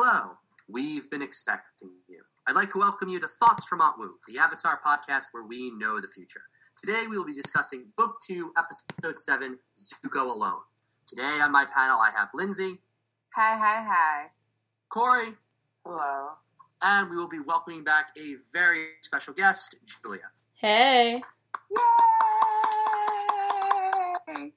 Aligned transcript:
Hello, 0.00 0.38
we've 0.68 1.10
been 1.10 1.22
expecting 1.22 1.90
you. 2.06 2.22
I'd 2.46 2.54
like 2.54 2.70
to 2.70 2.78
welcome 2.78 3.08
you 3.08 3.18
to 3.18 3.26
Thoughts 3.26 3.66
from 3.66 3.80
Otwu, 3.80 4.10
the 4.28 4.38
Avatar 4.38 4.78
podcast 4.80 5.24
where 5.32 5.42
we 5.44 5.72
know 5.72 6.00
the 6.00 6.06
future. 6.06 6.42
Today 6.76 7.02
we 7.10 7.18
will 7.18 7.24
be 7.24 7.34
discussing 7.34 7.86
Book 7.96 8.14
2, 8.24 8.52
Episode 8.56 9.18
7, 9.18 9.58
Zuko 9.76 10.32
Alone. 10.32 10.60
Today 11.04 11.40
on 11.42 11.50
my 11.50 11.64
panel 11.64 11.96
I 11.96 12.12
have 12.16 12.28
Lindsay. 12.32 12.74
Hi, 13.34 13.58
hi, 13.58 13.84
hi. 13.88 14.26
Corey. 14.88 15.34
Hello. 15.84 16.28
And 16.80 17.10
we 17.10 17.16
will 17.16 17.26
be 17.26 17.40
welcoming 17.40 17.82
back 17.82 18.12
a 18.16 18.36
very 18.52 18.84
special 19.02 19.34
guest, 19.34 19.78
Julia. 20.04 20.30
Hey. 20.54 21.20
Yay! 24.28 24.52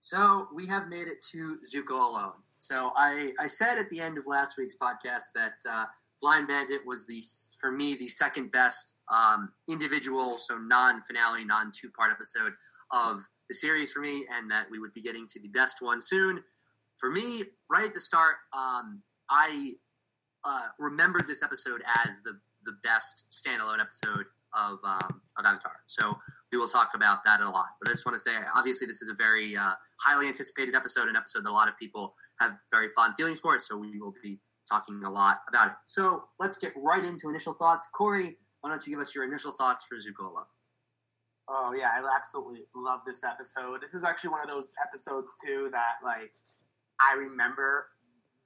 So 0.00 0.48
we 0.54 0.66
have 0.66 0.90
made 0.90 1.08
it 1.08 1.22
to 1.30 1.56
Zuko 1.64 1.92
Alone. 1.92 2.42
So 2.58 2.92
I, 2.96 3.30
I 3.40 3.46
said 3.46 3.78
at 3.78 3.88
the 3.90 4.00
end 4.00 4.18
of 4.18 4.26
last 4.26 4.58
week's 4.58 4.76
podcast 4.76 5.32
that 5.34 5.54
uh, 5.68 5.84
Blind 6.20 6.48
Bandit 6.48 6.80
was 6.84 7.06
the 7.06 7.20
for 7.60 7.70
me 7.70 7.94
the 7.94 8.08
second 8.08 8.50
best 8.50 9.00
um, 9.12 9.52
individual, 9.68 10.32
so 10.32 10.58
non-finale, 10.58 11.44
non-two-part 11.44 12.10
episode 12.10 12.52
of 12.92 13.28
the 13.48 13.54
series 13.54 13.92
for 13.92 14.00
me, 14.00 14.24
and 14.32 14.50
that 14.50 14.66
we 14.70 14.78
would 14.78 14.92
be 14.92 15.00
getting 15.00 15.26
to 15.28 15.40
the 15.40 15.48
best 15.48 15.80
one 15.80 16.00
soon. 16.00 16.42
For 16.96 17.10
me, 17.10 17.44
right 17.70 17.86
at 17.86 17.94
the 17.94 18.00
start, 18.00 18.36
um, 18.52 19.02
I 19.30 19.72
uh, 20.44 20.68
remembered 20.78 21.28
this 21.28 21.42
episode 21.42 21.82
as 22.04 22.20
the 22.22 22.38
the 22.64 22.72
best 22.82 23.26
standalone 23.30 23.80
episode 23.80 24.26
of 24.52 24.78
um, 24.84 25.22
Avatar. 25.46 25.76
So 25.86 26.18
we 26.52 26.58
will 26.58 26.66
talk 26.66 26.90
about 26.94 27.24
that 27.24 27.40
a 27.40 27.48
lot. 27.48 27.66
But 27.80 27.88
I 27.88 27.92
just 27.92 28.06
want 28.06 28.14
to 28.14 28.20
say, 28.20 28.36
obviously, 28.54 28.86
this 28.86 29.02
is 29.02 29.10
a 29.10 29.14
very 29.14 29.56
uh, 29.56 29.74
highly 30.00 30.28
anticipated 30.28 30.74
episode, 30.74 31.08
an 31.08 31.16
episode 31.16 31.44
that 31.44 31.50
a 31.50 31.52
lot 31.52 31.68
of 31.68 31.78
people 31.78 32.14
have 32.40 32.56
very 32.70 32.88
fond 32.88 33.14
feelings 33.14 33.40
for. 33.40 33.58
So 33.58 33.76
we 33.76 33.98
will 34.00 34.14
be 34.22 34.38
talking 34.68 35.02
a 35.04 35.10
lot 35.10 35.38
about 35.48 35.68
it. 35.68 35.76
So 35.86 36.24
let's 36.38 36.58
get 36.58 36.72
right 36.82 37.04
into 37.04 37.28
initial 37.28 37.54
thoughts. 37.54 37.88
Corey, 37.94 38.36
why 38.60 38.70
don't 38.70 38.86
you 38.86 38.92
give 38.92 39.00
us 39.00 39.14
your 39.14 39.24
initial 39.24 39.52
thoughts 39.52 39.86
for 39.86 39.96
Zuko 39.96 40.30
Alone? 40.30 40.44
Oh 41.48 41.74
yeah, 41.76 41.90
I 41.94 42.02
absolutely 42.14 42.66
love 42.74 43.00
this 43.06 43.24
episode. 43.24 43.80
This 43.80 43.94
is 43.94 44.04
actually 44.04 44.30
one 44.30 44.42
of 44.42 44.48
those 44.48 44.74
episodes 44.86 45.34
too 45.42 45.70
that 45.72 45.94
like 46.04 46.32
I 47.00 47.16
remember 47.16 47.88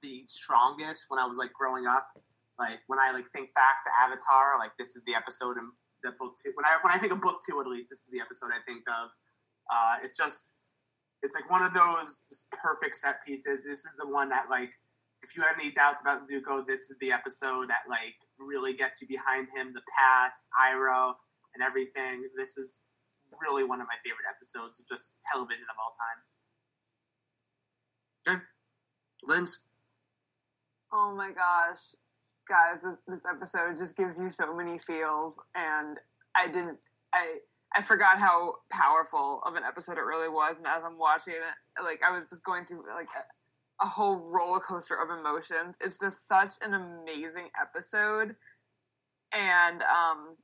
the 0.01 0.21
strongest 0.25 1.07
when 1.09 1.19
I 1.19 1.25
was 1.25 1.37
like 1.37 1.51
growing 1.51 1.85
up. 1.85 2.07
Like 2.57 2.79
when 2.87 2.99
I 2.99 3.11
like 3.11 3.27
think 3.27 3.53
back 3.55 3.83
to 3.85 3.91
Avatar, 3.99 4.57
like 4.57 4.71
this 4.79 4.95
is 4.95 5.03
the 5.05 5.15
episode 5.15 5.57
the 6.03 6.11
book 6.19 6.35
two. 6.43 6.51
When 6.55 6.65
I 6.65 6.77
when 6.81 6.93
I 6.93 6.97
think 6.97 7.13
of 7.13 7.21
book 7.21 7.39
two, 7.47 7.59
at 7.59 7.67
least 7.67 7.89
this 7.89 7.99
is 7.99 8.09
the 8.11 8.21
episode 8.21 8.51
I 8.51 8.61
think 8.67 8.83
of. 8.87 9.09
Uh, 9.71 9.95
it's 10.03 10.17
just 10.17 10.57
it's 11.23 11.35
like 11.35 11.49
one 11.49 11.63
of 11.63 11.73
those 11.73 12.25
just 12.27 12.51
perfect 12.51 12.95
set 12.95 13.25
pieces. 13.25 13.63
This 13.63 13.85
is 13.85 13.95
the 13.99 14.07
one 14.07 14.29
that 14.29 14.49
like 14.49 14.71
if 15.23 15.35
you 15.37 15.43
have 15.43 15.55
any 15.59 15.71
doubts 15.71 16.01
about 16.01 16.21
Zuko, 16.21 16.67
this 16.67 16.89
is 16.91 16.97
the 16.99 17.11
episode 17.11 17.69
that 17.69 17.87
like 17.89 18.15
really 18.37 18.73
gets 18.73 19.01
you 19.01 19.07
behind 19.07 19.47
him, 19.55 19.73
the 19.73 19.81
past, 19.97 20.47
Iroh, 20.59 21.13
and 21.55 21.63
everything. 21.63 22.27
This 22.37 22.57
is 22.57 22.87
really 23.41 23.63
one 23.63 23.81
of 23.81 23.87
my 23.87 23.95
favorite 24.03 24.27
episodes 24.29 24.79
of 24.79 24.87
just 24.87 25.15
television 25.31 25.65
of 25.69 25.77
all 25.79 25.95
time. 28.27 28.35
Okay, 28.35 28.43
Linz. 29.25 29.69
Oh 30.91 31.15
my 31.15 31.31
gosh, 31.31 31.95
guys, 32.47 32.85
this, 33.07 33.21
episode 33.29 33.77
just 33.77 33.95
gives 33.97 34.19
you 34.19 34.29
so 34.29 34.55
many 34.55 34.77
feels, 34.77 35.39
and 35.55 35.97
I 36.35 36.47
didn't, 36.47 36.77
I, 37.13 37.37
I 37.75 37.81
forgot 37.81 38.19
how 38.19 38.55
powerful 38.71 39.41
of 39.45 39.55
an 39.55 39.63
episode 39.63 39.97
it 39.97 40.01
really 40.01 40.29
was, 40.29 40.59
and 40.59 40.67
as 40.67 40.83
I'm 40.85 40.97
watching 40.97 41.33
it, 41.33 41.83
like 41.83 42.01
I 42.05 42.15
was 42.15 42.29
just 42.29 42.43
going 42.43 42.65
through 42.65 42.83
like 42.95 43.09
a, 43.15 43.85
a 43.85 43.87
whole 43.87 44.17
roller 44.17 44.59
coaster 44.59 44.95
of 44.95 45.17
emotions. 45.17 45.77
It's 45.81 45.99
just 45.99 46.27
such 46.27 46.55
an 46.61 46.73
amazing 46.73 47.49
episode, 47.59 48.35
and 49.33 49.81
um, 49.83 50.35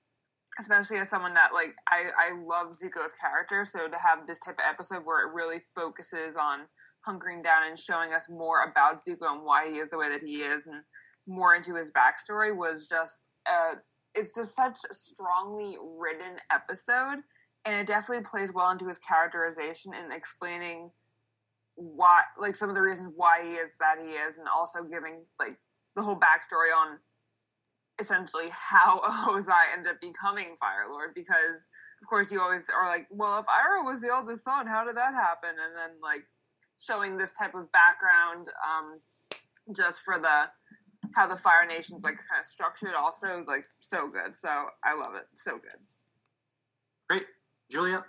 especially 0.59 0.97
as 0.97 1.09
someone 1.09 1.33
that 1.35 1.53
like 1.53 1.73
I, 1.89 2.05
I 2.17 2.31
love 2.43 2.67
Zuko's 2.67 3.13
character, 3.13 3.63
so 3.65 3.87
to 3.87 3.97
have 3.97 4.25
this 4.25 4.39
type 4.39 4.55
of 4.55 4.65
episode 4.67 5.05
where 5.05 5.27
it 5.27 5.33
really 5.33 5.59
focuses 5.75 6.35
on 6.35 6.61
hunkering 7.07 7.43
down 7.43 7.63
and 7.67 7.79
showing 7.79 8.13
us 8.13 8.29
more 8.29 8.63
about 8.63 8.97
Zuko 8.97 9.31
and 9.31 9.45
why 9.45 9.69
he 9.69 9.77
is 9.77 9.91
the 9.91 9.97
way 9.97 10.09
that 10.09 10.21
he 10.21 10.37
is, 10.37 10.65
and 10.67 10.81
more 11.29 11.55
into 11.55 11.75
his 11.75 11.91
backstory 11.91 12.55
was 12.55 12.87
just 12.89 13.27
uh, 13.49 13.75
it's 14.15 14.35
just 14.35 14.55
such 14.55 14.79
a 14.89 14.93
strongly 14.93 15.77
written 15.97 16.37
episode, 16.51 17.19
and 17.65 17.75
it 17.75 17.87
definitely 17.87 18.25
plays 18.25 18.53
well 18.53 18.71
into 18.71 18.87
his 18.87 18.97
characterization 18.97 19.93
and 19.93 20.11
explaining 20.11 20.91
why, 21.75 22.21
like 22.37 22.55
some 22.55 22.69
of 22.69 22.75
the 22.75 22.81
reasons 22.81 23.13
why 23.15 23.41
he 23.43 23.51
is 23.51 23.75
that 23.79 23.97
he 24.01 24.13
is, 24.13 24.39
and 24.39 24.47
also 24.47 24.83
giving 24.83 25.21
like 25.39 25.57
the 25.95 26.01
whole 26.01 26.15
backstory 26.15 26.75
on 26.75 26.97
essentially 27.99 28.47
how 28.51 28.99
Ozai 29.27 29.73
ended 29.73 29.91
up 29.91 30.01
becoming 30.01 30.55
Fire 30.55 30.87
Lord 30.89 31.13
because 31.13 31.67
of 32.01 32.07
course 32.07 32.31
you 32.31 32.41
always 32.41 32.65
are 32.69 32.87
like, 32.87 33.07
well, 33.11 33.39
if 33.39 33.45
Iroh 33.45 33.85
was 33.85 34.01
the 34.01 34.09
oldest 34.09 34.43
son, 34.43 34.67
how 34.67 34.85
did 34.85 34.95
that 34.95 35.13
happen? 35.13 35.49
And 35.49 35.75
then 35.75 35.97
like 36.01 36.25
showing 36.81 37.17
this 37.17 37.37
type 37.37 37.55
of 37.55 37.71
background 37.71 38.47
um, 38.65 38.99
just 39.75 40.01
for 40.01 40.17
the 40.17 40.49
how 41.15 41.27
the 41.27 41.35
Fire 41.35 41.65
Nation's 41.67 42.03
like 42.03 42.15
kind 42.15 42.39
of 42.39 42.45
structured 42.45 42.93
also 42.93 43.39
is 43.39 43.47
like 43.47 43.65
so 43.77 44.09
good. 44.09 44.35
So 44.35 44.49
I 44.83 44.95
love 44.95 45.15
it. 45.15 45.27
So 45.33 45.53
good. 45.53 45.79
Great, 47.09 47.25
Julia. 47.71 48.05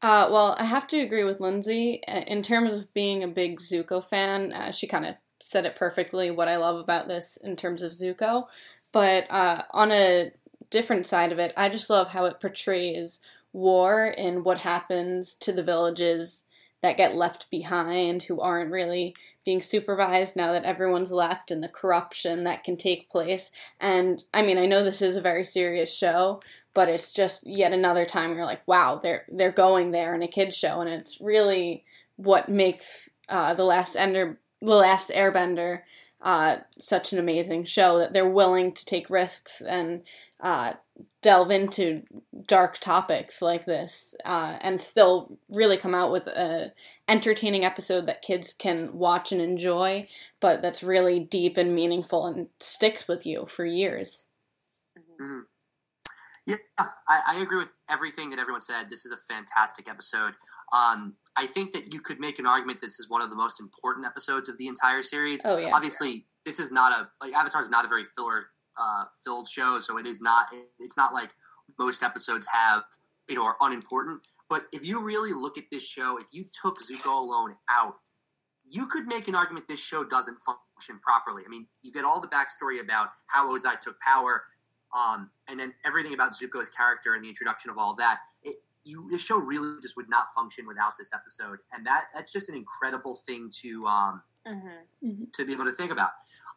Uh, 0.00 0.28
well, 0.32 0.56
I 0.58 0.64
have 0.64 0.88
to 0.88 0.98
agree 0.98 1.24
with 1.24 1.40
Lindsay 1.40 2.02
Uh, 2.08 2.22
in 2.26 2.42
terms 2.42 2.76
of 2.76 2.92
being 2.92 3.22
a 3.22 3.28
big 3.28 3.60
Zuko 3.60 4.04
fan. 4.04 4.52
Uh, 4.52 4.72
she 4.72 4.86
kind 4.86 5.06
of 5.06 5.14
said 5.42 5.64
it 5.64 5.76
perfectly. 5.76 6.30
What 6.30 6.48
I 6.48 6.56
love 6.56 6.78
about 6.78 7.08
this 7.08 7.36
in 7.36 7.56
terms 7.56 7.82
of 7.82 7.92
Zuko, 7.92 8.46
but 8.90 9.30
uh, 9.30 9.62
on 9.70 9.92
a 9.92 10.32
different 10.70 11.06
side 11.06 11.32
of 11.32 11.38
it, 11.38 11.52
I 11.56 11.68
just 11.68 11.90
love 11.90 12.08
how 12.08 12.24
it 12.24 12.40
portrays 12.40 13.20
war 13.52 14.14
and 14.16 14.44
what 14.44 14.58
happens 14.58 15.34
to 15.34 15.52
the 15.52 15.62
villages 15.62 16.46
that 16.82 16.96
get 16.96 17.14
left 17.14 17.50
behind 17.50 18.24
who 18.24 18.40
aren't 18.40 18.70
really 18.70 19.14
being 19.44 19.62
supervised 19.62 20.36
now 20.36 20.52
that 20.52 20.64
everyone's 20.64 21.12
left 21.12 21.50
and 21.50 21.62
the 21.62 21.68
corruption 21.68 22.44
that 22.44 22.64
can 22.64 22.76
take 22.76 23.10
place. 23.10 23.50
And 23.80 24.22
I 24.34 24.42
mean, 24.42 24.58
I 24.58 24.66
know 24.66 24.82
this 24.82 25.00
is 25.00 25.16
a 25.16 25.22
very 25.22 25.44
serious 25.44 25.96
show, 25.96 26.40
but 26.74 26.88
it's 26.88 27.12
just 27.12 27.46
yet 27.46 27.72
another 27.72 28.04
time 28.04 28.34
you're 28.34 28.44
like, 28.44 28.66
wow, 28.66 29.00
they're 29.02 29.24
they're 29.30 29.52
going 29.52 29.92
there 29.92 30.14
in 30.14 30.22
a 30.22 30.28
kids 30.28 30.56
show 30.56 30.80
and 30.80 30.90
it's 30.90 31.20
really 31.20 31.84
what 32.16 32.48
makes 32.48 33.08
uh, 33.28 33.54
the 33.54 33.64
last 33.64 33.96
ender 33.96 34.38
the 34.60 34.74
last 34.74 35.10
airbender 35.10 35.82
uh, 36.22 36.58
such 36.78 37.12
an 37.12 37.18
amazing 37.18 37.64
show 37.64 37.98
that 37.98 38.12
they're 38.12 38.28
willing 38.28 38.70
to 38.72 38.84
take 38.84 39.10
risks 39.10 39.60
and 39.60 40.02
uh, 40.42 40.74
delve 41.22 41.50
into 41.50 42.02
dark 42.46 42.78
topics 42.78 43.40
like 43.40 43.64
this 43.64 44.14
uh, 44.24 44.58
and 44.60 44.80
still 44.82 45.38
really 45.48 45.76
come 45.76 45.94
out 45.94 46.10
with 46.10 46.26
a 46.26 46.72
entertaining 47.08 47.64
episode 47.64 48.06
that 48.06 48.22
kids 48.22 48.52
can 48.52 48.92
watch 48.92 49.32
and 49.32 49.40
enjoy 49.40 50.06
but 50.40 50.60
that's 50.60 50.82
really 50.82 51.20
deep 51.20 51.56
and 51.56 51.74
meaningful 51.74 52.26
and 52.26 52.48
sticks 52.58 53.06
with 53.06 53.24
you 53.24 53.46
for 53.46 53.64
years 53.64 54.26
Mm-hmm. 55.20 55.40
Yeah, 56.46 56.56
I, 56.76 56.88
I, 57.08 57.40
agree 57.40 57.58
with 57.58 57.72
everything 57.88 58.30
that 58.30 58.40
everyone 58.40 58.60
said. 58.60 58.90
This 58.90 59.06
is 59.06 59.12
a 59.12 59.32
fantastic 59.32 59.88
episode. 59.88 60.32
Um, 60.72 61.14
I 61.36 61.46
think 61.46 61.70
that 61.70 61.94
you 61.94 62.00
could 62.00 62.18
make 62.18 62.40
an 62.40 62.46
argument 62.46 62.80
this 62.80 62.98
is 62.98 63.08
one 63.08 63.22
of 63.22 63.30
the 63.30 63.36
most 63.36 63.60
important 63.60 64.06
episodes 64.06 64.48
of 64.48 64.58
the 64.58 64.66
entire 64.66 65.02
series. 65.02 65.46
Oh, 65.46 65.56
yeah. 65.56 65.70
Obviously, 65.72 66.26
this 66.44 66.58
is 66.58 66.72
not 66.72 66.90
a 66.90 67.08
like 67.24 67.32
Avatar 67.32 67.62
is 67.62 67.68
not 67.68 67.84
a 67.84 67.88
very 67.88 68.02
filler 68.02 68.46
uh, 68.80 69.04
filled 69.24 69.48
show, 69.48 69.78
so 69.78 69.98
it 69.98 70.06
is 70.06 70.20
not. 70.22 70.46
It's 70.78 70.96
not 70.96 71.12
like 71.12 71.30
most 71.78 72.02
episodes 72.02 72.46
have 72.52 72.84
you 73.28 73.34
know 73.34 73.44
are 73.44 73.56
unimportant. 73.60 74.20
But 74.48 74.62
if 74.72 74.86
you 74.86 75.04
really 75.06 75.32
look 75.32 75.58
at 75.58 75.64
this 75.70 75.88
show, 75.88 76.18
if 76.18 76.28
you 76.32 76.44
took 76.62 76.78
Zuko 76.78 77.18
alone 77.18 77.54
out, 77.70 77.94
you 78.64 78.86
could 78.86 79.06
make 79.06 79.28
an 79.28 79.34
argument 79.34 79.68
this 79.68 79.84
show 79.84 80.04
doesn't 80.04 80.38
function 80.38 81.00
properly. 81.00 81.42
I 81.46 81.48
mean, 81.48 81.66
you 81.82 81.92
get 81.92 82.04
all 82.04 82.20
the 82.20 82.28
backstory 82.28 82.80
about 82.80 83.08
how 83.28 83.48
Ozai 83.48 83.78
took 83.78 84.00
power, 84.00 84.42
um, 84.96 85.30
and 85.48 85.58
then 85.58 85.72
everything 85.84 86.14
about 86.14 86.32
Zuko's 86.32 86.68
character 86.68 87.14
and 87.14 87.24
the 87.24 87.28
introduction 87.28 87.70
of 87.70 87.78
all 87.78 87.94
that. 87.96 88.20
It, 88.42 88.56
you, 88.84 89.08
the 89.12 89.18
show 89.18 89.38
really 89.38 89.80
just 89.80 89.96
would 89.96 90.08
not 90.08 90.26
function 90.34 90.66
without 90.66 90.92
this 90.98 91.14
episode, 91.14 91.58
and 91.72 91.86
that 91.86 92.04
that's 92.14 92.32
just 92.32 92.48
an 92.48 92.56
incredible 92.56 93.14
thing 93.14 93.48
to 93.62 93.86
um, 93.86 94.22
Mm-hmm. 94.46 95.24
to 95.34 95.46
be 95.46 95.52
able 95.52 95.64
to 95.64 95.72
think 95.72 95.92
about. 95.92 96.10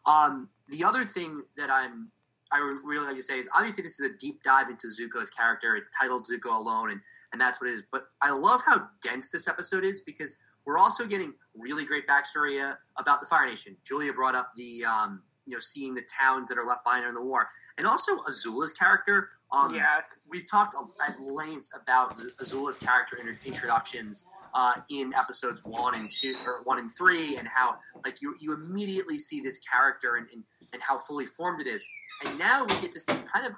Um, 0.08 0.50
the 0.70 0.84
other 0.84 1.04
thing 1.04 1.44
that 1.58 1.70
I'm 1.70 2.12
I 2.52 2.64
would 2.64 2.78
really 2.88 3.06
like 3.06 3.16
to 3.16 3.22
say 3.22 3.38
is 3.38 3.50
obviously 3.56 3.82
this 3.84 4.00
is 4.00 4.12
a 4.12 4.18
deep 4.18 4.42
dive 4.44 4.70
into 4.70 4.88
Zuko's 4.88 5.30
character. 5.30 5.76
It's 5.76 5.90
titled 6.00 6.24
Zuko 6.24 6.56
Alone, 6.56 6.92
and 6.92 7.02
and 7.32 7.42
that's 7.42 7.62
what 7.62 7.70
it 7.70 7.74
is. 7.74 7.84
But 7.92 8.04
I 8.22 8.32
love 8.32 8.62
how 8.66 8.88
dense 9.02 9.30
this 9.30 9.48
episode 9.48 9.84
is 9.84 10.02
because 10.02 10.38
we're 10.66 10.78
also 10.78 11.06
getting 11.06 11.34
really 11.56 11.86
great 11.86 12.08
backstory 12.08 12.64
uh, 12.64 12.76
about 12.98 13.22
the 13.22 13.28
Fire 13.28 13.48
Nation. 13.48 13.76
Julia 13.84 14.14
brought 14.14 14.36
up 14.36 14.52
the 14.56 14.86
um, 14.86 15.24
you 15.46 15.56
know 15.56 15.60
seeing 15.60 15.96
the 15.96 16.08
towns 16.20 16.50
that 16.50 16.58
are 16.58 16.66
left 16.66 16.84
behind 16.84 17.08
in 17.08 17.16
the 17.16 17.22
war, 17.22 17.48
and 17.78 17.88
also 17.88 18.12
Azula's 18.30 18.74
character. 18.74 19.30
Um, 19.52 19.74
yes. 19.74 20.28
we've 20.30 20.50
talked 20.50 20.76
at 21.08 21.20
length 21.20 21.70
about 21.80 22.18
Azula's 22.40 22.78
character 22.78 23.18
in 23.18 23.38
introductions 23.46 24.26
uh, 24.56 24.74
in 24.90 25.14
episodes 25.14 25.62
one 25.66 25.94
and 26.00 26.10
two 26.10 26.36
or 26.46 26.64
one 26.64 26.80
and 26.80 26.90
three, 26.98 27.38
and 27.38 27.48
how 27.54 27.76
like 28.06 28.22
you 28.22 28.36
you 28.42 28.54
immediately 28.54 29.18
see 29.18 29.42
this 29.42 29.60
character 29.60 30.16
and, 30.16 30.28
and, 30.34 30.44
and 30.74 30.82
how 30.82 30.98
fully 30.98 31.26
formed 31.26 31.62
it 31.62 31.68
is. 31.68 31.86
And 32.26 32.40
now 32.40 32.64
we 32.68 32.74
get 32.82 32.92
to 32.94 33.00
see 33.00 33.18
kind 33.34 33.46
of 33.46 33.54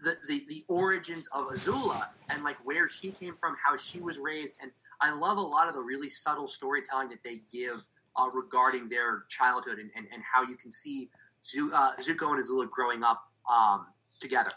the, 0.00 0.14
the, 0.28 0.42
the 0.48 0.62
origins 0.68 1.28
of 1.34 1.46
Azula 1.46 2.06
and 2.30 2.44
like 2.44 2.56
where 2.64 2.86
she 2.86 3.10
came 3.10 3.34
from, 3.36 3.54
how 3.64 3.76
she 3.76 4.00
was 4.00 4.20
raised, 4.22 4.58
and 4.62 4.70
I 5.00 5.14
love 5.14 5.38
a 5.38 5.42
lot 5.56 5.68
of 5.68 5.74
the 5.74 5.82
really 5.82 6.08
subtle 6.08 6.46
storytelling 6.46 7.08
that 7.08 7.24
they 7.24 7.38
give 7.52 7.86
uh, 8.16 8.28
regarding 8.34 8.88
their 8.88 9.24
childhood 9.28 9.78
and, 9.78 9.90
and, 9.96 10.06
and 10.12 10.22
how 10.22 10.42
you 10.42 10.56
can 10.56 10.70
see 10.70 11.08
uh, 11.74 11.92
Zuko 11.98 12.32
and 12.32 12.42
Azula 12.42 12.68
growing 12.68 13.02
up 13.02 13.22
um, 13.50 13.86
together. 14.20 14.50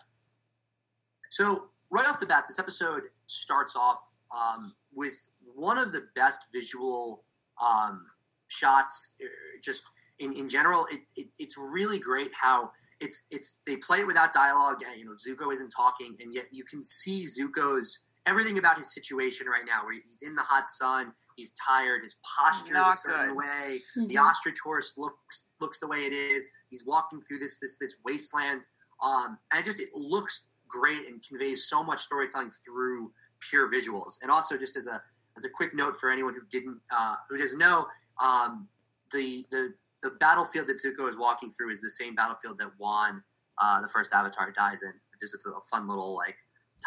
So 1.30 1.70
right 1.90 2.06
off 2.08 2.20
the 2.20 2.26
bat, 2.26 2.44
this 2.48 2.60
episode 2.60 3.04
starts 3.28 3.76
off 3.76 4.18
um, 4.36 4.74
with 4.94 5.30
one 5.56 5.78
of 5.78 5.92
the 5.92 6.08
best 6.16 6.54
visual 6.54 7.24
um, 7.64 8.06
shots, 8.48 9.18
uh, 9.24 9.28
just 9.64 9.84
in, 10.20 10.32
in 10.34 10.50
general, 10.50 10.86
it, 10.92 11.02
it, 11.16 11.28
it's 11.40 11.58
really 11.58 12.00
great 12.00 12.30
how 12.40 12.70
it's 13.00 13.28
it's 13.32 13.62
they 13.66 13.76
play 13.78 14.00
it 14.00 14.08
without 14.08 14.34
dialogue. 14.34 14.78
And, 14.88 15.00
you 15.00 15.06
know, 15.06 15.14
Zuko 15.14 15.52
isn't 15.52 15.70
talking, 15.70 16.16
and 16.22 16.34
yet 16.34 16.46
you 16.52 16.64
can 16.64 16.82
see 16.82 17.26
Zuko's 17.26 18.06
everything 18.26 18.58
about 18.58 18.78
his 18.78 18.94
situation 18.94 19.48
right 19.48 19.64
now. 19.66 19.84
Where 19.84 19.94
he's 19.94 20.22
in 20.22 20.36
the 20.36 20.44
hot 20.44 20.68
sun, 20.68 21.12
he's 21.36 21.52
tired, 21.52 22.02
his 22.02 22.18
posture 22.38 22.80
is 22.80 22.88
a 22.88 23.10
certain 23.10 23.28
good. 23.30 23.38
way. 23.38 23.80
Mhm. 23.98 24.08
The 24.08 24.18
ostrich 24.18 24.60
horse 24.64 24.94
looks 24.98 25.48
looks 25.60 25.80
the 25.80 25.88
way 25.88 26.00
it 26.00 26.14
is. 26.14 26.48
He's 26.70 26.86
walking 26.86 27.22
through 27.22 27.40
this 27.40 27.60
this 27.60 27.78
this 27.78 27.96
wasteland, 28.06 28.66
um, 29.02 29.38
and 29.52 29.60
it 29.60 29.66
just 29.66 29.80
it 29.80 29.90
looks 29.96 30.48
great 30.68 31.08
and 31.08 31.24
conveys 31.28 31.68
so 31.68 31.84
much 31.84 32.00
storytelling 32.00 32.52
through 32.66 33.12
pure 33.40 33.72
visuals. 33.72 34.20
And 34.22 34.32
also, 34.32 34.58
just 34.58 34.76
as 34.78 34.88
a 34.88 35.02
as 35.38 35.46
a 35.46 35.50
quick 35.50 35.74
note 35.74 35.96
for 35.96 36.10
anyone 36.10 36.34
who 36.34 36.42
didn't 36.50 36.80
uh, 36.96 37.16
who 37.30 37.38
doesn't 37.38 37.60
know, 37.60 37.86
um, 38.24 38.68
the 39.12 39.44
the 39.52 39.74
the 40.02 40.12
battlefield 40.20 40.68
that 40.68 40.78
Zuko 40.78 41.08
is 41.08 41.18
walking 41.18 41.50
through 41.50 41.70
is 41.72 41.80
the 41.82 41.90
same 41.90 42.14
battlefield 42.14 42.58
that 42.60 42.72
Wan, 42.78 43.24
uh, 43.62 43.82
the 43.82 43.88
first 43.88 44.14
Avatar, 44.14 44.52
dies 44.52 44.84
in. 44.84 44.92
Just 45.20 45.36
it's 45.36 45.46
a 45.46 45.52
fun 45.72 45.88
little 45.88 46.16
like 46.16 46.36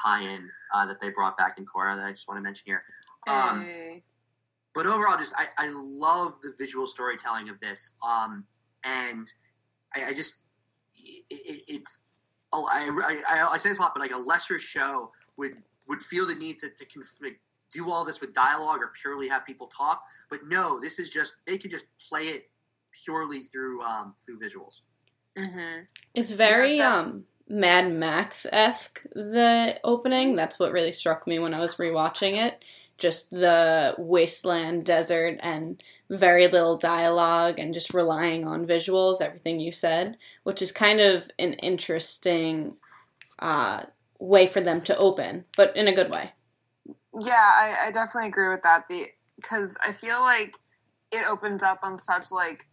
tie-in 0.04 0.50
uh, 0.74 0.84
that 0.86 1.00
they 1.00 1.10
brought 1.10 1.36
back 1.36 1.54
in 1.58 1.64
Korra 1.64 1.96
that 1.96 2.04
I 2.04 2.10
just 2.10 2.28
want 2.28 2.38
to 2.38 2.42
mention 2.42 2.64
here. 2.66 2.82
Um, 3.28 3.62
Hey. 3.62 4.02
but 4.74 4.86
overall, 4.86 5.16
just 5.16 5.32
I, 5.36 5.46
I 5.56 5.70
love 5.74 6.40
the 6.42 6.52
visual 6.58 6.86
storytelling 6.86 7.48
of 7.48 7.58
this, 7.60 7.96
um, 8.06 8.44
and 8.84 9.26
I, 9.94 10.06
I 10.10 10.14
just 10.14 10.50
it, 10.98 11.24
it, 11.30 11.62
it's 11.68 12.06
oh, 12.52 12.68
I, 12.70 13.22
I 13.28 13.48
I 13.54 13.56
say 13.56 13.70
this 13.70 13.78
a 13.78 13.82
lot, 13.82 13.92
but 13.94 14.00
like 14.00 14.12
a 14.12 14.18
lesser 14.18 14.58
show 14.58 15.10
would 15.38 15.56
would 15.88 16.00
feel 16.02 16.26
the 16.26 16.34
need 16.34 16.58
to 16.58 16.68
to 16.76 16.84
do 17.72 17.90
all 17.90 18.04
this 18.04 18.20
with 18.20 18.32
dialogue 18.32 18.80
or 18.80 18.92
purely 19.00 19.28
have 19.28 19.44
people 19.44 19.66
talk. 19.66 20.02
But 20.30 20.40
no, 20.46 20.80
this 20.80 20.98
is 20.98 21.10
just 21.10 21.38
they 21.46 21.58
can 21.58 21.70
just 21.70 21.86
play 22.08 22.22
it 22.22 22.50
purely 23.04 23.40
through 23.40 23.82
um, 23.82 24.14
through 24.18 24.40
visuals. 24.40 24.82
Mm-hmm. 25.36 25.82
It's 26.14 26.32
very 26.32 26.78
Yeah, 26.78 26.96
um 26.96 27.24
Mad 27.48 27.92
Max 27.92 28.46
esque 28.50 29.02
the 29.14 29.78
opening. 29.84 30.34
That's 30.34 30.58
what 30.58 30.72
really 30.72 30.92
struck 30.92 31.26
me 31.26 31.38
when 31.38 31.54
I 31.54 31.60
was 31.60 31.76
rewatching 31.76 32.34
it. 32.34 32.64
Just 32.98 33.30
the 33.30 33.94
wasteland 33.98 34.84
desert 34.84 35.38
and 35.42 35.82
very 36.08 36.48
little 36.48 36.78
dialogue 36.78 37.58
and 37.58 37.74
just 37.74 37.92
relying 37.92 38.46
on 38.46 38.66
visuals, 38.66 39.20
everything 39.20 39.60
you 39.60 39.70
said, 39.70 40.16
which 40.44 40.62
is 40.62 40.72
kind 40.72 41.00
of 41.00 41.30
an 41.38 41.52
interesting 41.54 42.76
uh, 43.38 43.82
way 44.18 44.46
for 44.46 44.62
them 44.62 44.80
to 44.80 44.96
open, 44.96 45.44
but 45.56 45.76
in 45.76 45.88
a 45.88 45.94
good 45.94 46.12
way. 46.12 46.32
Yeah, 47.18 47.34
I, 47.34 47.86
I 47.86 47.90
definitely 47.90 48.28
agree 48.28 48.48
with 48.48 48.62
that. 48.62 48.84
The 48.88 49.06
because 49.36 49.76
I 49.82 49.92
feel 49.92 50.20
like 50.20 50.54
it 51.12 51.26
opens 51.28 51.62
up 51.62 51.80
on 51.82 51.98
such 51.98 52.30
like 52.32 52.64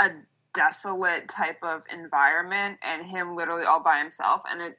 a 0.00 0.10
desolate 0.54 1.28
type 1.28 1.58
of 1.62 1.84
environment, 1.92 2.78
and 2.82 3.06
him 3.06 3.36
literally 3.36 3.64
all 3.64 3.82
by 3.82 3.98
himself, 3.98 4.42
and 4.50 4.60
it 4.62 4.74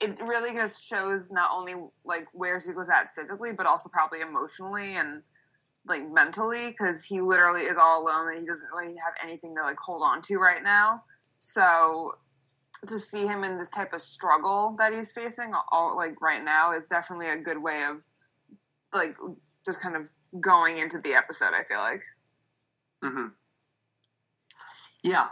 it 0.00 0.18
really 0.28 0.54
just 0.54 0.84
shows 0.88 1.30
not 1.32 1.50
only 1.54 1.74
like 2.04 2.26
where 2.32 2.58
Zuko's 2.58 2.90
at 2.90 3.10
physically, 3.10 3.52
but 3.52 3.66
also 3.66 3.90
probably 3.90 4.20
emotionally 4.22 4.96
and 4.96 5.22
like 5.88 6.08
mentally, 6.10 6.70
because 6.70 7.04
he 7.04 7.20
literally 7.20 7.62
is 7.62 7.78
all 7.78 8.02
alone 8.04 8.28
and 8.32 8.40
he 8.40 8.46
doesn't 8.46 8.70
really 8.76 8.94
have 9.06 9.14
anything 9.22 9.54
to 9.56 9.62
like 9.62 9.78
hold 9.78 10.02
on 10.02 10.22
to 10.22 10.36
right 10.38 10.62
now. 10.62 11.02
So 11.38 12.14
to 12.86 12.98
see 12.98 13.26
him 13.26 13.44
in 13.44 13.54
this 13.54 13.70
type 13.70 13.92
of 13.92 14.00
struggle 14.02 14.74
that 14.78 14.92
he's 14.92 15.12
facing 15.12 15.52
all 15.70 15.96
like 15.96 16.20
right 16.20 16.44
now 16.44 16.72
is 16.72 16.88
definitely 16.88 17.28
a 17.28 17.36
good 17.36 17.62
way 17.62 17.82
of 17.88 18.04
like 18.92 19.16
just 19.64 19.80
kind 19.80 19.96
of 19.96 20.10
going 20.40 20.78
into 20.78 20.98
the 20.98 21.12
episode 21.14 21.52
i 21.54 21.62
feel 21.62 21.78
like 21.78 22.02
hmm 23.02 23.28
Yeah. 25.02 25.26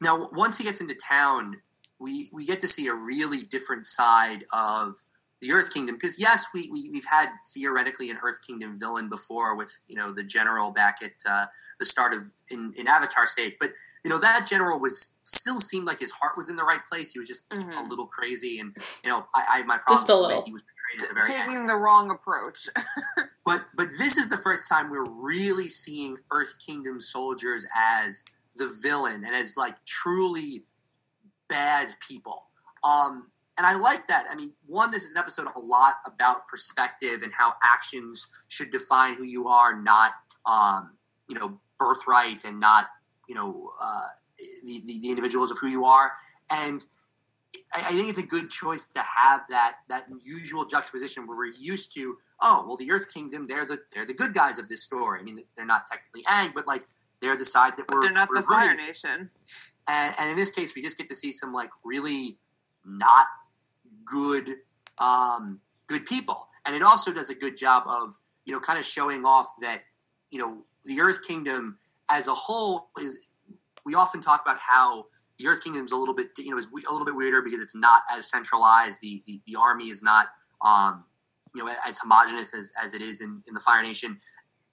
Now, 0.00 0.28
once 0.32 0.58
he 0.58 0.64
gets 0.64 0.80
into 0.80 0.94
town, 0.94 1.56
we 1.98 2.28
we 2.32 2.46
get 2.46 2.60
to 2.60 2.68
see 2.68 2.86
a 2.86 2.94
really 2.94 3.42
different 3.42 3.84
side 3.84 4.44
of 4.52 4.94
the 5.40 5.52
Earth 5.52 5.72
Kingdom. 5.72 5.94
Because 5.94 6.18
yes, 6.20 6.46
we, 6.52 6.68
we 6.72 6.88
we've 6.92 7.04
had 7.10 7.28
theoretically 7.54 8.10
an 8.10 8.18
Earth 8.22 8.40
Kingdom 8.46 8.78
villain 8.78 9.08
before 9.08 9.56
with 9.56 9.72
you 9.88 9.94
know 9.96 10.12
the 10.12 10.24
general 10.24 10.70
back 10.70 10.98
at 11.02 11.12
uh, 11.28 11.46
the 11.78 11.84
start 11.84 12.12
of 12.14 12.20
in, 12.50 12.72
in 12.76 12.86
Avatar 12.88 13.26
State, 13.26 13.56
but 13.60 13.70
you 14.04 14.10
know 14.10 14.18
that 14.18 14.46
general 14.48 14.80
was 14.80 15.18
still 15.22 15.60
seemed 15.60 15.86
like 15.86 16.00
his 16.00 16.10
heart 16.12 16.32
was 16.36 16.50
in 16.50 16.56
the 16.56 16.64
right 16.64 16.84
place. 16.90 17.12
He 17.12 17.18
was 17.18 17.28
just 17.28 17.46
a 17.52 17.56
Mhm. 17.56 17.88
little 17.88 18.06
crazy, 18.06 18.58
and 18.58 18.76
you 19.04 19.10
know 19.10 19.26
I, 19.34 19.44
I 19.50 19.56
had 19.58 19.66
my 19.66 19.78
problem 19.78 19.98
Just 19.98 20.08
a 20.10 20.14
with 20.14 20.22
the 20.22 20.28
way 20.28 20.34
little. 20.34 20.44
he 20.46 20.52
was 20.52 20.64
portrayed 20.64 21.02
at 21.02 21.08
the 21.08 21.20
very 21.28 21.40
end. 21.40 21.50
taking 21.50 21.66
the 21.66 21.76
wrong 21.76 22.10
approach 22.10 22.66
But 23.46 23.64
but 23.76 23.88
this 23.98 24.16
is 24.18 24.28
the 24.28 24.36
first 24.36 24.68
time 24.68 24.90
we're 24.90 25.08
really 25.08 25.68
seeing 25.68 26.18
Earth 26.30 26.54
Kingdom 26.66 27.00
soldiers 27.00 27.64
as 27.74 28.22
the 28.56 28.68
villain 28.82 29.24
and 29.24 29.34
as 29.34 29.56
like 29.56 29.74
truly 29.86 30.64
bad 31.48 31.88
people. 32.06 32.50
Um, 32.84 33.30
and 33.58 33.66
I 33.66 33.76
like 33.76 34.06
that. 34.06 34.24
I 34.30 34.36
mean, 34.36 34.54
one, 34.66 34.90
this 34.90 35.04
is 35.04 35.12
an 35.12 35.18
episode 35.18 35.48
a 35.54 35.60
lot 35.60 35.94
about 36.06 36.46
perspective 36.46 37.22
and 37.22 37.32
how 37.36 37.54
actions 37.62 38.30
should 38.48 38.70
define 38.70 39.16
who 39.16 39.24
you 39.24 39.48
are, 39.48 39.80
not 39.80 40.12
um, 40.46 40.92
you 41.28 41.38
know 41.38 41.60
birthright 41.78 42.44
and 42.44 42.60
not 42.60 42.86
you 43.28 43.34
know 43.34 43.70
uh, 43.82 44.06
the, 44.64 44.80
the 44.86 45.00
the 45.02 45.10
individuals 45.10 45.50
of 45.50 45.58
who 45.60 45.66
you 45.66 45.84
are. 45.84 46.12
And 46.50 46.80
I, 47.74 47.80
I 47.80 47.92
think 47.92 48.08
it's 48.08 48.22
a 48.22 48.26
good 48.26 48.48
choice 48.48 48.86
to 48.92 49.00
have 49.00 49.42
that 49.50 49.78
that 49.88 50.04
usual 50.24 50.64
juxtaposition 50.64 51.26
where 51.26 51.36
we're 51.36 51.52
used 51.58 51.92
to, 51.94 52.16
oh, 52.40 52.64
well, 52.66 52.76
the 52.76 52.90
Earth 52.90 53.12
Kingdom, 53.12 53.46
they're 53.46 53.66
the 53.66 53.78
they're 53.92 54.06
the 54.06 54.14
good 54.14 54.34
guys 54.34 54.58
of 54.58 54.68
this 54.68 54.84
story. 54.84 55.20
I 55.20 55.22
mean, 55.22 55.38
they're 55.56 55.66
not 55.66 55.86
technically 55.86 56.22
Aang, 56.22 56.54
but 56.54 56.66
like 56.66 56.82
they're 57.20 57.36
the 57.36 57.44
side 57.44 57.76
that 57.76 57.86
but 57.88 57.96
we're 57.96 58.02
they're 58.02 58.12
not 58.12 58.28
we're 58.28 58.40
the 58.40 58.46
fire 58.46 58.76
nation 58.76 59.30
and, 59.88 60.14
and 60.20 60.30
in 60.30 60.36
this 60.36 60.50
case, 60.50 60.74
we 60.76 60.82
just 60.82 60.98
get 60.98 61.08
to 61.08 61.14
see 61.14 61.32
some 61.32 61.52
like 61.52 61.70
really 61.84 62.36
not 62.84 63.26
good, 64.10 64.48
um, 64.98 65.60
good 65.86 66.06
people. 66.06 66.48
And 66.66 66.74
it 66.74 66.82
also 66.82 67.12
does 67.12 67.30
a 67.30 67.34
good 67.34 67.56
job 67.56 67.84
of 67.86 68.16
you 68.44 68.52
know 68.52 68.60
kind 68.60 68.78
of 68.78 68.84
showing 68.84 69.24
off 69.24 69.46
that 69.62 69.82
you 70.30 70.38
know 70.38 70.64
the 70.84 71.00
Earth 71.00 71.26
Kingdom 71.26 71.78
as 72.10 72.28
a 72.28 72.34
whole 72.34 72.90
is. 73.00 73.26
We 73.84 73.94
often 73.94 74.20
talk 74.20 74.42
about 74.42 74.58
how 74.60 75.06
the 75.38 75.46
Earth 75.46 75.64
Kingdom 75.64 75.84
is 75.84 75.92
a 75.92 75.96
little 75.96 76.14
bit 76.14 76.28
you 76.36 76.50
know 76.50 76.58
is 76.58 76.68
a 76.68 76.92
little 76.92 77.06
bit 77.06 77.16
weirder 77.16 77.42
because 77.42 77.60
it's 77.60 77.76
not 77.76 78.02
as 78.14 78.30
centralized. 78.30 79.00
The 79.00 79.22
the, 79.26 79.40
the 79.46 79.56
army 79.58 79.84
is 79.84 80.02
not 80.02 80.28
um, 80.64 81.04
you 81.54 81.64
know 81.64 81.72
as 81.86 81.98
homogenous 82.00 82.54
as, 82.54 82.72
as 82.82 82.94
it 82.94 83.02
is 83.02 83.22
in, 83.22 83.42
in 83.48 83.54
the 83.54 83.60
Fire 83.60 83.82
Nation. 83.82 84.18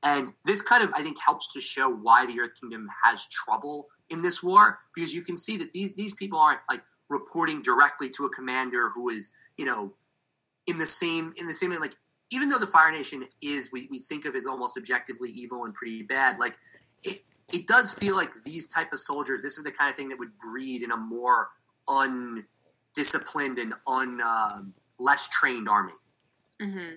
And 0.03 0.31
this 0.45 0.61
kind 0.61 0.83
of, 0.83 0.93
I 0.95 1.01
think, 1.01 1.17
helps 1.25 1.51
to 1.53 1.59
show 1.59 1.89
why 1.89 2.27
the 2.27 2.39
Earth 2.39 2.53
Kingdom 2.61 2.87
has 3.03 3.27
trouble 3.27 3.87
in 4.11 4.21
this 4.21 4.43
war 4.43 4.77
because 4.93 5.15
you 5.15 5.23
can 5.23 5.35
see 5.35 5.57
that 5.57 5.73
these 5.73 5.95
these 5.95 6.13
people 6.13 6.39
aren't 6.39 6.59
like 6.69 6.81
reporting 7.09 7.61
directly 7.61 8.09
to 8.09 8.25
a 8.25 8.29
commander 8.29 8.89
who 8.93 9.09
is 9.09 9.35
you 9.57 9.65
know 9.65 9.93
in 10.67 10.77
the 10.77 10.85
same 10.85 11.31
in 11.39 11.47
the 11.47 11.53
same 11.53 11.71
like 11.79 11.95
even 12.31 12.49
though 12.49 12.57
the 12.57 12.65
Fire 12.65 12.91
Nation 12.91 13.23
is 13.41 13.69
we, 13.71 13.87
we 13.91 13.99
think 13.99 14.25
of 14.25 14.35
as 14.35 14.47
almost 14.47 14.77
objectively 14.77 15.29
evil 15.29 15.65
and 15.65 15.73
pretty 15.73 16.03
bad 16.03 16.39
like 16.39 16.57
it 17.03 17.19
it 17.53 17.67
does 17.67 17.97
feel 17.97 18.15
like 18.15 18.31
these 18.43 18.67
type 18.67 18.91
of 18.91 18.99
soldiers 18.99 19.41
this 19.41 19.57
is 19.57 19.63
the 19.63 19.71
kind 19.71 19.89
of 19.89 19.95
thing 19.95 20.09
that 20.09 20.19
would 20.19 20.35
breed 20.37 20.81
in 20.81 20.91
a 20.91 20.97
more 20.97 21.49
undisciplined 21.87 23.59
and 23.59 23.73
un 23.87 24.19
um, 24.21 24.73
less 24.99 25.29
trained 25.29 25.69
army 25.69 25.93
mm-hmm. 26.61 26.95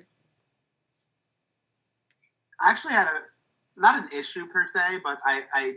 I 2.61 2.71
actually 2.71 2.95
had 2.95 3.07
a 3.07 3.81
not 3.81 3.99
an 3.99 4.09
issue 4.17 4.47
per 4.47 4.65
se, 4.65 5.01
but 5.03 5.19
I 5.25 5.43
I, 5.55 5.75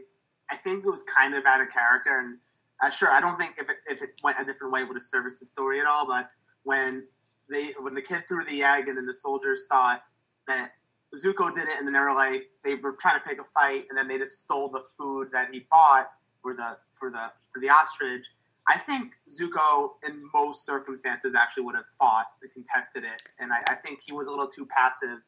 I 0.50 0.56
think 0.58 0.86
it 0.86 0.90
was 0.90 1.04
kind 1.04 1.36
of 1.36 1.46
out 1.46 1.62
of 1.62 1.70
character. 1.70 2.20
And 2.20 2.38
uh, 2.82 2.90
sure, 2.90 3.12
I 3.12 3.22
don't 3.22 3.40
think 3.40 3.56
if 3.60 3.70
it, 3.70 3.78
if 3.88 4.02
it 4.02 4.10
went 4.24 4.40
a 4.40 4.46
different 4.46 4.74
way, 4.74 4.84
would 4.84 4.96
have 4.96 5.04
serviced 5.04 5.40
the 5.40 5.46
story 5.46 5.80
at 5.80 5.86
all. 5.86 6.08
But 6.08 6.30
when 6.64 7.08
they 7.50 7.74
when 7.80 7.94
the 7.94 8.02
kid 8.02 8.24
threw 8.28 8.44
the 8.44 8.64
egg 8.64 8.88
and 8.88 8.98
then 8.98 9.06
the 9.06 9.14
soldiers 9.14 9.66
thought 9.70 10.04
that 10.48 10.72
Zuko 11.16 11.54
did 11.54 11.68
it, 11.68 11.78
and 11.78 11.88
then 11.88 11.94
they 11.94 12.00
were 12.00 12.14
like 12.14 12.50
they 12.64 12.76
were 12.76 12.96
trying 13.00 13.20
to 13.20 13.28
pick 13.28 13.40
a 13.40 13.44
fight, 13.44 13.86
and 13.90 13.98
then 13.98 14.08
they 14.08 14.18
just 14.18 14.40
stole 14.40 14.70
the 14.70 14.84
food 14.98 15.30
that 15.34 15.50
he 15.54 15.66
bought 15.70 16.12
for 16.42 16.54
the 16.54 16.78
for 16.94 17.10
the 17.12 17.32
for 17.54 17.60
the 17.60 17.70
ostrich. 17.70 18.28
I 18.68 18.78
think 18.78 19.14
Zuko, 19.28 19.94
in 20.08 20.22
most 20.34 20.66
circumstances, 20.66 21.34
actually 21.36 21.64
would 21.64 21.76
have 21.76 21.88
fought 22.00 22.28
and 22.42 22.52
contested 22.54 23.04
it, 23.04 23.22
and 23.40 23.52
I, 23.52 23.74
I 23.74 23.76
think 23.76 24.02
he 24.06 24.14
was 24.14 24.28
a 24.28 24.30
little 24.30 24.48
too 24.48 24.68
passive 24.68 25.20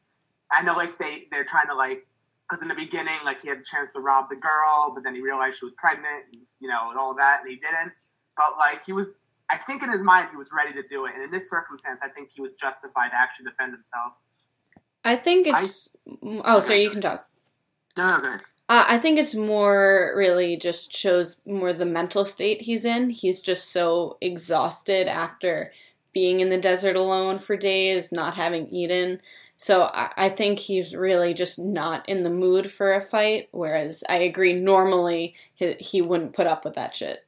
I 0.50 0.62
know 0.62 0.74
like 0.74 0.98
they 0.98 1.26
they're 1.30 1.44
trying 1.44 1.68
to 1.68 1.74
like 1.74 2.06
because 2.48 2.62
in 2.62 2.68
the 2.68 2.74
beginning 2.74 3.14
like 3.24 3.42
he 3.42 3.48
had 3.48 3.58
a 3.58 3.62
chance 3.62 3.92
to 3.94 4.00
rob 4.00 4.28
the 4.30 4.36
girl, 4.36 4.92
but 4.94 5.04
then 5.04 5.14
he 5.14 5.20
realized 5.20 5.58
she 5.58 5.64
was 5.64 5.74
pregnant, 5.74 6.24
and, 6.32 6.42
you 6.60 6.68
know, 6.68 6.90
and 6.90 6.98
all 6.98 7.14
that, 7.14 7.40
and 7.40 7.50
he 7.50 7.56
didn't. 7.56 7.92
But 8.36 8.56
like 8.58 8.84
he 8.84 8.92
was, 8.92 9.20
I 9.50 9.56
think 9.56 9.82
in 9.82 9.90
his 9.90 10.04
mind 10.04 10.28
he 10.30 10.36
was 10.36 10.52
ready 10.56 10.72
to 10.74 10.86
do 10.86 11.06
it, 11.06 11.14
and 11.14 11.22
in 11.22 11.30
this 11.30 11.48
circumstance, 11.48 12.00
I 12.04 12.08
think 12.08 12.30
he 12.34 12.40
was 12.40 12.54
justified 12.54 13.10
to 13.10 13.16
actually 13.16 13.46
defend 13.46 13.72
himself. 13.72 14.12
I 15.04 15.16
think 15.16 15.46
it's. 15.46 15.94
oh, 16.22 16.60
sorry, 16.60 16.82
you 16.82 16.90
can 16.90 17.00
talk. 17.00 17.28
No, 17.96 18.18
no. 18.18 18.36
Uh, 18.66 18.84
I 18.88 18.98
think 18.98 19.18
it's 19.18 19.34
more 19.34 20.14
really 20.16 20.56
just 20.56 20.96
shows 20.96 21.42
more 21.46 21.74
the 21.74 21.84
mental 21.84 22.24
state 22.24 22.62
he's 22.62 22.86
in. 22.86 23.10
He's 23.10 23.42
just 23.42 23.70
so 23.70 24.16
exhausted 24.22 25.06
after 25.06 25.70
being 26.14 26.40
in 26.40 26.48
the 26.48 26.56
desert 26.56 26.96
alone 26.96 27.38
for 27.40 27.56
days, 27.56 28.10
not 28.10 28.34
having 28.34 28.68
eaten. 28.68 29.20
So 29.56 29.84
I, 29.84 30.10
I 30.16 30.28
think 30.28 30.58
he's 30.58 30.94
really 30.94 31.32
just 31.32 31.58
not 31.58 32.08
in 32.08 32.22
the 32.22 32.30
mood 32.30 32.70
for 32.70 32.92
a 32.92 33.00
fight. 33.00 33.48
Whereas 33.52 34.04
I 34.08 34.16
agree, 34.16 34.52
normally 34.52 35.34
he, 35.54 35.74
he 35.74 36.02
wouldn't 36.02 36.34
put 36.34 36.46
up 36.46 36.64
with 36.64 36.74
that 36.74 36.94
shit. 36.94 37.26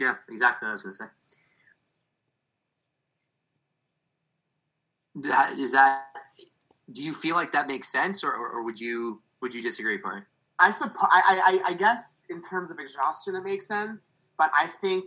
Yeah, 0.00 0.14
exactly 0.28 0.66
what 0.66 0.70
I 0.70 0.72
was 0.74 0.82
going 0.82 0.92
to 0.94 0.98
say. 0.98 1.06
That- 5.30 5.52
Is 5.58 5.72
that? 5.72 6.04
Do 6.92 7.02
you 7.02 7.12
feel 7.12 7.34
like 7.34 7.50
that 7.52 7.66
makes 7.68 7.88
sense, 7.90 8.22
or, 8.22 8.30
or, 8.32 8.48
or 8.50 8.62
would 8.62 8.78
you 8.78 9.22
would 9.40 9.54
you 9.54 9.62
disagree, 9.62 9.98
Corey? 9.98 10.22
I 10.58 10.70
suppose 10.70 11.08
I, 11.10 11.58
I 11.66 11.70
I 11.70 11.74
guess 11.74 12.22
in 12.30 12.40
terms 12.42 12.70
of 12.70 12.78
exhaustion 12.78 13.34
it 13.34 13.42
makes 13.42 13.66
sense, 13.66 14.16
but 14.38 14.50
I 14.54 14.66
think 14.66 15.04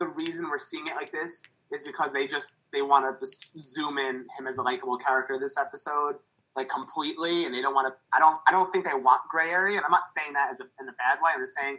the 0.00 0.08
reason 0.08 0.48
we're 0.48 0.58
seeing 0.58 0.86
it 0.86 0.94
like 0.96 1.12
this 1.12 1.48
is 1.72 1.82
because 1.82 2.12
they 2.12 2.26
just 2.26 2.58
they 2.72 2.82
want 2.82 3.04
to 3.04 3.26
zoom 3.26 3.98
in 3.98 4.26
him 4.38 4.46
as 4.46 4.58
a 4.58 4.62
likable 4.62 4.98
character 4.98 5.38
this 5.38 5.56
episode 5.58 6.16
like 6.56 6.68
completely, 6.70 7.44
and 7.44 7.54
they 7.54 7.60
don't 7.60 7.74
want 7.74 7.86
to. 7.86 7.94
I 8.16 8.18
don't 8.18 8.38
I 8.48 8.50
don't 8.50 8.72
think 8.72 8.86
they 8.86 8.94
want 8.94 9.20
gray 9.30 9.50
area, 9.50 9.76
and 9.76 9.84
I'm 9.84 9.90
not 9.90 10.08
saying 10.08 10.32
that 10.32 10.52
as 10.52 10.60
a, 10.60 10.64
in 10.80 10.88
a 10.88 10.92
bad 10.92 11.18
way. 11.22 11.30
I'm 11.34 11.40
just 11.40 11.56
saying 11.56 11.78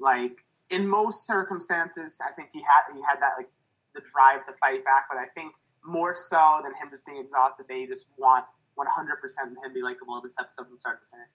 like 0.00 0.44
in 0.70 0.86
most 0.86 1.26
circumstances, 1.26 2.20
I 2.20 2.34
think 2.34 2.50
he 2.52 2.60
had 2.60 2.92
he 2.92 3.00
had 3.08 3.20
that 3.20 3.38
like 3.38 3.48
the 3.94 4.02
drive 4.12 4.44
to 4.46 4.52
fight 4.52 4.84
back, 4.84 5.06
but 5.08 5.18
I 5.18 5.26
think 5.34 5.54
more 5.84 6.14
so 6.16 6.60
than 6.62 6.72
him 6.74 6.90
just 6.90 7.06
being 7.06 7.18
exhausted, 7.18 7.66
they 7.68 7.86
just 7.86 8.10
want 8.18 8.44
100 8.74 9.16
percent 9.16 9.56
him 9.64 9.72
be 9.72 9.82
likable 9.82 10.20
this 10.20 10.36
episode 10.38 10.66
from 10.66 10.78
start 10.80 11.00
to 11.00 11.16
finish. 11.16 11.30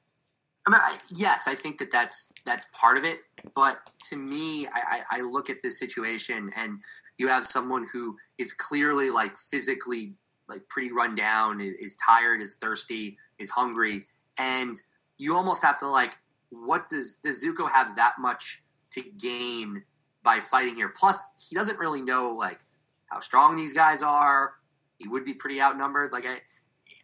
I 0.65 0.71
mean, 0.71 0.79
I, 0.81 0.97
yes, 1.13 1.47
I 1.47 1.55
think 1.55 1.77
that 1.79 1.91
that's 1.91 2.31
that's 2.45 2.67
part 2.67 2.97
of 2.97 3.03
it. 3.03 3.19
But 3.53 3.79
to 4.09 4.15
me, 4.15 4.65
I, 4.73 5.01
I, 5.11 5.21
look 5.21 5.49
at 5.49 5.57
this 5.61 5.77
situation, 5.77 6.49
and 6.55 6.79
you 7.17 7.27
have 7.27 7.43
someone 7.43 7.85
who 7.91 8.15
is 8.37 8.53
clearly 8.53 9.09
like 9.09 9.37
physically 9.37 10.13
like 10.47 10.67
pretty 10.69 10.91
run 10.93 11.15
down, 11.15 11.59
is, 11.59 11.73
is 11.73 11.97
tired, 12.07 12.41
is 12.41 12.55
thirsty, 12.55 13.17
is 13.39 13.51
hungry, 13.51 14.03
and 14.39 14.77
you 15.17 15.35
almost 15.35 15.63
have 15.65 15.77
to 15.79 15.87
like, 15.87 16.17
what 16.49 16.87
does 16.87 17.17
does 17.17 17.43
Zuko 17.43 17.69
have 17.69 17.95
that 17.97 18.13
much 18.19 18.61
to 18.91 19.01
gain 19.19 19.83
by 20.23 20.39
fighting 20.39 20.75
here? 20.75 20.93
Plus, 20.97 21.49
he 21.49 21.55
doesn't 21.55 21.79
really 21.79 22.01
know 22.01 22.35
like 22.39 22.63
how 23.07 23.19
strong 23.19 23.57
these 23.57 23.73
guys 23.73 24.01
are. 24.01 24.53
He 24.97 25.09
would 25.09 25.25
be 25.25 25.33
pretty 25.33 25.61
outnumbered. 25.61 26.13
Like 26.13 26.25
I, 26.25 26.37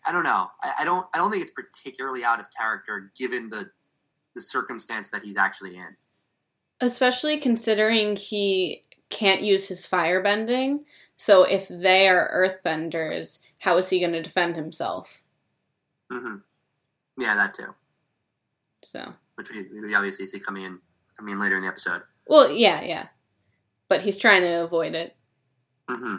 I 0.07 0.11
don't 0.11 0.23
know. 0.23 0.47
I, 0.63 0.71
I 0.81 0.85
don't. 0.85 1.05
I 1.13 1.17
don't 1.17 1.31
think 1.31 1.41
it's 1.41 1.51
particularly 1.51 2.23
out 2.23 2.39
of 2.39 2.47
character 2.57 3.11
given 3.17 3.49
the 3.49 3.69
the 4.35 4.41
circumstance 4.41 5.09
that 5.11 5.23
he's 5.23 5.37
actually 5.37 5.75
in. 5.75 5.95
Especially 6.81 7.37
considering 7.37 8.15
he 8.15 8.83
can't 9.09 9.41
use 9.41 9.67
his 9.67 9.85
fire 9.85 10.21
bending. 10.21 10.85
So 11.17 11.43
if 11.43 11.67
they 11.67 12.07
are 12.07 12.31
earthbenders, 12.33 13.39
how 13.59 13.77
is 13.77 13.89
he 13.89 13.99
going 13.99 14.13
to 14.13 14.21
defend 14.21 14.55
himself? 14.55 15.21
Mm-hmm. 16.11 16.37
Yeah, 17.21 17.35
that 17.35 17.53
too. 17.53 17.75
So, 18.83 19.13
Which 19.35 19.49
we, 19.51 19.63
we 19.81 19.93
obviously 19.95 20.25
see 20.25 20.39
coming 20.39 20.63
in 20.63 20.79
coming 21.17 21.33
in 21.33 21.39
later 21.39 21.57
in 21.57 21.63
the 21.63 21.67
episode. 21.67 22.03
well, 22.27 22.49
yeah, 22.49 22.81
yeah. 22.81 23.07
But 23.89 24.03
he's 24.03 24.17
trying 24.17 24.43
to 24.43 24.63
avoid 24.63 24.95
it. 24.95 25.17
hmm 25.89 26.17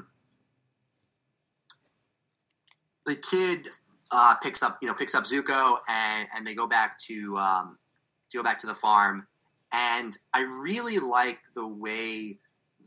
The 3.10 3.16
kid 3.16 3.66
uh, 4.12 4.34
picks 4.42 4.62
up, 4.62 4.78
you 4.80 4.86
know, 4.88 4.94
picks 4.94 5.14
up 5.16 5.24
Zuko, 5.24 5.78
and 5.88 6.28
and 6.34 6.46
they 6.46 6.54
go 6.54 6.66
back 6.68 6.96
to 7.08 7.36
um, 7.36 7.78
to 8.30 8.36
go 8.38 8.42
back 8.44 8.58
to 8.60 8.66
the 8.68 8.74
farm. 8.74 9.26
And 9.72 10.12
I 10.32 10.40
really 10.68 10.98
like 10.98 11.40
the 11.54 11.66
way 11.66 12.38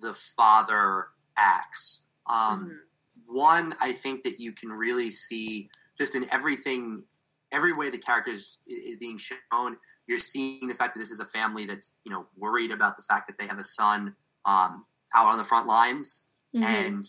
the 0.02 0.14
father 0.38 1.08
acts. 1.38 2.06
Um, 2.30 2.60
Mhm. 2.66 2.80
One, 3.28 3.74
I 3.82 3.92
think 3.94 4.24
that 4.24 4.36
you 4.40 4.52
can 4.54 4.70
really 4.70 5.10
see 5.10 5.70
just 5.98 6.16
in 6.16 6.24
everything, 6.32 7.06
every 7.52 7.74
way 7.74 7.90
the 7.90 7.98
character 7.98 8.32
is, 8.32 8.60
being 9.00 9.18
shown. 9.18 9.78
You're 10.08 10.20
seeing 10.34 10.68
the 10.68 10.74
fact 10.74 10.94
that 10.94 11.00
this 11.00 11.12
is 11.12 11.20
a 11.22 11.26
family 11.26 11.66
that's 11.66 12.00
you 12.06 12.12
know 12.14 12.28
worried 12.38 12.72
about 12.72 12.96
the 12.98 13.04
fact 13.04 13.28
that 13.28 13.38
they 13.38 13.48
have 13.48 13.60
a 13.60 13.64
son 13.80 14.16
um, 14.46 14.86
out 15.16 15.28
on 15.32 15.38
the 15.38 15.44
front 15.52 15.68
lines 15.68 16.30
Mhm. 16.56 16.64
and 16.64 17.04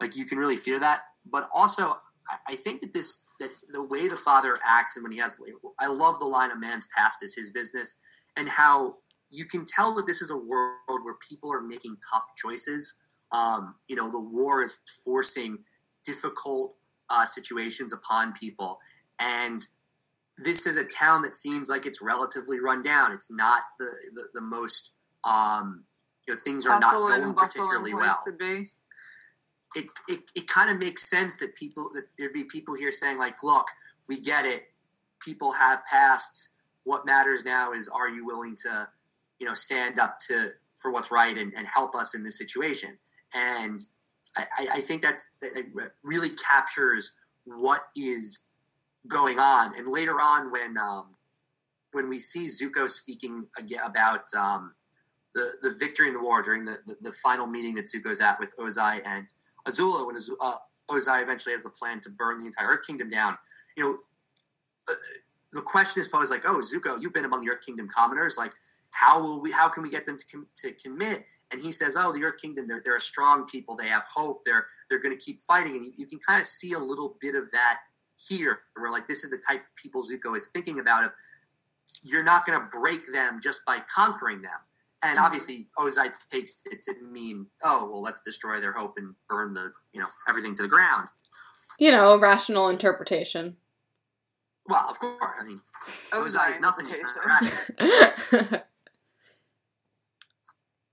like 0.00 0.16
you 0.16 0.24
can 0.26 0.38
really 0.38 0.56
feel 0.56 0.80
that. 0.80 1.00
But 1.34 1.48
also, 1.52 2.00
I, 2.46 2.54
think 2.54 2.80
that 2.82 2.92
this 2.92 3.26
that 3.40 3.50
the 3.72 3.82
way 3.82 4.08
the 4.08 4.16
father 4.16 4.56
acts 4.68 4.96
and 4.96 5.02
when 5.02 5.12
he 5.12 5.18
has, 5.18 5.40
I 5.78 5.88
love 5.88 6.18
the 6.18 6.26
line 6.26 6.50
"A 6.50 6.58
man's 6.58 6.88
past 6.96 7.22
is 7.22 7.34
his 7.34 7.50
business," 7.52 8.00
and 8.36 8.48
how 8.48 8.96
you 9.30 9.44
can 9.44 9.64
tell 9.66 9.94
that 9.94 10.06
this 10.06 10.22
is 10.22 10.30
a 10.30 10.36
world 10.36 11.04
where 11.04 11.14
people 11.28 11.52
are 11.52 11.62
making 11.62 11.96
tough 12.12 12.24
choices. 12.36 13.00
Um, 13.32 13.76
you 13.88 13.96
know, 13.96 14.10
the 14.10 14.20
war 14.20 14.62
is 14.62 14.80
forcing 15.04 15.58
difficult 16.04 16.76
uh, 17.10 17.24
situations 17.24 17.92
upon 17.92 18.32
people, 18.32 18.78
and 19.18 19.60
this 20.38 20.66
is 20.66 20.76
a 20.76 20.84
town 20.84 21.22
that 21.22 21.34
seems 21.34 21.68
like 21.68 21.86
it's 21.86 22.00
relatively 22.02 22.60
run 22.60 22.82
down. 22.82 23.12
It's 23.12 23.30
not 23.30 23.62
the 23.78 23.90
the, 24.14 24.22
the 24.34 24.42
most 24.42 24.96
um, 25.24 25.84
you 26.26 26.34
know 26.34 26.40
things 26.42 26.66
are 26.66 26.80
not 26.80 26.92
going 26.92 27.22
and 27.22 27.34
bustle 27.34 27.62
and 27.62 27.72
particularly 27.72 27.94
well 27.94 28.18
to 28.24 28.32
be. 28.32 28.66
It, 29.76 29.86
it, 30.08 30.20
it 30.34 30.48
kind 30.48 30.70
of 30.70 30.78
makes 30.78 31.10
sense 31.10 31.38
that 31.38 31.54
people 31.54 31.90
that 31.94 32.04
there'd 32.18 32.32
be 32.32 32.44
people 32.44 32.74
here 32.74 32.92
saying 32.92 33.18
like 33.18 33.42
look 33.42 33.66
we 34.08 34.18
get 34.18 34.46
it. 34.46 34.64
People 35.20 35.52
have 35.52 35.84
pasts 35.84 36.56
what 36.84 37.04
matters 37.04 37.44
now 37.44 37.72
is 37.72 37.88
are 37.88 38.08
you 38.08 38.24
willing 38.24 38.56
to 38.56 38.88
you 39.38 39.46
know 39.46 39.54
stand 39.54 40.00
up 40.00 40.18
to 40.18 40.50
for 40.80 40.90
what's 40.90 41.12
right 41.12 41.36
and, 41.36 41.52
and 41.54 41.66
help 41.66 41.94
us 41.94 42.16
in 42.16 42.24
this 42.24 42.38
situation. 42.38 42.96
And 43.34 43.78
I, 44.36 44.68
I- 44.74 44.80
think 44.80 45.02
that's 45.02 45.32
that 45.40 45.90
really 46.02 46.30
captures 46.30 47.16
what 47.44 47.80
is 47.96 48.40
going 49.06 49.38
on. 49.38 49.76
And 49.76 49.88
later 49.88 50.14
on 50.20 50.50
when 50.50 50.76
um, 50.78 51.12
when 51.92 52.08
we 52.08 52.18
see 52.18 52.46
Zuko 52.46 52.88
speaking 52.88 53.48
about 53.84 54.24
um, 54.38 54.74
the, 55.34 55.46
the 55.62 55.74
victory 55.78 56.08
in 56.08 56.14
the 56.14 56.22
war 56.22 56.42
during 56.42 56.64
the, 56.64 56.78
the, 56.86 56.96
the 57.00 57.12
final 57.12 57.46
meeting 57.46 57.74
that 57.74 57.86
Zuko's 57.86 58.20
at 58.20 58.38
with 58.40 58.54
Ozai 58.58 59.00
and 59.04 59.26
Azula 59.68 60.06
when 60.06 60.16
uh, 60.16 60.54
Ozai 60.90 61.22
eventually 61.22 61.52
has 61.52 61.64
the 61.64 61.70
plan 61.70 62.00
to 62.00 62.10
burn 62.10 62.38
the 62.38 62.46
entire 62.46 62.68
Earth 62.68 62.86
Kingdom 62.86 63.10
down. 63.10 63.36
You 63.76 63.84
know, 63.84 63.98
uh, 64.88 64.94
the 65.52 65.62
question 65.62 66.00
is 66.00 66.08
posed 66.08 66.30
like, 66.30 66.42
"Oh, 66.46 66.60
Zuko, 66.60 67.00
you've 67.00 67.12
been 67.12 67.24
among 67.24 67.44
the 67.44 67.50
Earth 67.50 67.64
Kingdom 67.64 67.88
commoners. 67.88 68.36
Like, 68.38 68.52
how 68.90 69.20
will 69.20 69.40
we? 69.40 69.52
How 69.52 69.68
can 69.68 69.82
we 69.82 69.90
get 69.90 70.06
them 70.06 70.16
to 70.16 70.26
com- 70.30 70.48
to 70.56 70.72
commit?" 70.72 71.24
And 71.50 71.60
he 71.60 71.72
says, 71.72 71.96
"Oh, 71.98 72.12
the 72.12 72.24
Earth 72.24 72.40
Kingdom. 72.40 72.66
They're 72.66 72.82
they're 72.84 72.96
a 72.96 73.00
strong 73.00 73.46
people. 73.46 73.76
They 73.76 73.88
have 73.88 74.04
hope. 74.12 74.42
They're 74.44 74.66
they're 74.88 75.00
going 75.00 75.16
to 75.16 75.22
keep 75.22 75.40
fighting." 75.40 75.72
And 75.76 75.86
you, 75.86 75.92
you 75.96 76.06
can 76.06 76.18
kind 76.18 76.40
of 76.40 76.46
see 76.46 76.72
a 76.72 76.78
little 76.78 77.16
bit 77.20 77.34
of 77.34 77.50
that 77.52 77.80
here, 78.28 78.60
where 78.76 78.90
like 78.90 79.06
this 79.06 79.24
is 79.24 79.30
the 79.30 79.42
type 79.46 79.62
of 79.62 79.74
people 79.76 80.02
Zuko 80.02 80.36
is 80.36 80.48
thinking 80.48 80.80
about. 80.80 81.04
Of 81.04 81.12
you're 82.04 82.24
not 82.24 82.46
going 82.46 82.58
to 82.60 82.66
break 82.66 83.10
them 83.12 83.40
just 83.42 83.64
by 83.66 83.78
conquering 83.94 84.42
them. 84.42 84.60
And 85.02 85.18
Mhm. 85.18 85.22
obviously, 85.22 85.70
Ozai 85.78 86.10
takes 86.30 86.62
it 86.66 86.82
to 86.82 86.94
mean, 87.02 87.50
oh, 87.62 87.88
well, 87.88 88.02
let's 88.02 88.20
destroy 88.20 88.58
their 88.60 88.72
hope 88.72 88.98
and 88.98 89.14
burn 89.28 89.54
the, 89.54 89.72
you 89.92 90.00
know, 90.00 90.08
everything 90.28 90.54
to 90.54 90.62
the 90.62 90.68
ground. 90.68 91.08
You 91.78 91.92
know, 91.92 92.12
a 92.12 92.18
rational 92.18 92.68
interpretation. 92.68 93.56
Well, 94.66 94.88
of 94.90 94.98
course. 94.98 95.36
I 95.38 95.44
mean, 95.44 95.58
Ozai 96.12 96.50
is 96.50 96.60
nothing 96.60 96.86
if 96.88 97.00
not 97.00 97.16
interpretation. 97.16 97.76
rational. 98.32 98.64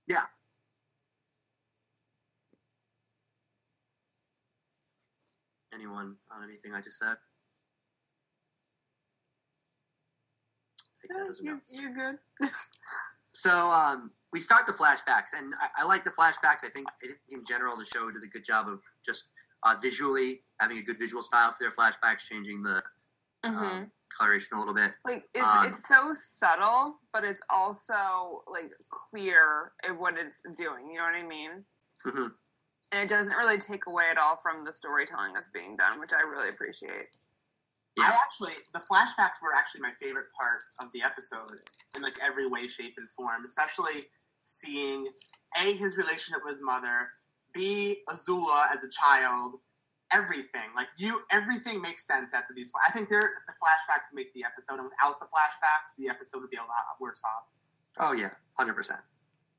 Yeah. 0.08 0.26
Anyone 5.74 6.16
on 6.30 6.44
anything 6.44 6.72
I 6.74 6.80
just 6.80 6.98
said? 6.98 7.16
Take 11.00 11.16
that 11.16 11.26
as 11.28 11.40
a 11.40 11.44
no. 11.44 11.60
you, 11.70 11.80
you're 11.82 11.92
good. 11.94 12.18
So 13.36 13.70
um, 13.70 14.12
we 14.32 14.40
start 14.40 14.66
the 14.66 14.72
flashbacks, 14.72 15.36
and 15.36 15.52
I, 15.60 15.82
I 15.82 15.86
like 15.86 16.04
the 16.04 16.10
flashbacks. 16.10 16.64
I 16.64 16.68
think 16.72 16.88
in- 17.04 17.38
in 17.38 17.44
general 17.44 17.76
the 17.76 17.84
show 17.84 18.10
does 18.10 18.22
a 18.22 18.26
good 18.28 18.44
job 18.44 18.66
of 18.66 18.80
just 19.04 19.28
uh, 19.62 19.74
visually 19.80 20.42
having 20.58 20.78
a 20.78 20.82
good 20.82 20.98
visual 20.98 21.22
style 21.22 21.50
for 21.50 21.58
their 21.64 21.70
flashbacks, 21.70 22.26
changing 22.26 22.62
the 22.62 22.80
Mhm. 23.44 23.56
um, 23.62 23.92
coloration 24.18 24.56
a 24.56 24.58
little 24.58 24.72
bit. 24.74 24.94
like 25.04 25.22
it's 25.34 25.38
um, 25.38 25.66
it's 25.66 25.86
so 25.86 26.10
subtle, 26.14 26.98
but 27.12 27.22
it's 27.24 27.42
also 27.50 28.42
like 28.48 28.70
clear 28.90 29.70
at 29.86 29.96
what 29.98 30.18
it's 30.18 30.42
doing. 30.56 30.90
You 30.90 30.96
know 30.96 31.04
what 31.04 31.22
I 31.22 31.26
mean? 31.26 31.64
Mhm. 32.06 32.34
And 32.92 33.00
it 33.04 33.10
doesn't 33.10 33.36
really 33.36 33.58
take 33.58 33.86
away 33.86 34.08
at 34.10 34.16
all 34.16 34.36
from 34.36 34.64
the 34.64 34.72
storytelling 34.72 35.34
that's 35.34 35.50
being 35.50 35.76
done, 35.76 36.00
which 36.00 36.10
I 36.12 36.20
really 36.32 36.48
appreciate. 36.48 37.08
I 37.98 38.08
actually 38.08 38.52
the 38.74 38.80
flashbacks 38.80 39.40
were 39.42 39.54
actually 39.56 39.80
my 39.80 39.92
favorite 40.00 40.26
part 40.38 40.60
of 40.80 40.92
the 40.92 41.02
episode 41.02 41.56
in 41.96 42.02
like 42.02 42.12
every 42.24 42.48
way, 42.48 42.68
shape, 42.68 42.94
and 42.98 43.10
form. 43.12 43.44
Especially 43.44 44.02
seeing 44.42 45.08
a 45.56 45.72
his 45.72 45.96
relationship 45.96 46.42
with 46.44 46.54
his 46.54 46.62
mother, 46.62 47.10
b 47.54 48.02
Azula 48.08 48.66
as 48.74 48.84
a 48.84 48.88
child, 48.88 49.60
everything 50.12 50.70
like 50.74 50.88
you, 50.98 51.22
everything 51.30 51.80
makes 51.80 52.06
sense 52.06 52.34
after 52.34 52.52
these. 52.54 52.72
I 52.86 52.92
think 52.92 53.08
they're 53.08 53.32
the 53.46 53.54
flashback 53.54 54.08
to 54.10 54.14
make 54.14 54.32
the 54.34 54.44
episode, 54.44 54.78
and 54.78 54.84
without 54.84 55.18
the 55.20 55.26
flashbacks, 55.26 55.96
the 55.98 56.08
episode 56.08 56.42
would 56.42 56.50
be 56.50 56.58
a 56.58 56.60
lot 56.60 57.00
worse 57.00 57.22
off. 57.24 57.48
Oh 57.98 58.12
yeah, 58.12 58.30
hundred 58.58 58.74
percent. 58.74 59.00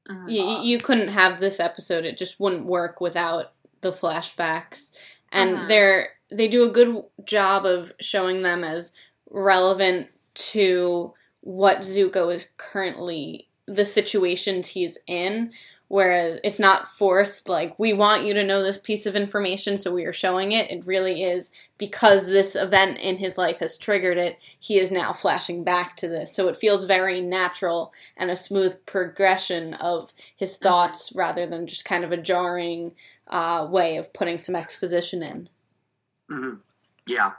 Mm-hmm. 0.08 0.30
You, 0.30 0.44
you 0.62 0.78
couldn't 0.78 1.10
have 1.10 1.40
this 1.40 1.60
episode; 1.60 2.06
it 2.06 2.18
just 2.18 2.40
wouldn't 2.40 2.66
work 2.66 3.02
without 3.02 3.54
the 3.82 3.92
flashbacks, 3.92 4.92
and 5.32 5.58
mm-hmm. 5.58 5.68
they're 5.68 6.10
they 6.30 6.48
do 6.48 6.64
a 6.64 6.72
good 6.72 7.04
job 7.26 7.66
of 7.66 7.94
showing 8.00 8.42
them 8.42 8.64
as 8.64 8.94
relevant 9.30 10.08
to 10.34 11.14
what 11.42 11.80
Zuko 11.80 12.34
is 12.34 12.50
currently 12.58 13.48
the 13.66 13.86
situations 13.86 14.70
he's 14.70 14.98
in. 15.08 15.52
Whereas 15.90 16.42
it's 16.44 16.60
not 16.60 16.90
forced 16.90 17.48
like 17.48 17.80
we 17.80 17.94
want 17.94 18.26
you 18.26 18.34
to 18.34 18.44
know 18.44 18.62
this 18.62 18.78
piece 18.78 19.06
of 19.06 19.16
information 19.16 19.78
so 19.78 19.94
we 19.94 20.04
are 20.04 20.12
showing 20.12 20.52
it. 20.52 20.70
It 20.70 20.86
really 20.86 21.24
is 21.24 21.54
because 21.78 22.28
this 22.28 22.58
event 22.58 22.98
in 22.98 23.18
his 23.18 23.38
life 23.38 23.60
has 23.60 23.78
triggered 23.78 24.18
it 24.18 24.38
he 24.60 24.80
is 24.80 24.92
now 24.92 25.14
flashing 25.14 25.64
back 25.64 25.96
to 25.98 26.10
this. 26.10 26.36
So 26.36 26.50
it 26.50 26.58
feels 26.58 26.84
very 26.84 27.22
natural 27.22 27.94
and 28.18 28.30
a 28.30 28.36
smooth 28.36 28.86
progression 28.86 29.76
of 29.76 30.14
his 30.36 30.56
mm-hmm. 30.56 30.68
thoughts 30.68 31.14
rather 31.16 31.46
than 31.46 31.68
just 31.68 31.86
kind 31.86 32.04
of 32.04 32.12
a 32.12 32.18
jarring 32.18 32.92
uh, 33.30 33.66
way 33.70 33.96
of 33.96 34.12
putting 34.12 34.40
some 34.40 34.58
exposition 34.58 35.24
in 35.24 35.48
mm-hmm. 36.32 36.56
yeah 37.08 37.32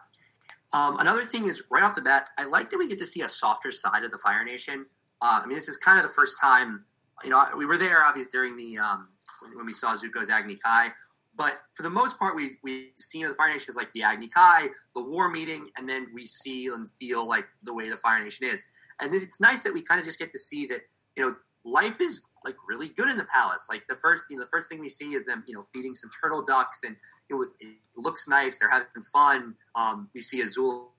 um, 0.74 0.98
another 0.98 1.22
thing 1.22 1.46
is 1.46 1.66
right 1.70 1.82
off 1.82 1.94
the 1.94 2.02
bat 2.02 2.28
i 2.38 2.46
like 2.46 2.70
that 2.70 2.78
we 2.78 2.88
get 2.88 2.98
to 2.98 3.06
see 3.06 3.22
a 3.22 3.28
softer 3.28 3.70
side 3.70 4.04
of 4.04 4.10
the 4.10 4.18
fire 4.18 4.44
nation 4.44 4.86
uh, 5.22 5.40
i 5.42 5.46
mean 5.46 5.54
this 5.54 5.68
is 5.68 5.76
kind 5.76 5.98
of 5.98 6.02
the 6.02 6.12
first 6.14 6.40
time 6.40 6.84
you 7.24 7.30
know, 7.30 7.44
we 7.56 7.66
were 7.66 7.76
there 7.76 8.04
obviously 8.04 8.30
during 8.30 8.56
the 8.56 8.78
um, 8.78 9.08
when, 9.56 9.66
we 9.66 9.72
saw 9.72 9.94
Zuko's 9.94 10.30
Agni 10.30 10.56
Kai, 10.56 10.88
but 11.36 11.52
for 11.72 11.82
the 11.82 11.90
most 11.90 12.18
part, 12.18 12.36
we've 12.36 12.56
we've 12.62 12.92
seen 12.96 13.26
the 13.26 13.34
Fire 13.34 13.48
Nation 13.48 13.66
as 13.68 13.76
like 13.76 13.92
the 13.92 14.02
Agni 14.02 14.28
Kai, 14.28 14.68
the 14.94 15.02
war 15.02 15.30
meeting, 15.30 15.68
and 15.76 15.88
then 15.88 16.08
we 16.14 16.24
see 16.24 16.66
and 16.66 16.90
feel 16.90 17.28
like 17.28 17.46
the 17.62 17.74
way 17.74 17.88
the 17.88 17.96
Fire 17.96 18.22
Nation 18.22 18.46
is. 18.46 18.66
And 19.00 19.12
this, 19.12 19.24
it's 19.24 19.40
nice 19.40 19.62
that 19.64 19.74
we 19.74 19.82
kind 19.82 19.98
of 19.98 20.04
just 20.04 20.18
get 20.18 20.32
to 20.32 20.38
see 20.38 20.66
that 20.66 20.80
you 21.16 21.26
know 21.26 21.34
life 21.64 22.00
is 22.00 22.24
like 22.48 22.56
really 22.66 22.88
good 22.88 23.08
in 23.08 23.18
the 23.18 23.26
palace. 23.32 23.68
Like 23.70 23.86
the 23.88 23.94
first, 23.94 24.24
you 24.30 24.36
know, 24.36 24.42
the 24.42 24.48
first 24.48 24.70
thing 24.70 24.80
we 24.80 24.88
see 24.88 25.12
is 25.12 25.26
them, 25.26 25.44
you 25.46 25.54
know, 25.54 25.62
feeding 25.62 25.94
some 25.94 26.10
turtle 26.20 26.42
ducks, 26.42 26.82
and 26.82 26.96
it 27.28 27.48
looks 27.96 28.28
nice. 28.28 28.58
They're 28.58 28.70
having 28.70 29.02
fun. 29.12 29.54
Um, 29.74 30.08
we 30.14 30.22
see 30.22 30.40
Azul 30.40 30.92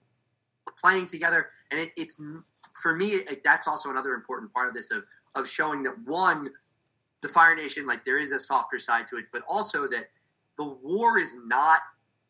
playing 0.79 1.07
together, 1.07 1.47
and 1.71 1.79
it, 1.79 1.89
it's 1.97 2.21
for 2.81 2.95
me. 2.95 3.07
It, 3.07 3.43
that's 3.43 3.67
also 3.67 3.89
another 3.89 4.13
important 4.13 4.53
part 4.53 4.69
of 4.69 4.75
this 4.75 4.91
of 4.91 5.03
of 5.35 5.47
showing 5.47 5.81
that 5.83 5.95
one, 6.05 6.49
the 7.21 7.27
Fire 7.27 7.55
Nation, 7.55 7.87
like 7.87 8.05
there 8.05 8.19
is 8.19 8.31
a 8.31 8.39
softer 8.39 8.77
side 8.77 9.07
to 9.07 9.17
it, 9.17 9.25
but 9.33 9.41
also 9.49 9.87
that 9.87 10.05
the 10.57 10.77
war 10.83 11.17
is 11.17 11.35
not 11.47 11.79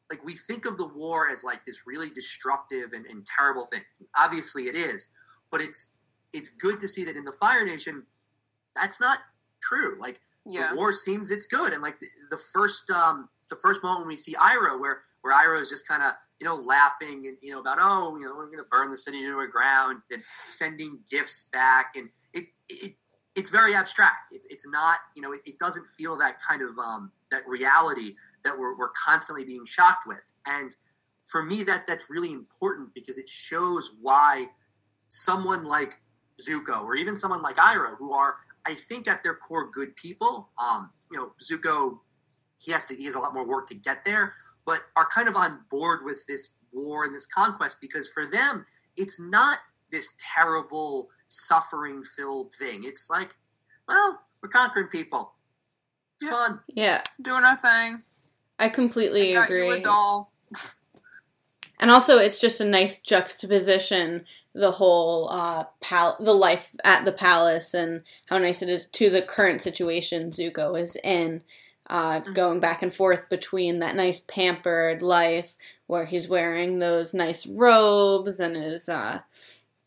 like 0.09 0.23
we 0.25 0.33
think 0.33 0.65
of 0.65 0.77
the 0.77 0.87
war 0.87 1.29
as 1.29 1.43
like 1.43 1.63
this 1.65 1.83
really 1.85 2.09
destructive 2.09 2.93
and, 2.93 3.05
and 3.05 3.25
terrible 3.25 3.65
thing. 3.65 3.81
Obviously, 4.17 4.63
it 4.63 4.75
is, 4.75 5.13
but 5.51 5.61
it's 5.61 5.99
it's 6.33 6.49
good 6.49 6.79
to 6.79 6.87
see 6.87 7.03
that 7.05 7.15
in 7.15 7.25
the 7.25 7.31
Fire 7.33 7.65
Nation, 7.65 8.03
that's 8.79 9.01
not 9.01 9.19
true. 9.61 9.99
Like 9.99 10.21
yeah. 10.45 10.71
the 10.71 10.75
war 10.75 10.91
seems 10.91 11.31
it's 11.31 11.47
good, 11.47 11.73
and 11.73 11.81
like 11.81 11.99
the, 11.99 12.07
the 12.31 12.37
first 12.37 12.89
um, 12.89 13.29
the 13.49 13.55
first 13.55 13.83
moment 13.83 14.01
when 14.01 14.09
we 14.09 14.15
see 14.15 14.35
Iroh, 14.35 14.79
where 14.79 15.01
where 15.21 15.35
Iroh 15.35 15.61
is 15.61 15.69
just 15.69 15.87
kind 15.87 16.03
of 16.03 16.11
you 16.39 16.45
know 16.45 16.55
laughing 16.55 17.23
and 17.27 17.37
you 17.41 17.51
know 17.51 17.59
about 17.59 17.77
oh 17.79 18.17
you 18.19 18.25
know 18.25 18.33
we're 18.35 18.45
going 18.45 18.57
to 18.57 18.69
burn 18.69 18.89
the 18.89 18.97
city 18.97 19.21
to 19.21 19.39
the 19.39 19.47
ground 19.51 20.01
and 20.11 20.21
sending 20.21 20.99
gifts 21.09 21.49
back, 21.51 21.93
and 21.95 22.09
it 22.33 22.45
it 22.69 22.93
it's 23.35 23.49
very 23.49 23.73
abstract. 23.73 24.31
It's, 24.31 24.45
it's 24.49 24.67
not, 24.67 24.97
you 25.15 25.21
know, 25.21 25.31
it, 25.31 25.39
it 25.45 25.59
doesn't 25.59 25.87
feel 25.87 26.17
that 26.17 26.39
kind 26.41 26.61
of 26.61 26.77
um, 26.77 27.11
that 27.31 27.43
reality 27.47 28.15
that 28.43 28.57
we're, 28.57 28.77
we're 28.77 28.91
constantly 29.05 29.45
being 29.45 29.65
shocked 29.65 30.05
with. 30.07 30.31
And 30.45 30.69
for 31.23 31.43
me, 31.43 31.63
that 31.63 31.85
that's 31.87 32.09
really 32.09 32.33
important 32.33 32.93
because 32.93 33.17
it 33.17 33.29
shows 33.29 33.93
why 34.01 34.45
someone 35.09 35.67
like 35.67 36.01
Zuko 36.39 36.83
or 36.83 36.95
even 36.95 37.15
someone 37.15 37.41
like 37.41 37.55
Iroh, 37.55 37.97
who 37.97 38.13
are, 38.13 38.35
I 38.65 38.73
think, 38.73 39.07
at 39.07 39.23
their 39.23 39.35
core 39.35 39.69
good 39.69 39.95
people. 39.95 40.49
Um, 40.61 40.89
you 41.11 41.17
know, 41.17 41.31
Zuko, 41.41 41.99
he 42.59 42.71
has 42.71 42.85
to, 42.85 42.95
he 42.95 43.05
has 43.05 43.15
a 43.15 43.19
lot 43.19 43.33
more 43.33 43.47
work 43.47 43.67
to 43.67 43.75
get 43.75 44.03
there, 44.05 44.33
but 44.65 44.79
are 44.95 45.07
kind 45.13 45.27
of 45.27 45.35
on 45.35 45.59
board 45.69 46.01
with 46.03 46.25
this 46.27 46.57
war 46.73 47.03
and 47.05 47.13
this 47.13 47.25
conquest 47.25 47.77
because 47.81 48.09
for 48.09 48.25
them, 48.25 48.65
it's 48.95 49.19
not 49.19 49.59
this 49.91 50.15
terrible 50.35 51.09
suffering 51.27 52.03
filled 52.03 52.53
thing. 52.53 52.81
It's 52.83 53.09
like, 53.09 53.35
well, 53.87 54.21
we're 54.41 54.49
conquering 54.49 54.87
people. 54.87 55.33
It's 56.15 56.25
yeah. 56.25 56.31
fun. 56.31 56.59
Yeah. 56.67 57.01
Doing 57.21 57.43
our 57.43 57.57
thing. 57.57 57.99
I 58.59 58.69
completely 58.69 59.35
I 59.35 59.45
agree. 59.45 59.65
You 59.65 59.73
a 59.73 59.79
doll. 59.79 60.31
and 61.79 61.89
also 61.89 62.17
it's 62.17 62.41
just 62.41 62.59
a 62.59 62.65
nice 62.65 62.99
juxtaposition 62.99 64.25
the 64.53 64.71
whole 64.71 65.29
uh 65.29 65.63
pal- 65.81 66.17
the 66.19 66.33
life 66.33 66.75
at 66.83 67.05
the 67.05 67.11
palace 67.11 67.73
and 67.73 68.01
how 68.27 68.37
nice 68.37 68.61
it 68.61 68.69
is 68.69 68.87
to 68.87 69.09
the 69.09 69.21
current 69.21 69.61
situation 69.61 70.31
Zuko 70.31 70.79
is 70.79 70.97
in. 71.03 71.43
Uh, 71.91 72.19
mm-hmm. 72.19 72.33
going 72.33 72.59
back 72.59 72.83
and 72.83 72.93
forth 72.93 73.27
between 73.29 73.79
that 73.79 73.95
nice 73.95 74.19
pampered 74.19 75.01
life 75.01 75.57
where 75.87 76.05
he's 76.05 76.29
wearing 76.29 76.77
those 76.77 77.15
nice 77.15 77.47
robes 77.47 78.39
and 78.39 78.55
is 78.55 78.87
uh, 78.87 79.21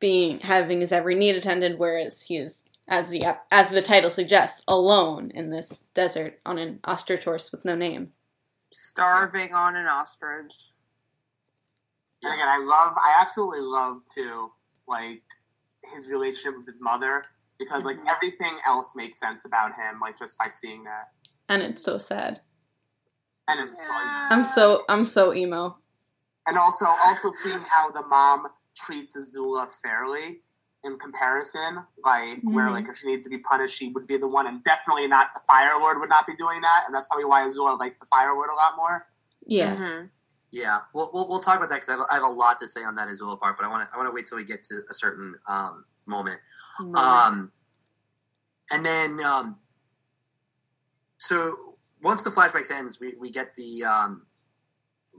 being 0.03 0.41
having 0.41 0.81
his 0.81 0.91
every 0.91 1.15
need 1.15 1.37
attended, 1.37 1.79
whereas 1.79 2.23
he 2.23 2.37
is, 2.37 2.69
as 2.89 3.11
the 3.11 3.25
as 3.53 3.71
the 3.71 3.81
title 3.81 4.11
suggests, 4.11 4.65
alone 4.67 5.31
in 5.33 5.51
this 5.51 5.85
desert 5.95 6.41
on 6.45 6.59
an 6.59 6.81
ostrich 6.83 7.25
horse 7.25 7.53
with 7.53 7.65
no 7.65 7.77
name, 7.77 8.11
starving 8.73 9.55
on 9.55 9.77
an 9.77 9.87
ostrich. 9.87 10.72
And 12.23 12.33
again, 12.33 12.49
I 12.49 12.59
love, 12.59 12.97
I 12.97 13.21
absolutely 13.21 13.63
love 13.63 14.03
to 14.15 14.51
like 14.87 15.23
his 15.93 16.09
relationship 16.09 16.57
with 16.57 16.67
his 16.67 16.81
mother 16.81 17.25
because 17.59 17.85
like 17.85 17.97
mm-hmm. 17.99 18.09
everything 18.09 18.59
else 18.67 18.95
makes 18.97 19.21
sense 19.21 19.45
about 19.45 19.73
him, 19.73 20.01
like 20.01 20.19
just 20.19 20.39
by 20.39 20.49
seeing 20.51 20.85
that. 20.85 21.11
And 21.49 21.63
it's 21.63 21.83
so 21.83 21.99
sad. 21.99 22.41
And 23.49 23.61
it's 23.61 23.79
yeah. 23.81 24.29
I'm 24.31 24.45
so 24.45 24.83
I'm 24.89 25.05
so 25.05 25.35
emo. 25.35 25.77
And 26.47 26.57
also 26.57 26.87
also 27.05 27.31
seeing 27.31 27.61
how 27.69 27.91
the 27.91 28.03
mom 28.03 28.47
treats 28.77 29.17
Azula 29.17 29.71
fairly 29.71 30.41
in 30.85 30.99
comparison. 30.99 31.85
Like 32.05 32.39
mm-hmm. 32.39 32.55
where 32.55 32.71
like 32.71 32.89
if 32.89 32.97
she 32.97 33.09
needs 33.09 33.25
to 33.25 33.31
be 33.31 33.39
punished, 33.39 33.77
she 33.77 33.89
would 33.91 34.07
be 34.07 34.17
the 34.17 34.29
one, 34.29 34.47
and 34.47 34.63
definitely 34.65 35.07
not 35.09 35.29
the 35.35 35.41
Fire 35.49 35.79
Lord 35.81 35.99
would 36.01 36.09
not 36.09 36.27
be 36.27 36.35
doing 36.37 36.61
that, 36.61 36.85
and 36.87 36.95
that's 36.95 37.07
probably 37.07 37.25
why 37.25 37.43
Azula 37.43 37.79
likes 37.79 37.97
the 37.97 38.07
Fire 38.07 38.33
Lord 38.33 38.51
a 38.51 38.55
lot 38.55 38.77
more. 38.77 39.07
Yeah. 39.47 39.77
Mm-hmm. 39.77 40.07
Yeah, 40.53 40.81
we'll, 40.95 41.11
we'll, 41.15 41.29
we'll 41.29 41.41
talk 41.41 41.57
about 41.57 41.71
that 41.71 41.77
because 41.77 41.89
I, 41.89 42.13
I, 42.13 42.15
have 42.17 42.25
a 42.25 42.27
lot 42.27 42.59
to 42.59 42.69
say 42.69 42.85
on 42.85 42.95
that 42.97 43.09
Azula 43.09 43.41
part, 43.41 43.57
but 43.57 43.65
I 43.65 43.71
want 43.71 43.89
to 43.89 43.95
I 43.95 43.97
want 43.97 44.07
to 44.11 44.15
wait 44.15 44.27
till 44.27 44.37
we 44.37 44.45
get 44.45 44.63
to 44.65 44.81
a 44.91 44.93
certain 44.93 45.35
um, 45.49 45.87
moment. 46.07 46.39
Mm-hmm. 46.79 46.95
Um, 46.95 47.53
and 48.71 48.85
then, 48.85 49.19
um, 49.25 49.57
so 51.17 51.77
once 52.03 52.23
the 52.23 52.31
flashbacks 52.31 52.71
ends, 52.71 53.01
we, 53.01 53.15
we 53.19 53.31
get 53.31 53.55
the 53.55 53.83
um, 53.85 54.27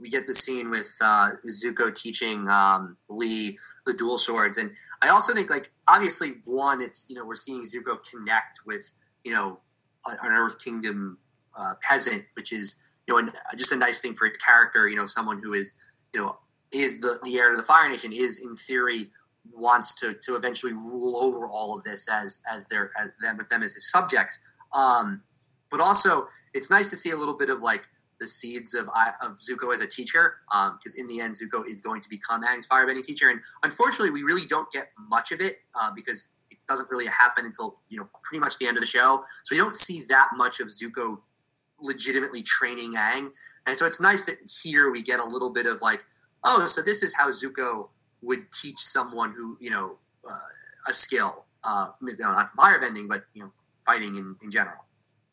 we 0.00 0.08
get 0.08 0.26
the 0.26 0.34
scene 0.34 0.70
with 0.70 0.96
uh, 1.02 1.30
Zuko 1.48 1.92
teaching 1.92 2.46
um, 2.48 2.96
Lee 3.08 3.58
the 3.86 3.92
dual 3.92 4.18
swords, 4.18 4.58
and 4.58 4.72
I 5.02 5.08
also 5.08 5.34
think 5.34 5.50
like 5.50 5.72
obviously 5.88 6.42
one, 6.44 6.80
it's 6.80 7.06
you 7.08 7.16
know 7.16 7.24
we're 7.24 7.34
seeing 7.34 7.62
Zuko 7.62 7.98
connect 8.08 8.60
with 8.66 8.92
you 9.24 9.32
know 9.32 9.58
an 10.06 10.32
Earth 10.32 10.62
Kingdom 10.62 11.18
uh, 11.58 11.74
peasant, 11.82 12.24
which 12.34 12.52
is 12.52 12.83
you 13.06 13.14
know 13.14 13.18
an, 13.18 13.32
just 13.56 13.72
a 13.72 13.76
nice 13.76 14.00
thing 14.00 14.14
for 14.14 14.26
its 14.26 14.38
character. 14.44 14.88
You 14.88 14.96
know, 14.96 15.06
someone 15.06 15.40
who 15.42 15.52
is 15.52 15.74
you 16.14 16.20
know 16.20 16.38
is 16.72 17.00
the 17.00 17.18
the 17.22 17.36
heir 17.36 17.50
to 17.50 17.56
the 17.56 17.62
Fire 17.62 17.88
Nation 17.88 18.12
is 18.12 18.44
in 18.44 18.56
theory 18.56 19.10
wants 19.52 19.94
to 20.00 20.14
to 20.22 20.36
eventually 20.36 20.72
rule 20.72 21.16
over 21.16 21.46
all 21.48 21.76
of 21.76 21.84
this 21.84 22.08
as 22.10 22.42
as 22.50 22.66
their 22.68 22.90
as 22.98 23.08
them 23.20 23.36
with 23.36 23.48
them 23.48 23.62
as 23.62 23.74
his 23.74 23.90
subjects. 23.90 24.40
Um, 24.72 25.22
but 25.70 25.80
also, 25.80 26.26
it's 26.52 26.70
nice 26.70 26.90
to 26.90 26.96
see 26.96 27.10
a 27.10 27.16
little 27.16 27.36
bit 27.36 27.50
of 27.50 27.60
like 27.60 27.88
the 28.20 28.26
seeds 28.26 28.74
of 28.74 28.88
of 29.22 29.32
Zuko 29.32 29.72
as 29.72 29.80
a 29.80 29.86
teacher, 29.86 30.36
because 30.48 30.96
um, 30.96 31.00
in 31.00 31.08
the 31.08 31.20
end, 31.20 31.34
Zuko 31.34 31.66
is 31.68 31.80
going 31.80 32.00
to 32.00 32.08
become 32.08 32.42
Aang's 32.42 32.68
firebending 32.68 33.02
teacher. 33.02 33.30
And 33.30 33.40
unfortunately, 33.62 34.10
we 34.10 34.22
really 34.22 34.46
don't 34.46 34.70
get 34.72 34.88
much 35.08 35.32
of 35.32 35.40
it 35.40 35.58
uh, 35.80 35.90
because 35.94 36.28
it 36.50 36.58
doesn't 36.68 36.90
really 36.90 37.06
happen 37.06 37.44
until 37.44 37.74
you 37.88 37.98
know 37.98 38.08
pretty 38.22 38.40
much 38.40 38.58
the 38.58 38.66
end 38.66 38.76
of 38.76 38.82
the 38.82 38.86
show. 38.86 39.22
So 39.44 39.54
we 39.54 39.60
don't 39.60 39.74
see 39.74 40.02
that 40.08 40.28
much 40.36 40.60
of 40.60 40.68
Zuko 40.68 41.18
legitimately 41.84 42.42
training 42.42 42.94
Aang. 42.94 43.28
And 43.66 43.76
so 43.76 43.86
it's 43.86 44.00
nice 44.00 44.24
that 44.24 44.36
here 44.62 44.90
we 44.90 45.02
get 45.02 45.20
a 45.20 45.24
little 45.24 45.50
bit 45.50 45.66
of 45.66 45.80
like, 45.82 46.04
oh, 46.42 46.64
so 46.66 46.82
this 46.82 47.02
is 47.02 47.14
how 47.14 47.28
Zuko 47.28 47.88
would 48.22 48.50
teach 48.50 48.78
someone 48.78 49.34
who 49.36 49.56
you 49.60 49.70
know 49.70 49.98
uh, 50.28 50.88
a 50.88 50.92
skill, 50.92 51.46
uh, 51.62 51.88
not 52.00 52.48
firebending, 52.58 53.08
but 53.08 53.24
you 53.34 53.42
know, 53.42 53.52
fighting 53.84 54.16
in, 54.16 54.34
in 54.42 54.50
general. 54.50 54.84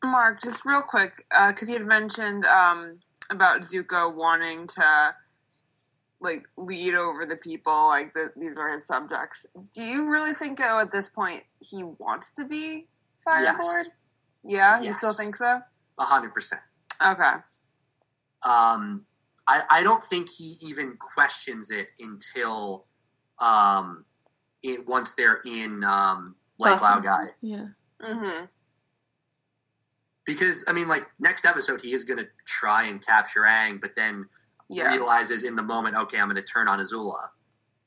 Mark, 0.04 0.42
just 0.42 0.66
real 0.66 0.82
quick, 0.82 1.14
because 1.48 1.68
uh, 1.68 1.72
you 1.72 1.78
had 1.78 1.86
mentioned 1.86 2.44
um, 2.44 2.98
about 3.30 3.62
Zuko 3.62 4.14
wanting 4.14 4.66
to 4.66 5.14
like 6.20 6.44
lead 6.56 6.94
over 6.94 7.24
the 7.24 7.36
people, 7.36 7.88
like 7.88 8.14
that 8.14 8.32
these 8.36 8.58
are 8.58 8.72
his 8.72 8.86
subjects. 8.86 9.46
Do 9.74 9.82
you 9.82 10.08
really 10.10 10.32
think 10.32 10.58
though 10.58 10.80
at 10.80 10.90
this 10.90 11.08
point 11.08 11.42
he 11.60 11.82
wants 11.82 12.32
to 12.32 12.46
be 12.46 12.86
Firelord? 13.18 13.58
Yes. 13.58 13.98
Yeah, 14.44 14.80
you 14.80 14.92
still 14.92 15.12
think 15.12 15.36
so? 15.36 15.60
A 15.98 16.04
hundred 16.04 16.32
percent. 16.34 16.62
Okay. 17.04 17.32
Um, 18.44 19.06
I, 19.46 19.62
I 19.70 19.82
don't 19.82 20.02
think 20.02 20.28
he 20.30 20.54
even 20.62 20.96
questions 20.98 21.70
it 21.70 21.90
until 22.00 22.86
um, 23.40 24.04
it 24.62 24.86
once 24.86 25.14
they're 25.14 25.40
in 25.44 25.84
um, 25.84 26.36
Lake 26.58 26.78
Gotham. 26.78 27.04
Laogai. 27.04 27.26
Yeah. 27.40 27.66
Mm-hmm. 28.02 28.44
Because 30.24 30.64
I 30.68 30.72
mean, 30.72 30.88
like 30.88 31.06
next 31.18 31.44
episode, 31.44 31.80
he 31.80 31.92
is 31.92 32.04
going 32.04 32.18
to 32.18 32.28
try 32.46 32.84
and 32.84 33.04
capture 33.04 33.40
Aang, 33.42 33.80
but 33.80 33.96
then 33.96 34.28
Yeah. 34.68 34.92
realizes 34.94 35.42
in 35.44 35.56
the 35.56 35.62
moment, 35.62 35.96
okay, 35.96 36.18
I'm 36.18 36.26
going 36.28 36.36
to 36.36 36.42
turn 36.42 36.68
on 36.68 36.78
Azula. 36.78 37.28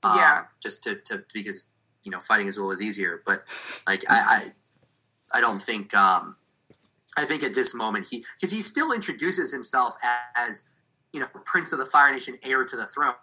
Um, 0.03 0.17
Yeah. 0.17 0.43
Just 0.61 0.83
to, 0.83 0.95
to 1.05 1.23
because 1.33 1.71
you 2.03 2.11
know 2.11 2.19
fighting 2.19 2.47
Azula 2.47 2.73
is 2.73 2.81
easier, 2.81 3.21
but 3.25 3.43
like 3.87 4.03
I 4.09 4.51
I, 5.33 5.37
I 5.37 5.41
don't 5.41 5.59
think 5.61 5.93
um, 5.95 6.35
I 7.17 7.25
think 7.25 7.43
at 7.43 7.53
this 7.55 7.73
moment 7.75 8.07
he 8.09 8.23
because 8.35 8.51
he 8.51 8.61
still 8.61 8.91
introduces 8.93 9.53
himself 9.53 9.95
as 10.35 10.69
you 11.13 11.19
know 11.19 11.27
Prince 11.45 11.71
of 11.73 11.79
the 11.79 11.85
Fire 11.85 12.11
Nation, 12.11 12.35
heir 12.43 12.63
to 12.63 12.75
the 12.75 12.85
throne. 12.85 13.13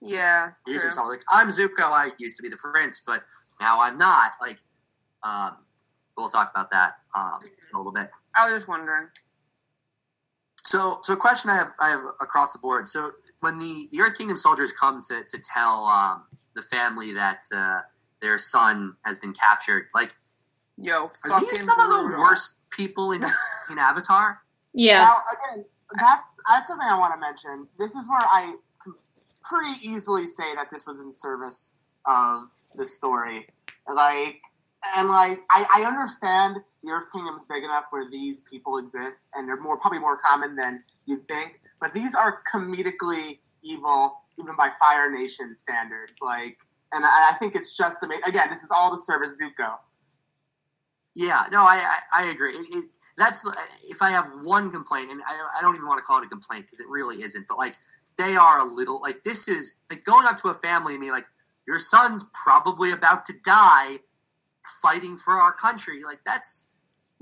Yeah. 0.00 0.50
He 0.66 0.72
introduces 0.72 0.96
himself 0.96 1.08
like 1.08 1.22
I'm 1.30 1.48
Zuko. 1.48 1.90
I 1.90 2.10
used 2.18 2.36
to 2.36 2.42
be 2.42 2.48
the 2.48 2.56
prince, 2.56 3.00
but 3.04 3.24
now 3.60 3.78
I'm 3.80 3.98
not. 3.98 4.32
Like, 4.40 4.58
um, 5.22 5.56
we'll 6.16 6.28
talk 6.28 6.50
about 6.54 6.70
that 6.70 6.94
um, 7.16 7.40
in 7.42 7.74
a 7.74 7.78
little 7.78 7.92
bit. 7.92 8.10
I 8.36 8.48
was 8.48 8.60
just 8.60 8.68
wondering. 8.68 9.08
So, 10.64 10.98
so 11.02 11.14
a 11.14 11.16
question 11.16 11.50
I 11.50 11.54
have, 11.54 11.68
I 11.80 11.90
have 11.90 12.00
across 12.20 12.52
the 12.52 12.58
board. 12.58 12.88
So, 12.88 13.10
when 13.40 13.58
the, 13.58 13.88
the 13.92 14.00
Earth 14.00 14.18
Kingdom 14.18 14.36
soldiers 14.36 14.72
come 14.72 15.00
to, 15.08 15.22
to 15.26 15.38
tell 15.54 15.84
um, 15.84 16.24
the 16.54 16.62
family 16.62 17.12
that 17.12 17.44
uh, 17.56 17.80
their 18.20 18.36
son 18.36 18.96
has 19.04 19.16
been 19.16 19.32
captured, 19.32 19.86
like, 19.94 20.14
Yo, 20.80 21.04
are 21.04 21.10
fucking 21.28 21.48
these 21.48 21.64
some 21.64 21.78
of 21.80 21.88
the 21.88 22.16
worst 22.18 22.56
people 22.70 23.12
in, 23.12 23.20
in 23.70 23.78
Avatar? 23.78 24.40
Yeah. 24.72 24.98
Now, 24.98 25.16
again, 25.52 25.64
that's 25.98 26.36
that's 26.48 26.68
something 26.68 26.86
I 26.88 26.98
want 26.98 27.14
to 27.14 27.20
mention. 27.20 27.66
This 27.78 27.94
is 27.94 28.08
where 28.08 28.20
I 28.20 28.54
pretty 29.42 29.86
easily 29.86 30.26
say 30.26 30.54
that 30.54 30.70
this 30.70 30.86
was 30.86 31.00
in 31.00 31.10
service 31.10 31.80
of 32.06 32.48
the 32.76 32.86
story. 32.86 33.48
Like, 33.92 34.40
and 34.96 35.08
like, 35.08 35.40
I, 35.50 35.66
I 35.74 35.84
understand 35.84 36.58
the 36.82 36.90
Earth 36.90 37.06
Kingdom 37.12 37.34
is 37.36 37.46
big 37.46 37.64
enough 37.64 37.86
where 37.90 38.08
these 38.08 38.40
people 38.40 38.78
exist, 38.78 39.28
and 39.34 39.48
they're 39.48 39.60
more 39.60 39.78
probably 39.78 39.98
more 39.98 40.18
common 40.18 40.54
than 40.54 40.84
you'd 41.06 41.24
think. 41.24 41.60
But 41.80 41.92
these 41.92 42.14
are 42.14 42.42
comedically 42.52 43.38
evil, 43.62 44.22
even 44.38 44.54
by 44.56 44.70
Fire 44.78 45.10
Nation 45.10 45.56
standards. 45.56 46.20
Like, 46.22 46.58
and 46.92 47.04
I, 47.04 47.30
I 47.30 47.32
think 47.38 47.56
it's 47.56 47.76
just 47.76 48.00
to 48.02 48.06
make 48.06 48.24
again, 48.26 48.48
this 48.50 48.62
is 48.62 48.70
all 48.70 48.90
to 48.90 48.98
service 48.98 49.42
Zuko. 49.42 49.78
Yeah, 51.18 51.42
no, 51.50 51.62
I 51.62 51.82
I, 52.12 52.22
I 52.22 52.30
agree. 52.30 52.50
It, 52.52 52.66
it, 52.78 52.90
that's 53.16 53.44
uh, 53.44 53.50
if 53.88 54.00
I 54.00 54.10
have 54.10 54.26
one 54.44 54.70
complaint, 54.70 55.10
and 55.10 55.20
I, 55.26 55.32
I 55.58 55.62
don't 55.62 55.74
even 55.74 55.88
want 55.88 55.98
to 55.98 56.04
call 56.04 56.22
it 56.22 56.26
a 56.26 56.28
complaint 56.28 56.66
because 56.66 56.78
it 56.80 56.86
really 56.88 57.16
isn't. 57.16 57.48
But 57.48 57.58
like, 57.58 57.76
they 58.16 58.36
are 58.36 58.60
a 58.60 58.64
little 58.72 59.00
like 59.02 59.24
this 59.24 59.48
is 59.48 59.80
like 59.90 60.04
going 60.04 60.26
up 60.28 60.38
to 60.38 60.48
a 60.48 60.54
family 60.54 60.94
and 60.94 61.00
being 61.00 61.12
like, 61.12 61.26
your 61.66 61.80
son's 61.80 62.30
probably 62.44 62.92
about 62.92 63.26
to 63.26 63.32
die 63.44 63.96
fighting 64.80 65.16
for 65.16 65.34
our 65.34 65.52
country. 65.52 65.96
Like 66.06 66.20
that's 66.24 66.74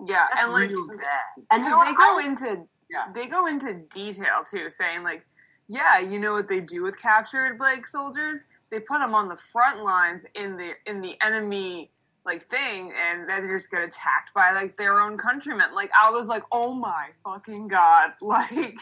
Yeah, 0.06 0.26
that's 0.30 0.44
and 0.44 0.52
like 0.52 0.68
really 0.68 0.98
bad. 0.98 1.46
And 1.52 1.64
you 1.64 1.70
know 1.70 1.82
they 1.82 1.94
go 1.94 2.18
I- 2.20 2.24
into 2.26 2.66
Yeah. 2.90 3.06
they 3.14 3.26
go 3.28 3.46
into 3.46 3.74
detail 3.94 4.44
too, 4.44 4.68
saying 4.68 5.04
like, 5.04 5.24
yeah, 5.68 6.00
you 6.00 6.18
know 6.18 6.34
what 6.34 6.48
they 6.48 6.60
do 6.60 6.82
with 6.82 7.00
captured 7.00 7.58
like 7.58 7.86
soldiers? 7.86 8.44
They 8.70 8.80
put 8.80 8.98
them 8.98 9.14
on 9.14 9.28
the 9.28 9.36
front 9.36 9.82
lines 9.82 10.26
in 10.34 10.58
the 10.58 10.72
in 10.84 11.00
the 11.00 11.16
enemy 11.24 11.90
like 12.26 12.42
thing, 12.42 12.92
and 12.98 13.28
then 13.28 13.46
they 13.46 13.54
just 13.54 13.70
get 13.70 13.82
attacked 13.82 14.34
by 14.34 14.52
like 14.52 14.76
their 14.76 15.00
own 15.00 15.16
countrymen. 15.16 15.74
Like 15.74 15.90
I 16.00 16.10
was 16.10 16.28
like, 16.28 16.42
oh 16.52 16.74
my 16.74 17.08
fucking 17.24 17.68
god, 17.68 18.10
like 18.20 18.78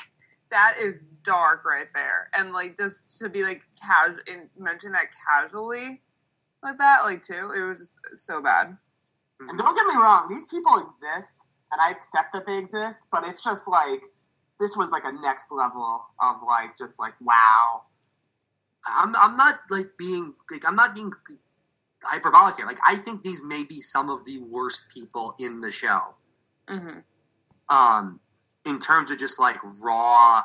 that 0.50 0.74
is 0.80 1.04
dark 1.22 1.64
right 1.64 1.88
there, 1.94 2.30
and 2.37 2.52
like 2.52 2.76
just 2.76 3.18
to 3.18 3.28
be 3.28 3.42
like 3.44 3.62
casual 3.80 4.22
and 4.26 4.48
mention 4.59 4.92
that 4.92 5.07
casually 5.28 6.00
like 6.64 6.78
that, 6.78 7.02
like 7.04 7.20
too, 7.20 7.52
it 7.57 7.62
was 7.62 7.98
so 8.14 8.42
bad. 8.42 8.76
And 9.40 9.59
don't 9.59 9.76
get 9.76 9.87
me 9.87 10.00
wrong, 10.00 10.28
these 10.30 10.46
people 10.46 10.72
exist, 10.78 11.40
and 11.70 11.80
I 11.80 11.90
accept 11.90 12.33
that 12.33 12.46
they 12.46 12.59
exist, 12.59 13.09
but 13.12 13.28
it's 13.28 13.44
just 13.44 13.68
like 13.68 14.00
this 14.59 14.76
was 14.76 14.90
like 14.90 15.04
a 15.04 15.12
next 15.12 15.52
level 15.52 16.07
of 16.20 16.37
like 16.46 16.76
just 16.76 16.98
like 16.98 17.14
wow. 17.20 17.83
I'm 18.87 19.14
I'm 19.16 19.37
not 19.37 19.57
like 19.70 19.96
being 19.98 20.35
like 20.50 20.66
I'm 20.66 20.76
not 20.76 20.94
being 20.94 21.11
hyperbolic 22.07 22.57
here. 22.57 22.67
Like 22.67 22.79
I 22.87 22.97
think 22.97 23.23
these 23.23 23.43
may 23.45 23.64
be 23.64 23.81
some 23.81 24.11
of 24.11 24.25
the 24.25 24.38
worst 24.51 24.87
people 24.95 25.35
in 25.38 25.61
the 25.61 25.71
show. 25.71 26.14
hmm 26.69 26.99
Um, 27.69 28.21
in 28.67 28.79
terms 28.79 29.11
of 29.11 29.19
just 29.19 29.40
like 29.40 29.59
raw, 29.83 30.40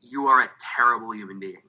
you 0.00 0.24
are 0.26 0.42
a 0.42 0.48
terrible 0.76 1.12
human 1.14 1.40
being. 1.40 1.62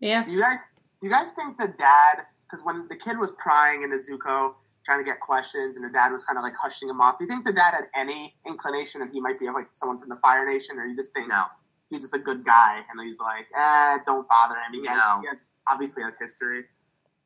Yeah. 0.00 0.24
Do 0.24 0.32
you 0.32 0.40
guys 0.40 0.74
do 1.00 1.08
you 1.08 1.12
guys 1.12 1.32
think 1.32 1.58
the 1.58 1.72
dad 1.78 2.24
because 2.44 2.64
when 2.64 2.86
the 2.88 2.96
kid 2.96 3.18
was 3.18 3.32
prying 3.42 3.82
into 3.82 3.96
Zuko 3.96 4.54
trying 4.84 4.98
to 4.98 5.04
get 5.04 5.20
questions 5.20 5.76
and 5.76 5.84
the 5.84 5.90
dad 5.92 6.10
was 6.10 6.24
kind 6.24 6.36
of 6.36 6.42
like 6.42 6.54
hushing 6.60 6.88
him 6.88 7.00
off, 7.00 7.16
do 7.18 7.24
you 7.24 7.28
think 7.30 7.44
the 7.44 7.52
dad 7.52 7.72
had 7.72 7.84
any 7.94 8.34
inclination 8.46 9.00
that 9.00 9.10
he 9.12 9.20
might 9.20 9.38
be 9.38 9.48
like 9.50 9.68
someone 9.72 10.00
from 10.00 10.08
the 10.08 10.16
Fire 10.16 10.44
Nation, 10.50 10.76
or 10.78 10.86
you 10.86 10.96
just 10.96 11.14
think 11.14 11.28
No, 11.28 11.44
he's 11.90 12.00
just 12.00 12.14
a 12.14 12.18
good 12.18 12.44
guy 12.44 12.82
and 12.90 13.00
he's 13.00 13.20
like, 13.20 13.46
eh, 13.56 13.98
don't 14.04 14.28
bother 14.28 14.54
him. 14.56 14.72
He 14.72 14.86
has, 14.86 14.98
No. 14.98 15.20
he 15.20 15.26
has 15.28 15.44
obviously 15.70 16.02
has 16.02 16.16
history. 16.18 16.64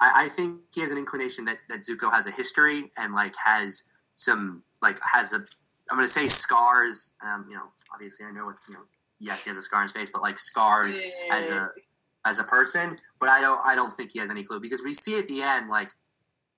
I, 0.01 0.25
I 0.25 0.29
think 0.29 0.61
he 0.75 0.81
has 0.83 0.91
an 0.91 0.99
inclination 0.99 1.45
that 1.47 1.59
that 1.69 1.81
Zuko 1.81 2.13
has 2.13 2.27
a 2.27 2.31
history 2.31 2.91
and 2.99 3.15
like 3.15 3.35
has 3.45 3.85
some 4.15 4.63
like 4.83 4.99
has 5.15 5.33
a 5.33 5.39
I'm 5.91 5.97
gonna 5.97 6.07
say 6.07 6.27
scars. 6.27 7.15
Um, 7.25 7.47
you 7.49 7.57
know, 7.57 7.69
obviously 7.93 8.27
I 8.27 8.33
know 8.33 8.47
what 8.47 8.57
you 8.69 8.75
know. 8.75 8.81
Yes, 9.21 9.45
he 9.45 9.51
has 9.51 9.57
a 9.57 9.63
scar 9.63 9.81
on 9.81 9.85
his 9.85 9.93
face, 9.93 10.11
but 10.11 10.23
like 10.23 10.39
scars 10.39 11.01
as 11.33 11.49
a 11.51 11.69
as 12.25 12.39
a 12.39 12.45
person. 12.45 12.99
But 13.21 13.29
I 13.31 13.41
don't 13.41 13.61
I 13.65 13.75
don't 13.75 13.93
think 13.93 14.11
he 14.13 14.19
has 14.19 14.31
any 14.31 14.43
clue 14.43 14.61
because 14.61 14.83
we 14.85 14.93
see 14.95 15.19
at 15.19 15.27
the 15.29 15.43
end 15.43 15.69
like 15.71 15.91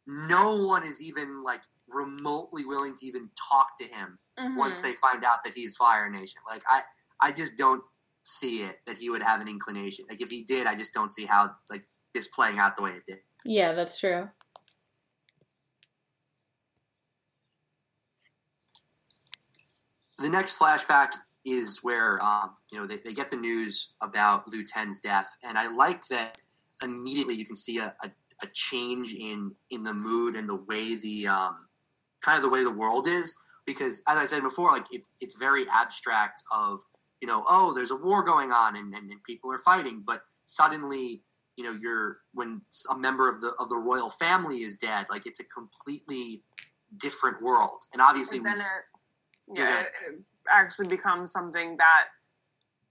no 0.06 0.66
one 0.66 0.84
is 0.84 1.02
even 1.02 1.42
like 1.44 1.62
remotely 1.94 2.64
willing 2.64 2.92
to 2.98 3.06
even 3.06 3.22
talk 3.50 3.76
to 3.78 3.84
him 3.84 4.18
Mm-hmm. 4.38 4.56
once 4.56 4.80
they 4.82 4.92
find 4.92 5.24
out 5.24 5.42
that 5.42 5.52
he's 5.52 5.74
Fire 5.74 6.08
Nation. 6.08 6.40
Like 6.48 6.62
I 6.70 6.82
I 7.20 7.32
just 7.32 7.58
don't 7.58 7.84
see 8.22 8.58
it 8.58 8.76
that 8.86 8.96
he 8.96 9.10
would 9.10 9.20
have 9.20 9.40
an 9.40 9.48
inclination. 9.48 10.04
Like 10.08 10.20
if 10.22 10.30
he 10.30 10.44
did, 10.44 10.64
I 10.68 10.76
just 10.76 10.94
don't 10.94 11.10
see 11.10 11.26
how 11.26 11.50
like 11.68 11.84
this 12.14 12.28
playing 12.28 12.60
out 12.60 12.76
the 12.76 12.82
way 12.84 12.92
it 12.92 13.04
did. 13.04 13.18
Yeah, 13.44 13.72
that's 13.72 13.98
true. 13.98 14.28
the 20.18 20.28
next 20.28 20.58
flashback 20.58 21.12
is 21.44 21.80
where 21.82 22.22
um, 22.22 22.50
you 22.70 22.78
know 22.78 22.86
they, 22.86 22.96
they 22.96 23.14
get 23.14 23.30
the 23.30 23.36
news 23.36 23.94
about 24.02 24.48
Lu 24.48 24.62
Ten's 24.62 25.00
death, 25.00 25.36
and 25.44 25.56
I 25.56 25.72
like 25.72 26.02
that 26.08 26.32
immediately 26.82 27.34
you 27.34 27.44
can 27.44 27.54
see 27.54 27.78
a, 27.78 27.94
a, 28.04 28.10
a 28.42 28.46
change 28.52 29.14
in 29.14 29.52
in 29.70 29.84
the 29.84 29.94
mood 29.94 30.34
and 30.34 30.48
the 30.48 30.56
way 30.68 30.96
the 30.96 31.28
um, 31.28 31.56
kind 32.24 32.36
of 32.36 32.42
the 32.42 32.50
way 32.50 32.62
the 32.62 32.72
world 32.72 33.06
is 33.06 33.36
because 33.64 34.02
as 34.08 34.18
I 34.18 34.24
said 34.24 34.42
before, 34.42 34.72
like 34.72 34.86
it's 34.90 35.10
it's 35.20 35.38
very 35.38 35.64
abstract 35.72 36.42
of 36.54 36.80
you 37.20 37.28
know 37.28 37.44
oh 37.48 37.72
there's 37.74 37.92
a 37.92 37.96
war 37.96 38.22
going 38.22 38.50
on 38.50 38.76
and, 38.76 38.92
and, 38.92 39.10
and 39.10 39.22
people 39.24 39.52
are 39.52 39.58
fighting, 39.58 40.02
but 40.06 40.20
suddenly 40.44 41.22
you 41.58 41.64
know 41.64 41.76
you're 41.82 42.18
when 42.32 42.62
a 42.94 42.96
member 42.96 43.28
of 43.28 43.40
the 43.42 43.52
of 43.58 43.68
the 43.68 43.76
royal 43.76 44.08
family 44.08 44.56
is 44.58 44.76
dead, 44.78 45.06
like 45.10 45.26
it's 45.26 45.40
a 45.40 45.44
completely 45.44 46.42
different 46.96 47.42
world, 47.42 47.80
and 47.92 48.00
obviously 48.00 48.38
And 48.38 48.44
we 48.46 48.50
then 48.52 48.58
s- 48.58 48.80
it, 49.48 49.58
yeah, 49.58 49.68
Yeah. 49.68 49.80
it, 49.80 49.86
it 50.14 50.20
actually 50.48 50.88
becomes 50.88 51.32
something 51.32 51.76
that 51.78 52.04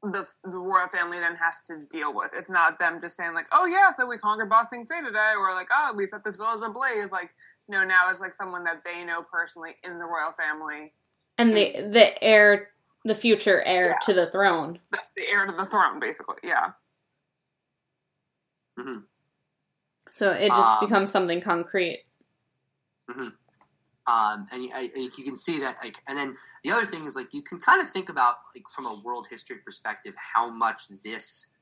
the, 0.04 0.24
the 0.44 0.50
royal 0.60 0.88
family 0.88 1.18
then 1.18 1.36
has 1.38 1.64
to 1.64 1.80
deal 1.90 2.14
with. 2.14 2.32
It's 2.36 2.50
not 2.52 2.78
them 2.78 3.00
just 3.02 3.16
saying 3.18 3.34
like, 3.34 3.48
"Oh 3.52 3.66
yeah, 3.66 3.90
so 3.92 4.06
we 4.06 4.18
conquered 4.18 4.50
Ba 4.50 4.64
Sing 4.70 4.86
Se 4.86 5.02
today," 5.02 5.34
or 5.40 5.52
like, 5.54 5.70
"Oh, 5.74 5.94
we 5.96 6.06
set 6.06 6.24
this 6.24 6.36
village 6.36 6.62
ablaze." 6.64 7.12
Like, 7.12 7.34
no, 7.70 7.84
now 7.84 8.08
it's 8.10 8.22
like 8.22 8.34
someone 8.36 8.64
that 8.66 8.84
they 8.84 9.04
know 9.04 9.24
personally 9.24 9.76
in 9.84 9.98
the 9.98 10.06
royal 10.06 10.34
family, 10.34 10.94
And 11.40 11.56
the 11.56 11.72
the 11.90 12.22
heir, 12.24 12.70
the 13.06 13.16
future 13.16 13.62
heir 13.64 13.88
Yeah. 13.92 13.98
to 14.04 14.14
the 14.14 14.30
throne. 14.30 14.80
the, 14.92 15.00
the 15.16 15.30
heir 15.30 15.46
to 15.48 15.54
the 15.54 15.66
throne, 15.66 16.00
basically. 16.00 16.36
Yeah, 16.44 16.72
So 20.14 20.32
it 20.32 20.48
just 20.50 20.70
Um, 20.70 20.78
becomes 20.82 21.12
something 21.12 21.42
concrete. 21.42 22.06
um, 23.10 24.46
and 24.52 24.64
you, 24.64 24.70
I, 24.74 24.90
you 25.18 25.24
can 25.24 25.36
see 25.36 25.60
that 25.60 25.78
like 25.84 25.98
and 26.08 26.18
then 26.18 26.36
the 26.64 26.72
other 26.72 26.86
thing 26.86 27.00
is 27.06 27.16
like 27.16 27.28
you 27.34 27.42
can 27.42 27.58
kind 27.60 27.82
of 27.82 27.88
think 27.90 28.10
about 28.10 28.36
like 28.56 28.64
from 28.74 28.86
a 28.86 28.96
world 29.06 29.28
history 29.30 29.58
perspective 29.64 30.16
how 30.34 30.50
much 30.54 30.88
this 31.04 31.56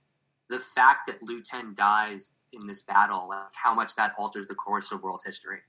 the 0.50 0.58
fact 0.60 1.08
that 1.08 1.22
Lu 1.24 1.42
Ten 1.42 1.74
dies 1.76 2.36
in 2.54 2.66
this 2.68 2.84
battle 2.84 3.30
like 3.30 3.48
how 3.56 3.74
much 3.76 3.96
that 3.96 4.14
alters 4.18 4.48
the 4.48 4.56
course 4.56 4.92
of 4.92 5.04
world 5.04 5.22
history 5.26 5.60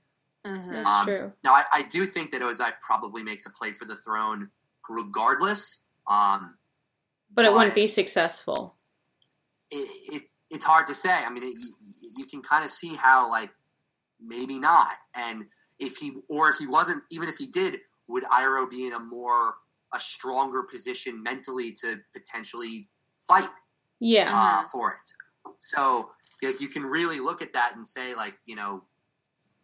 mm-hmm. 0.45 0.71
That's 0.71 0.87
um, 0.89 1.07
true. 1.07 1.33
now 1.43 1.51
I, 1.51 1.63
I 1.73 1.81
do 1.83 2.05
think 2.05 2.31
that 2.31 2.41
Ozai 2.41 2.71
probably 2.81 3.23
makes 3.23 3.45
a 3.45 3.49
play 3.51 3.71
for 3.71 3.85
the 3.85 3.95
throne 3.95 4.49
regardless 4.89 5.89
um, 6.07 6.57
But 7.33 7.45
it 7.45 7.49
but- 7.49 7.57
wouldn't 7.57 7.75
be 7.75 7.87
successful. 7.87 8.75
it, 9.71 10.13
it 10.15 10.23
it's 10.49 10.65
hard 10.65 10.87
to 10.87 10.93
say. 10.93 11.11
I 11.11 11.29
mean, 11.29 11.43
it, 11.43 11.55
you, 11.59 11.69
you 12.17 12.25
can 12.25 12.41
kind 12.41 12.63
of 12.63 12.71
see 12.71 12.95
how 12.95 13.29
like 13.29 13.51
maybe 14.21 14.59
not, 14.59 14.93
and 15.15 15.45
if 15.79 15.97
he 15.97 16.13
or 16.29 16.49
if 16.49 16.57
he 16.57 16.67
wasn't, 16.67 17.03
even 17.11 17.29
if 17.29 17.37
he 17.37 17.47
did, 17.47 17.79
would 18.07 18.23
Iroh 18.23 18.69
be 18.69 18.87
in 18.87 18.93
a 18.93 18.99
more 18.99 19.55
a 19.93 19.99
stronger 19.99 20.63
position 20.63 21.23
mentally 21.23 21.71
to 21.71 21.95
potentially 22.13 22.87
fight 23.19 23.49
Yeah. 23.99 24.31
uh, 24.33 24.63
for 24.63 24.91
it? 24.91 25.53
So 25.59 26.11
like, 26.43 26.61
you 26.61 26.67
can 26.67 26.83
really 26.83 27.19
look 27.19 27.41
at 27.41 27.53
that 27.53 27.73
and 27.75 27.85
say 27.85 28.15
like 28.15 28.37
you 28.45 28.55
know 28.55 28.83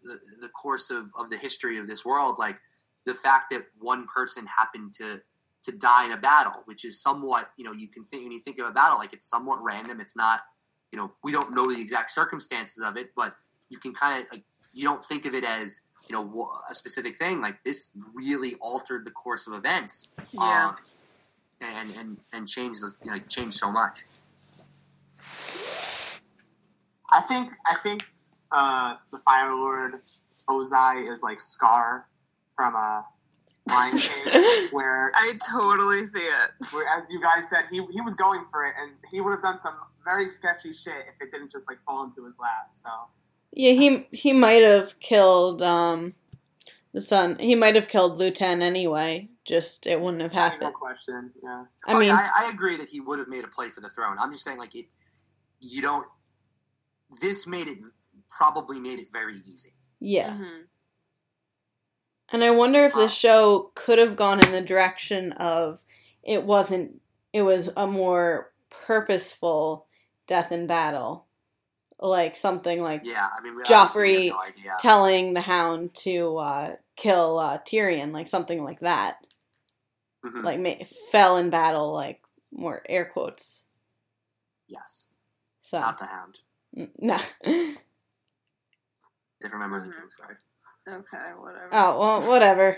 the, 0.04 0.20
the 0.42 0.50
course 0.50 0.92
of, 0.92 1.06
of 1.18 1.30
the 1.30 1.38
history 1.38 1.78
of 1.80 1.88
this 1.88 2.06
world 2.06 2.36
like 2.40 2.58
the 3.06 3.14
fact 3.14 3.50
that 3.52 3.64
one 3.80 4.06
person 4.14 4.46
happened 4.46 4.94
to 4.94 5.22
to 5.62 5.78
die 5.78 6.06
in 6.06 6.12
a 6.12 6.18
battle 6.18 6.62
which 6.66 6.84
is 6.84 7.02
somewhat 7.02 7.52
you 7.58 7.64
know 7.64 7.72
you 7.72 7.88
can 7.88 8.04
think 8.04 8.24
when 8.24 8.32
you 8.32 8.40
think 8.40 8.60
of 8.60 8.66
a 8.68 8.72
battle 8.72 8.98
like 8.98 9.14
it's 9.14 9.30
somewhat 9.30 9.60
random 9.62 10.02
it's 10.02 10.18
not 10.18 10.42
you 10.94 11.00
know 11.00 11.12
we 11.24 11.32
don't 11.32 11.54
know 11.56 11.74
the 11.74 11.82
exact 11.82 12.12
circumstances 12.12 12.86
of 12.86 12.96
it 12.98 13.08
but 13.16 13.34
you 13.70 13.80
can 13.80 13.94
kind 13.94 14.22
of 14.24 14.32
like 14.32 14.44
you 14.74 14.84
don't 14.84 15.04
think 15.04 15.26
of 15.26 15.34
it 15.34 15.44
as 15.44 15.90
you 16.08 16.16
know 16.16 16.48
a 16.70 16.74
specific 16.76 17.16
thing 17.16 17.42
like 17.42 17.64
this 17.64 17.98
really 18.16 18.52
altered 18.62 19.04
the 19.08 19.12
course 19.12 19.48
of 19.48 19.54
events 19.56 20.10
Yeah. 20.32 20.68
um, 20.70 20.76
and 21.62 21.90
and 21.98 22.18
and 22.32 22.48
changed 22.48 22.82
the, 22.84 22.94
you 23.04 23.12
know, 23.12 23.18
changed 23.28 23.56
so 23.56 23.72
much 23.72 24.04
I 27.10 27.22
think 27.22 27.54
I 27.68 27.76
think 27.82 28.08
uh, 28.52 28.96
the 29.12 29.20
Fire 29.20 29.56
Lord 29.56 30.02
Ozai 30.50 31.10
is 31.10 31.22
like 31.24 31.40
Scar 31.40 32.08
from 32.56 32.76
a 32.76 33.06
Lion 33.70 33.98
King, 33.98 34.68
where, 34.72 35.12
I 35.16 35.34
totally 35.50 36.06
see 36.06 36.20
it. 36.20 36.50
where 36.74 36.86
as 36.98 37.12
you 37.12 37.22
guys 37.22 37.50
said, 37.50 37.64
he 37.72 37.78
he 37.92 38.02
was 38.02 38.16
going 38.16 38.44
for 38.52 38.66
it, 38.66 38.74
and 38.80 38.92
he 39.12 39.22
would 39.22 39.32
have 39.32 39.42
done 39.44 39.60
some 39.60 39.76
very 40.04 40.28
sketchy 40.28 40.72
shit 40.74 40.94
if 41.08 41.16
it 41.22 41.32
didn't 41.32 41.52
just 41.52 41.70
like 41.70 41.80
fall 41.86 42.04
into 42.06 42.26
his 42.26 42.40
lap. 42.40 42.70
So 42.72 42.90
Yeah, 43.52 43.72
he 43.74 44.08
he 44.12 44.34
might 44.34 44.64
have 44.64 45.00
killed 45.00 45.62
um 45.62 46.14
the 46.94 47.02
son. 47.02 47.38
He 47.40 47.56
might 47.56 47.76
have 47.76 47.88
killed 47.88 48.18
Lu 48.18 48.32
Ten 48.32 48.62
anyway. 48.62 49.30
Just 49.46 49.88
it 49.88 50.00
wouldn't 50.00 50.22
have 50.22 50.34
not 50.34 50.54
even 50.54 50.62
a 50.62 50.66
happened. 50.66 50.74
question. 50.80 51.32
Yeah. 51.44 51.66
I 51.88 51.94
oh, 51.94 52.00
mean, 52.00 52.08
yeah, 52.10 52.16
I, 52.38 52.46
I 52.48 52.52
agree 52.54 52.78
that 52.78 52.88
he 52.88 53.00
would 53.02 53.20
have 53.20 53.28
made 53.28 53.44
a 53.44 53.48
play 53.48 53.70
for 53.70 53.82
the 53.82 53.90
throne. 53.90 54.18
I'm 54.20 54.32
just 54.32 54.44
saying, 54.46 54.58
like 54.58 54.76
it, 54.76 54.86
you 55.60 55.82
don't. 55.82 56.08
This 57.22 57.48
made 57.48 57.68
it 57.68 57.80
probably 58.30 58.80
made 58.80 59.00
it 59.00 59.08
very 59.12 59.36
easy. 59.36 59.72
yeah. 60.00 60.30
Mhm. 60.38 60.62
And 62.30 62.44
I 62.44 62.52
wonder 62.52 62.86
if 62.86 62.94
Huh. 62.94 63.02
the 63.02 63.10
show 63.10 63.72
could 63.76 64.00
have 64.00 64.16
gone 64.16 64.40
in 64.44 64.52
the 64.52 64.62
direction 64.62 65.34
of 65.34 65.84
it 66.24 66.44
wasn't. 66.44 67.02
It 67.34 67.42
was 67.44 67.70
a 67.76 67.86
more 67.86 68.54
purposeful 68.70 69.88
death 70.34 70.52
in 70.52 70.66
battle, 70.66 71.28
like 72.00 72.36
something 72.36 72.82
like 72.82 73.02
Yeah, 73.04 73.30
I 73.38 73.44
mean, 73.44 73.56
we 73.56 73.64
Joffrey 73.66 74.30
no 74.32 74.40
idea. 74.42 74.76
telling 74.80 75.34
the 75.36 75.42
Hound 75.42 75.94
to 76.06 76.38
uh, 76.38 76.76
kill 76.96 77.38
uh, 77.38 77.60
Tyrion, 77.60 78.12
like 78.14 78.28
something 78.28 78.64
like 78.64 78.80
that. 78.80 79.18
Mhm. 80.26 80.44
Like 80.44 80.60
ma- 80.60 80.86
fell 81.12 81.38
in 81.38 81.52
battle, 81.52 81.94
like 81.94 82.20
more 82.52 82.82
air 82.90 83.06
quotes. 83.06 83.68
yes, 84.68 85.10
So 85.62 85.80
not 85.80 86.00
the 86.00 86.06
Hound. 86.08 86.40
no. 86.98 87.20
Different 89.40 89.60
member 89.60 89.78
of 89.78 89.86
the. 89.86 89.92
King's 89.94 90.16
Guard. 90.16 90.38
Okay, 90.88 91.32
whatever. 91.40 91.70
Oh 91.72 92.00
well, 92.00 92.22
whatever. 92.30 92.78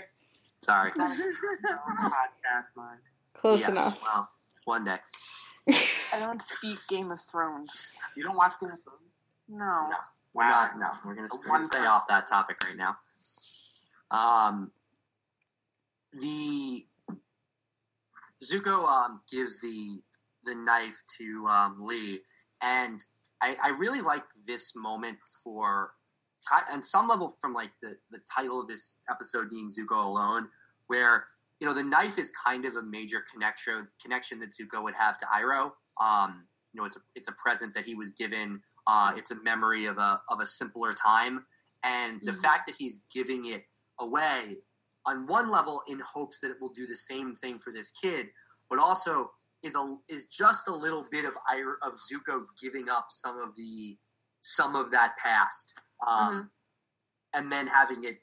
Sorry. 0.58 0.90
Podcast, 0.90 2.76
Mark. 2.76 2.98
Close 3.32 3.60
yes. 3.60 3.68
enough. 3.70 4.02
Well, 4.02 4.28
one 4.66 4.84
day. 4.84 4.96
I 5.68 6.20
don't 6.20 6.40
speak 6.40 6.78
Game 6.88 7.10
of 7.10 7.20
Thrones. 7.20 7.98
You 8.16 8.24
don't 8.24 8.36
watch 8.36 8.52
Game 8.60 8.70
of 8.70 8.82
Thrones? 8.82 9.16
No. 9.48 9.88
No. 9.90 9.96
We're 10.34 10.48
not. 10.48 10.78
No, 10.78 10.86
we're 11.04 11.14
gonna, 11.14 11.28
we're 11.46 11.52
gonna 11.52 11.64
stay 11.64 11.86
off 11.86 12.06
that 12.08 12.26
topic 12.26 12.58
right 12.62 12.76
now. 12.76 12.98
Um, 14.10 14.70
the 16.12 16.84
Zuko 18.42 18.86
um, 18.86 19.20
gives 19.32 19.60
the 19.60 20.02
the 20.44 20.54
knife 20.54 21.02
to 21.18 21.46
um, 21.48 21.78
Lee, 21.80 22.18
and 22.62 23.00
I, 23.40 23.56
I 23.64 23.70
really 23.78 24.02
like 24.02 24.24
this 24.46 24.76
moment 24.76 25.18
for, 25.42 25.94
on 26.72 26.82
some 26.82 27.08
level, 27.08 27.32
from 27.40 27.54
like 27.54 27.72
the 27.80 27.94
the 28.10 28.20
title 28.36 28.60
of 28.60 28.68
this 28.68 29.00
episode 29.10 29.48
being 29.48 29.68
Zuko 29.68 30.04
alone, 30.04 30.48
where 30.88 31.28
you 31.60 31.66
know 31.66 31.74
the 31.74 31.82
knife 31.82 32.18
is 32.18 32.30
kind 32.30 32.64
of 32.64 32.74
a 32.76 32.82
major 32.82 33.22
connection 33.32 33.88
connection 34.02 34.38
that 34.40 34.50
Zuko 34.50 34.82
would 34.82 34.94
have 34.94 35.18
to 35.18 35.26
Iroh. 35.26 35.72
Um, 36.00 36.46
you 36.72 36.80
know, 36.80 36.84
it's 36.86 36.96
a 36.96 37.00
it's 37.14 37.28
a 37.28 37.32
present 37.32 37.72
that 37.74 37.84
he 37.84 37.94
was 37.94 38.12
given. 38.12 38.60
Uh, 38.86 39.12
it's 39.16 39.30
a 39.30 39.42
memory 39.42 39.86
of 39.86 39.98
a 39.98 40.20
of 40.30 40.40
a 40.40 40.46
simpler 40.46 40.92
time, 40.92 41.44
and 41.82 42.20
the 42.22 42.32
Mhm. 42.32 42.42
fact 42.42 42.66
that 42.66 42.76
he's 42.76 43.00
giving 43.10 43.46
it 43.46 43.66
away 43.98 44.62
on 45.06 45.26
one 45.26 45.50
level 45.50 45.82
in 45.86 46.00
hopes 46.00 46.40
that 46.40 46.50
it 46.50 46.60
will 46.60 46.68
do 46.70 46.86
the 46.86 46.94
same 46.94 47.34
thing 47.34 47.58
for 47.58 47.72
this 47.72 47.92
kid, 47.92 48.28
but 48.68 48.78
also 48.78 49.32
is 49.62 49.74
a 49.74 49.96
is 50.08 50.26
just 50.26 50.68
a 50.68 50.72
little 50.74 51.04
bit 51.10 51.24
of 51.24 51.34
of 51.82 51.94
Zuko 51.94 52.46
giving 52.60 52.90
up 52.90 53.06
some 53.10 53.38
of 53.38 53.56
the 53.56 53.98
some 54.42 54.76
of 54.76 54.90
that 54.90 55.16
past, 55.16 55.80
um, 56.06 56.50
and 57.32 57.50
then 57.50 57.66
having 57.66 58.04
it 58.04 58.22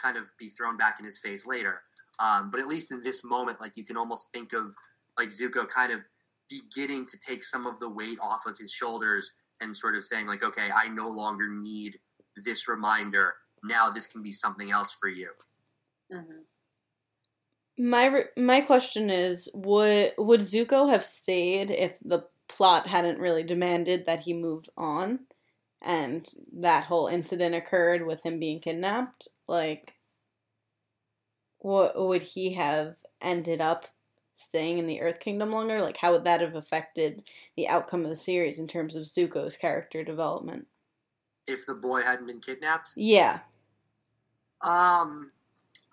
kind 0.00 0.18
of 0.18 0.30
be 0.36 0.48
thrown 0.48 0.76
back 0.76 0.98
in 0.98 1.04
his 1.06 1.18
face 1.18 1.46
later. 1.46 1.85
Um, 2.18 2.50
but 2.50 2.60
at 2.60 2.66
least 2.66 2.92
in 2.92 3.02
this 3.02 3.24
moment, 3.24 3.60
like 3.60 3.76
you 3.76 3.84
can 3.84 3.96
almost 3.96 4.32
think 4.32 4.52
of 4.52 4.74
like 5.18 5.28
Zuko 5.28 5.68
kind 5.68 5.92
of 5.92 6.00
beginning 6.48 7.06
to 7.06 7.18
take 7.18 7.44
some 7.44 7.66
of 7.66 7.78
the 7.78 7.88
weight 7.88 8.18
off 8.22 8.42
of 8.46 8.56
his 8.58 8.72
shoulders 8.72 9.36
and 9.60 9.76
sort 9.76 9.94
of 9.94 10.04
saying 10.04 10.26
like, 10.26 10.44
okay, 10.44 10.68
I 10.74 10.88
no 10.88 11.08
longer 11.08 11.48
need 11.48 11.98
this 12.44 12.68
reminder. 12.68 13.34
Now 13.62 13.90
this 13.90 14.06
can 14.06 14.22
be 14.22 14.30
something 14.30 14.70
else 14.70 14.94
for 14.94 15.08
you. 15.08 15.30
Mhm. 16.12 16.44
My 17.78 18.06
re- 18.06 18.28
my 18.36 18.60
question 18.62 19.10
is 19.10 19.48
would 19.52 20.14
would 20.16 20.40
Zuko 20.40 20.88
have 20.90 21.04
stayed 21.04 21.70
if 21.70 21.98
the 22.00 22.26
plot 22.48 22.86
hadn't 22.86 23.20
really 23.20 23.42
demanded 23.42 24.06
that 24.06 24.20
he 24.20 24.32
moved 24.32 24.68
on 24.76 25.26
and 25.82 26.26
that 26.52 26.84
whole 26.84 27.08
incident 27.08 27.54
occurred 27.54 28.06
with 28.06 28.24
him 28.24 28.38
being 28.38 28.60
kidnapped 28.60 29.28
like 29.48 29.95
what 31.66 32.00
would 32.00 32.22
he 32.22 32.52
have 32.52 32.96
ended 33.20 33.60
up 33.60 33.86
staying 34.36 34.78
in 34.78 34.86
the 34.86 35.00
Earth 35.00 35.18
Kingdom 35.18 35.50
longer 35.50 35.82
like 35.82 35.96
how 35.96 36.12
would 36.12 36.24
that 36.24 36.40
have 36.40 36.54
affected 36.54 37.24
the 37.56 37.66
outcome 37.66 38.04
of 38.04 38.10
the 38.10 38.16
series 38.16 38.58
in 38.58 38.68
terms 38.68 38.94
of 38.94 39.02
Zuko's 39.02 39.56
character 39.56 40.04
development 40.04 40.66
If 41.46 41.66
the 41.66 41.74
boy 41.74 42.02
hadn't 42.02 42.26
been 42.26 42.40
kidnapped, 42.40 42.92
yeah 42.96 43.40
Um, 44.62 45.32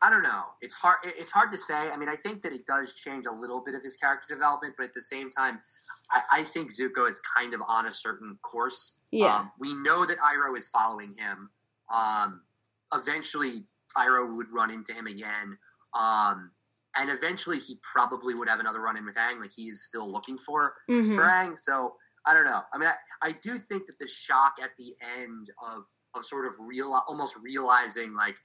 I 0.04 0.10
don't 0.10 0.24
know. 0.24 0.44
It's 0.62 0.76
hard. 0.76 0.98
It's 1.06 1.32
hard 1.32 1.52
to 1.54 1.58
say. 1.58 1.90
I 1.90 1.96
mean, 1.96 2.10
I 2.10 2.16
think 2.16 2.42
that 2.42 2.52
it 2.52 2.66
does 2.66 2.94
change 2.94 3.26
a 3.26 3.32
little 3.32 3.64
bit 3.64 3.74
of 3.74 3.82
his 3.82 3.96
character 3.96 4.36
development, 4.36 4.74
but 4.78 4.84
at 4.84 4.94
the 4.94 5.02
same 5.02 5.30
time, 5.30 5.62
I, 6.12 6.40
I 6.40 6.42
think 6.44 6.72
Zuko 6.72 7.08
is 7.08 7.22
kind 7.22 7.54
of 7.54 7.62
on 7.70 7.86
a 7.88 7.92
certain 7.92 8.38
course. 8.42 9.04
Yeah. 9.12 9.38
Um, 9.38 9.52
we 9.62 9.74
know 9.76 10.06
that 10.06 10.18
Iroh 10.18 10.58
is 10.58 10.68
following 10.68 11.14
him. 11.14 11.50
Um, 11.94 12.42
eventually, 12.94 13.52
Iroh 13.98 14.36
would 14.36 14.52
run 14.52 14.72
into 14.72 14.94
him 14.94 15.08
again. 15.08 15.58
Um, 15.94 16.52
and 16.98 17.10
eventually, 17.10 17.58
he 17.58 17.76
probably 17.82 18.36
would 18.36 18.48
have 18.50 18.60
another 18.60 18.82
run 18.82 18.98
in 18.98 19.06
with 19.06 19.16
Aang. 19.16 19.40
Like 19.40 19.52
he 19.56 19.64
is 19.64 19.84
still 19.84 20.12
looking 20.12 20.38
for 20.38 20.76
hmm 20.88 21.16
for 21.16 21.24
Aang. 21.24 21.58
So 21.58 21.96
I 22.26 22.34
don't 22.34 22.46
know. 22.46 22.62
I 22.74 22.78
mean, 22.78 22.90
I, 22.90 23.30
I 23.30 23.32
do 23.42 23.56
think 23.58 23.86
that 23.88 24.00
the 24.00 24.08
shock 24.08 24.56
at 24.64 24.72
the 24.78 24.94
end 25.20 25.48
of 25.76 25.84
of 26.16 26.24
sort 26.24 26.46
of 26.46 26.54
real, 26.68 26.94
almost 27.08 27.38
realizing 27.44 28.14
like 28.14 28.38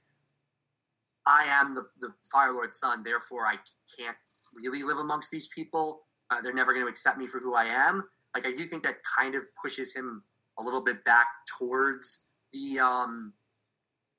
I 1.26 1.44
am 1.48 1.74
the 1.74 1.84
the 2.00 2.14
Fire 2.32 2.52
Lord's 2.52 2.78
son, 2.78 3.02
therefore 3.02 3.46
I 3.46 3.56
can't 3.98 4.16
really 4.54 4.82
live 4.82 4.98
amongst 4.98 5.30
these 5.30 5.48
people. 5.48 6.02
Uh, 6.30 6.40
they're 6.42 6.54
never 6.54 6.72
going 6.72 6.84
to 6.84 6.90
accept 6.90 7.18
me 7.18 7.26
for 7.26 7.38
who 7.40 7.54
I 7.54 7.64
am. 7.64 8.02
Like 8.34 8.46
I 8.46 8.52
do 8.52 8.64
think 8.64 8.82
that 8.82 8.96
kind 9.18 9.34
of 9.34 9.42
pushes 9.62 9.94
him 9.94 10.22
a 10.58 10.62
little 10.62 10.82
bit 10.82 11.04
back 11.04 11.26
towards 11.58 12.30
the 12.52 12.78
um 12.80 13.32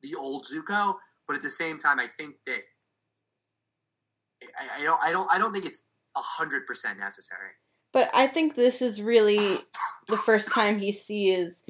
the 0.01 0.15
old 0.15 0.45
Zuko, 0.45 0.95
but 1.29 1.35
at 1.35 1.43
the 1.43 1.49
same 1.51 1.77
time, 1.77 1.99
I 1.99 2.07
think 2.07 2.37
that 2.47 2.61
I, 4.59 4.81
I 4.81 4.83
don't 4.83 4.99
I 5.03 5.11
don't 5.11 5.31
I 5.31 5.37
don't 5.37 5.53
think 5.53 5.65
it's 5.65 5.87
hundred 6.15 6.65
percent 6.65 6.97
necessary. 6.97 7.51
But 7.93 8.09
I 8.15 8.25
think 8.25 8.55
this 8.55 8.81
is 8.81 8.99
really 8.99 9.37
the 10.07 10.17
first 10.17 10.51
time 10.51 10.79
he 10.79 10.91
sees 10.91 11.63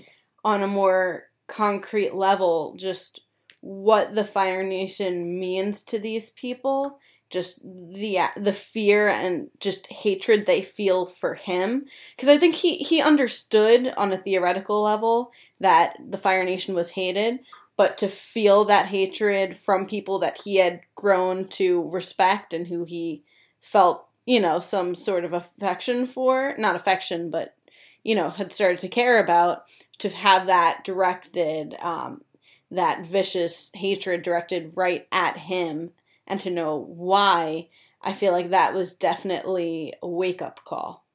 on 0.45 0.63
a 0.63 0.67
more 0.67 1.25
concrete 1.47 2.15
level 2.15 2.75
just 2.77 3.19
what 3.59 4.15
the 4.15 4.23
Fire 4.23 4.63
Nation 4.63 5.37
means 5.37 5.83
to 5.83 5.99
these 5.99 6.29
people, 6.29 7.01
just 7.29 7.61
the 7.61 8.19
the 8.37 8.53
fear 8.53 9.09
and 9.09 9.49
just 9.59 9.87
hatred 9.87 10.45
they 10.45 10.61
feel 10.61 11.05
for 11.05 11.35
him 11.35 11.83
because 12.15 12.29
I 12.29 12.37
think 12.37 12.55
he 12.55 12.77
he 12.77 13.01
understood 13.01 13.93
on 13.97 14.13
a 14.13 14.17
theoretical 14.17 14.81
level 14.81 15.33
that 15.59 15.97
the 15.99 16.17
Fire 16.17 16.45
Nation 16.45 16.73
was 16.73 16.91
hated, 16.91 17.39
but 17.79 17.97
to 17.97 18.09
feel 18.09 18.65
that 18.65 18.87
hatred 18.87 19.55
from 19.55 19.85
people 19.85 20.19
that 20.19 20.41
he 20.43 20.57
had 20.57 20.81
grown 20.95 21.47
to 21.47 21.89
respect 21.89 22.53
and 22.53 22.67
who 22.67 22.83
he 22.83 23.23
felt, 23.61 24.05
you 24.25 24.37
know, 24.37 24.59
some 24.59 24.93
sort 24.93 25.23
of 25.23 25.31
affection 25.31 26.05
for, 26.05 26.53
not 26.57 26.75
affection, 26.75 27.29
but 27.29 27.55
you 28.03 28.15
know, 28.15 28.31
had 28.31 28.51
started 28.51 28.79
to 28.79 28.89
care 28.89 29.23
about, 29.23 29.63
to 29.97 30.09
have 30.09 30.47
that 30.47 30.83
directed, 30.83 31.73
um, 31.79 32.21
that 32.69 33.05
vicious 33.05 33.71
hatred 33.73 34.23
directed 34.23 34.75
right 34.75 35.07
at 35.09 35.37
him, 35.37 35.91
and 36.27 36.41
to 36.41 36.49
know 36.49 36.75
why, 36.75 37.69
I 38.01 38.11
feel 38.11 38.33
like 38.33 38.49
that 38.49 38.73
was 38.73 38.93
definitely 38.93 39.93
a 40.03 40.07
wake 40.09 40.41
up 40.41 40.65
call. 40.65 41.05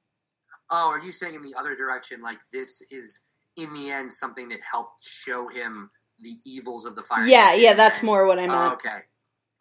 Oh, 0.70 0.88
are 0.88 1.05
you 1.05 1.12
saying 1.12 1.35
in 1.35 1.42
the 1.42 1.55
other 1.59 1.77
direction, 1.77 2.22
like 2.22 2.38
this 2.55 2.90
is 2.90 3.27
in 3.59 3.74
the 3.74 3.90
end 3.90 4.11
something 4.11 4.48
that 4.48 4.61
helped 4.72 5.05
show 5.05 5.46
him 5.48 5.90
the 6.18 6.33
evils 6.46 6.87
of 6.87 6.96
the 6.96 7.03
fire? 7.03 7.27
Yeah, 7.27 7.55
yeah, 7.55 7.74
that's 7.74 8.00
and- 8.00 8.07
more 8.07 8.27
what 8.27 8.38
I 8.38 8.46
meant. 8.46 8.53
Oh, 8.53 8.72
okay. 8.74 8.98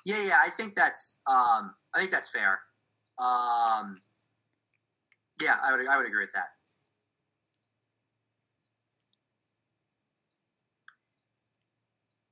Yeah, 0.05 0.23
yeah, 0.23 0.37
I 0.45 0.49
think 0.49 0.75
that's 0.75 1.21
um 1.27 1.73
I 1.93 1.99
think 1.99 2.11
that's 2.11 2.29
fair. 2.29 2.59
Um 3.19 4.01
yeah, 5.41 5.57
I 5.63 5.75
would 5.75 5.87
I 5.87 5.97
would 5.97 6.07
agree 6.07 6.23
with 6.23 6.33
that. 6.33 6.49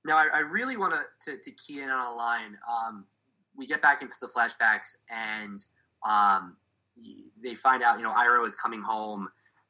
Now 0.06 0.18
I, 0.18 0.28
I 0.34 0.40
really 0.40 0.78
want 0.78 0.94
to 1.22 1.38
to 1.38 1.52
key 1.52 1.82
in 1.82 1.90
on 1.90 2.08
a 2.12 2.16
line. 2.16 2.58
Um, 2.70 3.06
we 3.56 3.68
get 3.68 3.82
back 3.82 4.02
into 4.02 4.16
the 4.22 4.28
flashbacks 4.28 5.04
and 5.12 5.60
um, 6.08 6.58
they 7.44 7.54
find 7.54 7.84
out 7.84 7.98
you 7.98 8.04
know 8.04 8.12
Iroh 8.12 8.46
is 8.46 8.56
coming 8.56 8.82
home, 8.82 9.28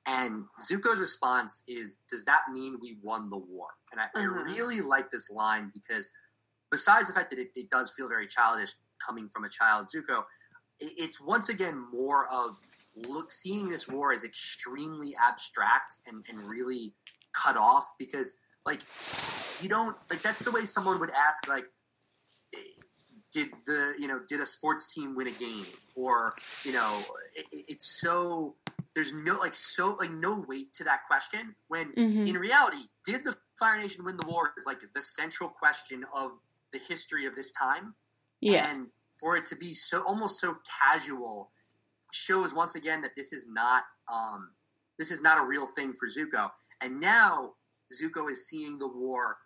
and 0.08 0.46
Zuko's 0.60 1.00
response 1.00 1.64
is, 1.68 1.98
"Does 2.10 2.26
that 2.26 2.44
mean 2.52 2.80
we 2.82 2.98
won 3.02 3.30
the 3.30 3.38
war?" 3.38 3.70
And 3.92 4.02
I, 4.02 4.06
Mhm. 4.16 4.22
I 4.22 4.24
really 4.54 4.82
like 4.82 5.10
this 5.12 5.30
line 5.30 5.72
because 5.74 6.10
besides 6.70 7.08
the 7.10 7.14
fact 7.14 7.30
that 7.32 7.40
it, 7.40 7.50
it 7.56 7.70
does 7.70 7.94
feel 7.96 8.08
very 8.10 8.28
childish 8.28 8.74
coming 9.06 9.28
from 9.30 9.44
a 9.44 9.50
child 9.50 9.88
Zuko, 9.88 10.26
it, 10.80 10.94
it's 10.98 11.20
once 11.22 11.50
again 11.50 11.78
more 11.78 12.28
of 12.30 12.60
look 12.96 13.32
seeing 13.32 13.70
this 13.70 13.88
war 13.88 14.12
as 14.12 14.24
extremely 14.24 15.14
abstract 15.22 15.98
and, 16.08 16.26
and 16.30 16.40
really 16.50 16.94
cut 17.34 17.56
off 17.58 17.94
because 17.98 18.40
like 18.66 18.82
you 19.62 19.70
don't 19.70 19.98
like 20.10 20.22
that's 20.22 20.42
the 20.42 20.52
way 20.52 20.62
someone 20.62 21.00
would 21.00 21.12
ask 21.12 21.48
like 21.48 21.72
eh, 22.54 22.58
did 23.32 23.50
the 23.66 23.94
you 23.98 24.08
know 24.08 24.20
did 24.28 24.40
a 24.42 24.46
sports 24.46 24.94
team 24.94 25.16
win 25.16 25.28
a 25.28 25.32
game 25.32 25.66
or 25.96 26.36
you 26.64 26.74
know 26.74 27.02
it- 27.36 27.66
it's 27.70 28.00
so 28.02 28.56
there's 28.96 29.14
no 29.14 29.36
like 29.40 29.56
so 29.56 29.96
like 30.00 30.12
no 30.12 30.44
weight 30.48 30.72
to 30.74 30.84
that 30.84 31.04
question 31.06 31.56
when 31.68 31.92
Mhm. 31.94 32.28
in 32.28 32.36
reality 32.36 32.84
did 33.06 33.24
the 33.24 33.36
fire 33.58 33.78
nation 33.80 34.04
win 34.04 34.18
the 34.18 34.26
war 34.26 34.54
is 34.58 34.66
like 34.66 34.80
the 34.94 35.02
central 35.02 35.50
question 35.50 36.04
of 36.14 36.40
the 36.72 36.78
history 36.80 37.26
of 37.26 37.36
this 37.36 37.52
time 37.52 37.96
Yeah. 38.42 38.68
and 38.70 38.92
for 39.20 39.36
it 39.38 39.46
to 39.48 39.56
be 39.56 39.74
so 39.74 40.02
almost 40.04 40.40
so 40.40 40.56
casual 40.82 41.52
shows 42.12 42.54
once 42.54 42.76
again 42.76 43.02
that 43.02 43.16
this 43.16 43.32
is 43.34 43.48
not 43.48 43.84
um, 44.08 44.56
this 44.98 45.10
is 45.12 45.22
not 45.22 45.38
a 45.38 45.46
real 45.46 45.66
thing 45.66 45.94
for 45.94 46.08
Zuko. 46.08 46.52
And 46.82 47.00
now 47.00 47.56
Zuko 47.92 48.30
is 48.30 48.48
seeing 48.48 48.78
the 48.78 48.88
war 48.88 49.40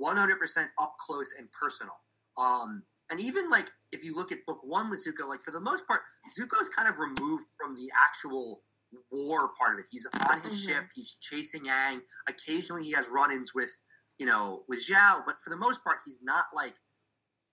100% 0.00 0.72
up 0.78 0.96
close 0.98 1.34
and 1.38 1.50
personal. 1.52 1.96
Um, 2.38 2.84
and 3.10 3.20
even 3.20 3.50
like 3.50 3.70
if 3.92 4.04
you 4.04 4.14
look 4.14 4.32
at 4.32 4.44
book 4.46 4.60
one 4.64 4.88
with 4.90 5.04
Zuko, 5.04 5.28
like 5.28 5.42
for 5.42 5.50
the 5.50 5.60
most 5.60 5.86
part, 5.86 6.02
Zuko 6.38 6.60
is 6.60 6.68
kind 6.68 6.88
of 6.88 6.98
removed 6.98 7.46
from 7.58 7.74
the 7.76 7.90
actual 8.02 8.62
war 9.10 9.52
part 9.58 9.74
of 9.74 9.80
it. 9.80 9.88
He's 9.90 10.06
on 10.30 10.42
his 10.42 10.52
Mhm. 10.52 10.68
ship. 10.68 10.90
He's 10.94 11.16
chasing 11.16 11.64
Aang. 11.64 12.00
Occasionally, 12.28 12.84
he 12.84 12.92
has 12.92 13.08
run-ins 13.08 13.54
with 13.54 13.82
you 14.18 14.26
know 14.26 14.64
with 14.68 14.80
Zhao, 14.80 15.24
but 15.26 15.38
for 15.38 15.50
the 15.50 15.56
most 15.56 15.82
part, 15.84 16.00
he's 16.04 16.22
not 16.22 16.46
like 16.54 16.76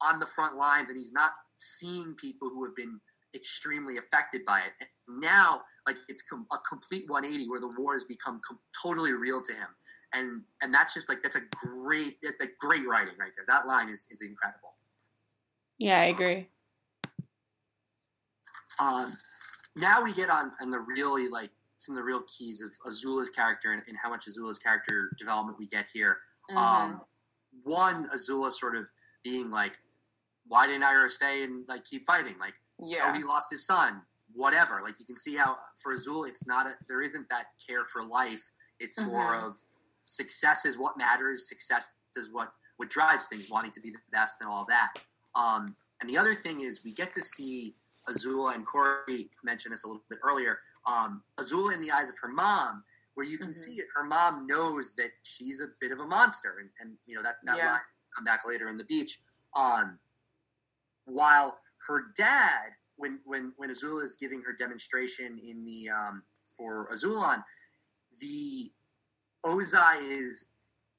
on 0.01 0.19
the 0.19 0.25
front 0.25 0.55
lines, 0.55 0.89
and 0.89 0.97
he's 0.97 1.11
not 1.11 1.33
seeing 1.57 2.15
people 2.15 2.49
who 2.49 2.65
have 2.65 2.75
been 2.75 2.99
extremely 3.33 3.97
affected 3.97 4.43
by 4.45 4.59
it. 4.61 4.73
And 4.79 4.89
now, 5.21 5.63
like 5.87 5.97
it's 6.07 6.21
com- 6.21 6.47
a 6.51 6.57
complete 6.59 7.07
180 7.09 7.47
where 7.49 7.59
the 7.59 7.67
war 7.77 7.93
has 7.93 8.03
become 8.03 8.41
com- 8.41 8.59
totally 8.81 9.13
real 9.13 9.41
to 9.41 9.53
him, 9.53 9.75
and 10.13 10.45
and 10.61 10.73
that's 10.73 10.93
just 10.93 11.07
like 11.09 11.21
that's 11.21 11.35
a 11.35 11.45
great 11.65 12.17
that's 12.21 12.41
a 12.41 12.47
great 12.59 12.85
writing 12.87 13.17
right 13.17 13.31
there. 13.35 13.45
That 13.47 13.67
line 13.67 13.89
is 13.89 14.07
is 14.09 14.21
incredible. 14.21 14.77
Yeah, 15.77 15.99
I 16.01 16.05
agree. 16.05 16.51
Um, 18.79 19.11
now 19.77 20.03
we 20.03 20.13
get 20.13 20.29
on 20.29 20.51
on 20.61 20.71
the 20.71 20.79
really 20.79 21.27
like 21.29 21.49
some 21.77 21.93
of 21.95 21.97
the 21.97 22.03
real 22.03 22.21
keys 22.27 22.61
of 22.61 22.71
Azula's 22.91 23.29
character 23.29 23.71
and, 23.73 23.81
and 23.87 23.97
how 24.01 24.09
much 24.09 24.25
Azula's 24.27 24.59
character 24.59 25.11
development 25.17 25.57
we 25.57 25.65
get 25.65 25.85
here. 25.91 26.19
Mhm. 26.51 26.57
Um, 26.57 27.01
one, 27.63 28.07
Azula 28.09 28.51
sort 28.51 28.75
of 28.75 28.85
being 29.23 29.49
like, 29.49 29.79
why 30.47 30.67
didn't 30.67 30.83
Iroh 30.83 31.09
stay 31.09 31.43
and 31.43 31.67
like 31.67 31.83
keep 31.83 32.03
fighting? 32.03 32.35
Like, 32.39 32.53
yeah. 32.79 33.11
so 33.11 33.13
he 33.17 33.23
lost 33.23 33.49
his 33.49 33.65
son. 33.65 34.01
Whatever. 34.33 34.79
Like 34.83 34.99
you 34.99 35.05
can 35.05 35.17
see 35.17 35.35
how 35.35 35.57
for 35.81 35.95
Azula, 35.95 36.27
it's 36.29 36.45
not 36.47 36.65
a 36.67 36.73
there 36.87 37.01
isn't 37.01 37.27
that 37.29 37.47
care 37.67 37.83
for 37.83 38.01
life. 38.03 38.51
It's 38.79 38.99
more 38.99 39.33
Mhm. 39.35 39.47
of 39.47 39.57
success 39.91 40.65
is 40.65 40.77
what 40.77 40.97
matters. 40.97 41.47
Success 41.49 41.91
is 42.15 42.31
what 42.31 42.53
what 42.77 42.89
drives 42.89 43.27
things. 43.27 43.49
Wanting 43.49 43.71
to 43.71 43.81
be 43.81 43.89
the 43.91 43.99
best 44.11 44.39
and 44.41 44.49
all 44.49 44.65
that. 44.65 44.93
Um, 45.35 45.75
and 45.99 46.09
the 46.09 46.17
other 46.17 46.33
thing 46.33 46.61
is 46.61 46.81
we 46.83 46.91
get 46.93 47.11
to 47.13 47.21
see 47.21 47.75
Azula 48.09 48.55
and 48.55 48.65
Corey 48.65 49.29
mentioned 49.43 49.73
this 49.73 49.83
a 49.83 49.87
little 49.87 50.03
bit 50.09 50.19
earlier. 50.23 50.59
Um, 50.85 51.23
Azula 51.37 51.73
in 51.73 51.81
the 51.81 51.91
eyes 51.91 52.09
of 52.09 52.15
her 52.21 52.27
mom, 52.29 52.83
where 53.13 53.25
you 53.25 53.37
can 53.37 53.49
Mhm. 53.49 53.55
see 53.55 53.73
it. 53.75 53.87
Her 53.93 54.03
mom 54.03 54.47
knows 54.47 54.93
that 54.95 55.11
she's 55.23 55.61
a 55.61 55.67
bit 55.79 55.91
of 55.91 55.99
a 55.99 56.05
monster, 56.07 56.59
and, 56.59 56.69
and 56.79 56.97
you 57.05 57.15
know 57.15 57.21
that 57.21 57.37
that 57.43 57.57
Yeah. 57.57 57.73
line 57.73 57.81
come 58.15 58.23
back 58.23 58.45
later 58.45 58.67
in 58.69 58.77
the 58.77 58.85
beach. 58.85 59.19
Um, 59.55 59.99
while 61.05 61.61
her 61.87 62.11
dad, 62.15 62.75
when 62.95 63.19
when 63.25 63.53
when 63.57 63.69
Azula 63.69 64.03
is 64.03 64.15
giving 64.15 64.41
her 64.43 64.53
demonstration 64.53 65.37
in 65.39 65.63
the 65.65 65.89
um, 65.89 66.25
for 66.57 66.89
Azulon, 66.91 67.43
the 68.19 68.73
Ozai 69.45 70.01
is 70.01 70.53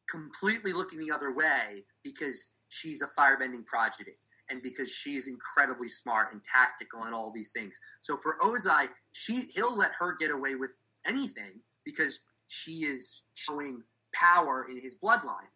completely 0.08 0.72
looking 0.72 0.98
the 0.98 1.10
other 1.10 1.32
way 1.32 1.86
because 2.02 2.60
she's 2.68 3.02
a 3.02 3.06
firebending 3.06 3.64
prodigy 3.66 4.20
and 4.52 4.62
because 4.62 4.94
she's 4.94 5.26
incredibly 5.26 5.88
smart 5.88 6.32
and 6.32 6.42
tactical 6.42 7.04
and 7.04 7.14
all 7.14 7.32
these 7.32 7.50
things. 7.50 7.80
So 8.00 8.16
for 8.16 8.36
Ozai, 8.42 8.86
she 9.12 9.42
he'll 9.54 9.76
let 9.76 9.92
her 9.98 10.14
get 10.14 10.30
away 10.30 10.54
with 10.54 10.78
anything 11.06 11.60
because 11.84 12.24
she 12.48 12.84
is 12.84 13.24
showing 13.34 13.82
power 14.14 14.66
in 14.70 14.80
his 14.80 14.98
bloodline. 15.02 15.50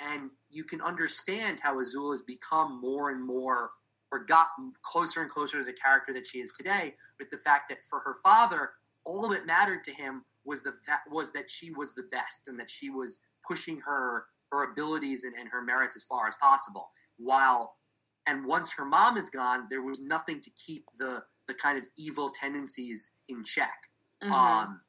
And 0.00 0.30
you 0.50 0.64
can 0.64 0.80
understand 0.80 1.60
how 1.62 1.76
Azula 1.76 2.12
has 2.12 2.22
become 2.22 2.80
more 2.80 3.10
and 3.10 3.26
more 3.26 3.70
or 4.12 4.24
got 4.24 4.48
closer 4.82 5.22
and 5.22 5.30
closer 5.30 5.58
to 5.58 5.64
the 5.64 5.72
character 5.72 6.12
that 6.12 6.26
she 6.26 6.38
is 6.38 6.52
today 6.52 6.90
with 7.18 7.30
the 7.30 7.38
fact 7.38 7.70
that 7.70 7.78
for 7.88 8.00
her 8.00 8.14
father, 8.22 8.72
all 9.06 9.28
that 9.28 9.46
mattered 9.46 9.82
to 9.84 9.92
him 9.92 10.24
was 10.44 10.62
the 10.62 10.72
was 11.10 11.32
that 11.32 11.48
she 11.48 11.72
was 11.72 11.94
the 11.94 12.08
best 12.12 12.48
and 12.48 12.58
that 12.60 12.68
she 12.68 12.90
was 12.90 13.20
pushing 13.46 13.80
her 13.80 14.26
her 14.50 14.70
abilities 14.70 15.24
and, 15.24 15.34
and 15.34 15.48
her 15.48 15.62
merits 15.62 15.96
as 15.96 16.04
far 16.04 16.28
as 16.28 16.36
possible. 16.36 16.90
While 17.16 17.76
and 18.26 18.46
once 18.46 18.74
her 18.76 18.84
mom 18.84 19.16
is 19.16 19.30
gone, 19.30 19.66
there 19.70 19.82
was 19.82 20.00
nothing 20.00 20.40
to 20.40 20.50
keep 20.66 20.84
the 20.98 21.20
the 21.48 21.54
kind 21.54 21.76
of 21.76 21.84
evil 21.96 22.28
tendencies 22.28 23.16
in 23.28 23.42
check. 23.42 23.88
Mhm. 24.22 24.30
Um, 24.30 24.80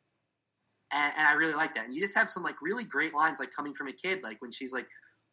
and, 0.93 1.13
and 1.17 1.27
I 1.27 1.33
really 1.33 1.55
like 1.55 1.73
that. 1.73 1.85
And 1.85 1.93
you 1.95 1.99
just 1.99 2.17
have 2.17 2.29
some 2.29 2.43
like 2.43 2.61
really 2.61 2.83
great 2.83 3.13
lines 3.13 3.39
like 3.39 3.51
coming 3.51 3.73
from 3.73 3.87
a 3.87 3.93
kid, 3.93 4.19
like 4.23 4.41
when 4.41 4.51
she's 4.51 4.71
like, 4.71 4.87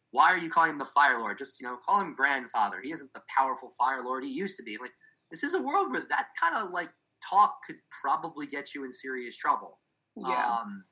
"Why 0.09 0.31
are 0.31 0.37
you 0.37 0.49
calling 0.49 0.71
him 0.71 0.79
the 0.79 0.85
Fire 0.85 1.19
Lord? 1.19 1.37
Just 1.37 1.61
you 1.61 1.67
know, 1.67 1.77
call 1.77 2.01
him 2.01 2.15
grandfather. 2.15 2.77
He 2.83 2.91
isn't 2.91 3.13
the 3.13 3.21
powerful 3.35 3.69
Fire 3.77 4.01
Lord 4.03 4.23
he 4.23 4.31
used 4.31 4.57
to 4.57 4.63
be." 4.63 4.77
Like 4.77 4.93
this 5.29 5.43
is 5.43 5.53
a 5.53 5.61
world 5.61 5.91
where 5.91 6.01
that 6.09 6.27
kind 6.41 6.55
of 6.55 6.71
like 6.71 6.89
talk 7.27 7.59
could 7.65 7.77
probably 8.01 8.47
get 8.47 8.73
you 8.73 8.83
in 8.83 8.91
serious 8.91 9.37
trouble. 9.37 9.79
yeah. 10.15 10.57
Um, 10.59 10.83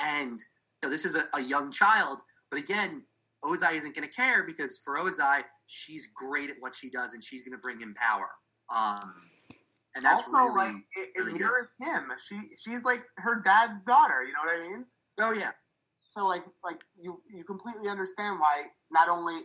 and 0.00 0.38
you 0.38 0.84
know, 0.84 0.90
this 0.90 1.04
is 1.04 1.16
a, 1.16 1.24
a 1.36 1.42
young 1.42 1.70
child, 1.70 2.22
but 2.50 2.60
again, 2.60 3.04
Ozai 3.44 3.74
isn't 3.74 3.94
going 3.94 4.08
to 4.08 4.14
care 4.14 4.44
because 4.46 4.80
for 4.84 4.98
Ozai, 4.98 5.42
she's 5.70 6.06
great 6.08 6.50
at 6.50 6.56
what 6.60 6.74
she 6.74 6.90
does, 6.90 7.14
and 7.14 7.22
she's 7.22 7.42
going 7.42 7.56
to 7.56 7.62
bring 7.62 7.78
him 7.78 7.94
power. 7.94 8.28
Um, 8.74 9.14
and 9.94 10.04
that's 10.04 10.32
also, 10.32 10.52
really, 10.52 10.54
like 10.54 10.76
it, 10.96 11.08
it 11.14 11.18
really 11.18 11.32
good. 11.32 11.40
mirrors 11.40 11.72
him. 11.80 12.12
She 12.18 12.36
she's 12.54 12.84
like 12.84 13.00
her 13.16 13.40
dad's 13.44 13.84
daughter. 13.84 14.22
You 14.24 14.32
know 14.32 14.40
what 14.44 14.56
I 14.56 14.68
mean? 14.68 14.84
oh 15.20 15.32
yeah, 15.32 15.50
So 16.06 16.26
like 16.26 16.44
like 16.64 16.82
you 17.00 17.20
you 17.32 17.44
completely 17.44 17.88
understand 17.88 18.38
why 18.40 18.62
not 18.90 19.08
only 19.08 19.40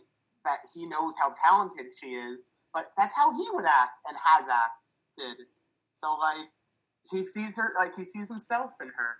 that 0.45 0.59
he 0.73 0.86
knows 0.86 1.15
how 1.21 1.34
talented 1.43 1.88
she 1.99 2.07
is, 2.13 2.43
but 2.73 2.86
that's 2.97 3.13
how 3.15 3.36
he 3.36 3.47
would 3.53 3.65
act 3.65 3.97
and 4.07 4.17
has 4.23 4.45
acted. 4.47 5.45
So 5.93 6.15
like 6.19 6.47
he 7.11 7.23
sees 7.23 7.57
her 7.57 7.73
like 7.78 7.95
he 7.95 8.03
sees 8.03 8.28
himself 8.30 8.71
in 8.82 8.88
her. 8.88 9.17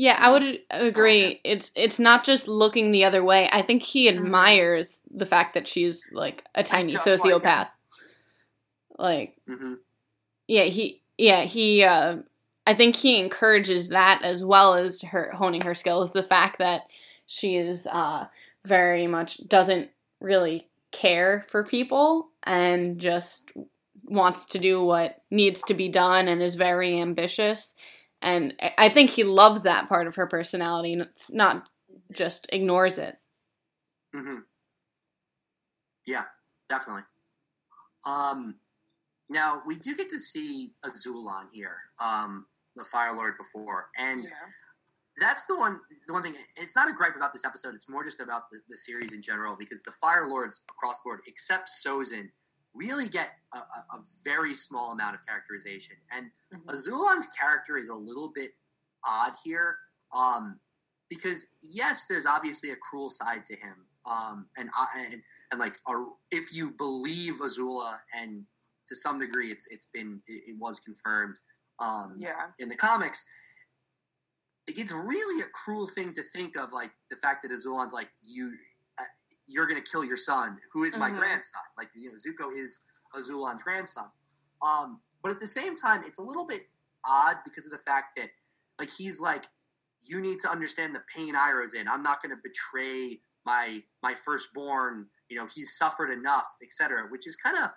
Yeah, 0.00 0.16
I 0.18 0.32
would 0.32 0.60
agree. 0.70 1.42
It's 1.44 1.72
it's 1.76 1.98
not 1.98 2.24
just 2.24 2.48
looking 2.48 2.90
the 2.90 3.04
other 3.04 3.22
way. 3.22 3.50
I 3.52 3.60
think 3.60 3.82
he 3.82 4.08
admires 4.08 5.02
the 5.14 5.26
fact 5.26 5.52
that 5.52 5.68
she's 5.68 6.10
like 6.10 6.42
a 6.54 6.62
tiny 6.62 6.90
just 6.90 7.06
like 7.06 7.20
sociopath. 7.20 7.68
Like, 8.98 9.36
hmm 9.46 9.74
yeah, 10.48 10.64
he 10.64 11.02
yeah, 11.18 11.42
he 11.42 11.84
uh 11.84 12.16
I 12.66 12.72
think 12.72 12.96
he 12.96 13.18
encourages 13.20 13.90
that 13.90 14.22
as 14.24 14.42
well 14.42 14.72
as 14.72 15.02
her 15.02 15.32
honing 15.34 15.60
her 15.60 15.74
skills. 15.74 16.12
The 16.12 16.22
fact 16.22 16.56
that 16.60 16.84
she 17.26 17.56
is 17.56 17.86
uh 17.86 18.28
very 18.64 19.06
much 19.06 19.46
doesn't 19.48 19.90
really 20.18 20.66
care 20.92 21.44
for 21.48 21.62
people 21.62 22.30
and 22.44 22.98
just 22.98 23.52
wants 24.06 24.46
to 24.46 24.58
do 24.58 24.82
what 24.82 25.20
needs 25.30 25.60
to 25.64 25.74
be 25.74 25.90
done 25.90 26.26
and 26.26 26.40
is 26.40 26.54
very 26.54 26.98
ambitious 26.98 27.74
And 28.22 28.54
I- 28.60 28.74
I 28.78 28.88
think 28.88 29.10
he 29.10 29.24
loves 29.24 29.62
that 29.62 29.88
part 29.88 30.06
of 30.06 30.16
her 30.16 30.26
personality, 30.26 30.92
n- 30.94 31.12
not 31.30 31.68
just 32.12 32.46
ignores 32.52 32.98
it. 32.98 33.18
Mm-hmm. 34.14 34.40
Yeah, 36.06 36.24
definitely. 36.68 37.04
Um, 38.06 38.58
now 39.28 39.62
we 39.66 39.76
do 39.76 39.96
get 39.96 40.08
to 40.10 40.18
see 40.18 40.74
Azulon 40.84 41.48
here, 41.52 41.76
um, 42.02 42.46
the 42.76 42.84
Fire 42.84 43.14
Lord 43.14 43.36
before, 43.38 43.88
and 43.98 44.24
Yeah. 44.24 44.48
that's 45.18 45.46
the 45.46 45.56
one. 45.56 45.80
The 46.06 46.12
one 46.12 46.22
thing. 46.22 46.34
It's 46.56 46.74
not 46.76 46.88
a 46.88 46.92
gripe 46.92 47.16
about 47.16 47.32
this 47.32 47.44
episode. 47.44 47.74
It's 47.74 47.88
more 47.88 48.02
just 48.02 48.20
about 48.20 48.50
the, 48.50 48.60
the 48.68 48.76
series 48.76 49.12
in 49.12 49.22
general 49.22 49.56
because 49.56 49.80
the 49.82 49.92
Fire 49.92 50.26
Lords 50.26 50.62
across 50.70 51.00
the 51.00 51.08
board, 51.08 51.20
except 51.26 51.68
Sozin, 51.68 52.30
really 52.74 53.08
get 53.08 53.38
a, 53.52 53.58
a, 53.58 53.86
a 53.94 54.02
very 54.24 54.54
small 54.54 54.92
amount 54.92 55.14
of 55.16 55.26
characterization. 55.26 55.96
And 56.12 56.30
Mhm. 56.52 56.66
Azulon's 56.66 57.28
character 57.38 57.76
is 57.76 57.88
a 57.88 57.94
little 57.94 58.28
bit 58.28 58.52
odd 59.04 59.34
here, 59.44 59.78
um, 60.12 60.60
because 61.08 61.56
yes, 61.62 62.06
there's 62.06 62.26
obviously 62.26 62.70
a 62.70 62.76
cruel 62.76 63.10
side 63.10 63.44
to 63.46 63.56
him, 63.56 63.86
um, 64.06 64.48
and 64.56 64.70
and 64.96 65.22
and 65.50 65.58
like 65.60 65.76
a, 65.88 66.04
if 66.30 66.52
you 66.54 66.70
believe 66.70 67.34
Azula, 67.40 68.00
and 68.14 68.46
to 68.86 68.94
some 68.94 69.18
degree, 69.18 69.50
it's 69.50 69.66
it's 69.68 69.86
been 69.86 70.22
it, 70.26 70.50
it 70.50 70.56
was 70.58 70.78
confirmed. 70.80 71.40
Um, 71.80 72.16
Yeah. 72.18 72.52
in 72.58 72.68
the 72.68 72.76
comics, 72.76 73.24
it 74.68 74.76
gets 74.76 74.92
really 74.92 75.42
a 75.42 75.46
cruel 75.52 75.88
thing 75.88 76.12
to 76.14 76.22
think 76.22 76.56
of, 76.56 76.72
like 76.72 76.92
the 77.08 77.16
fact 77.16 77.42
that 77.42 77.50
Azulon's 77.50 77.92
like 77.94 78.12
you, 78.22 78.56
you're 79.50 79.66
gonna 79.66 79.82
kill 79.82 80.04
your 80.04 80.16
son, 80.16 80.60
who 80.72 80.84
is 80.84 80.96
my 80.96 81.10
Mhm. 81.10 81.18
grandson. 81.18 81.62
Like 81.76 81.90
you 81.94 82.10
know, 82.10 82.16
Zuko 82.16 82.52
is 82.56 82.86
Azulon's 83.14 83.62
grandson. 83.62 84.10
Um, 84.62 85.02
but 85.22 85.32
at 85.32 85.40
the 85.40 85.46
same 85.46 85.74
time, 85.74 86.04
it's 86.04 86.18
a 86.18 86.22
little 86.22 86.44
bit 86.46 86.68
odd 87.04 87.42
because 87.44 87.66
of 87.66 87.72
the 87.72 87.78
fact 87.78 88.16
that, 88.16 88.30
like, 88.78 88.90
he's 88.90 89.20
like, 89.20 89.44
you 90.02 90.20
need 90.20 90.38
to 90.40 90.50
understand 90.50 90.94
the 90.94 91.00
pain 91.14 91.34
Iroh's 91.34 91.74
in. 91.74 91.88
I'm 91.88 92.02
not 92.02 92.22
gonna 92.22 92.36
betray 92.36 93.22
my 93.44 93.82
my 94.02 94.14
firstborn. 94.14 95.10
You 95.28 95.36
know, 95.36 95.46
he's 95.46 95.76
suffered 95.76 96.10
enough, 96.10 96.56
etc. 96.62 97.08
Which 97.08 97.26
is 97.26 97.36
kind 97.36 97.56
of, 97.56 97.70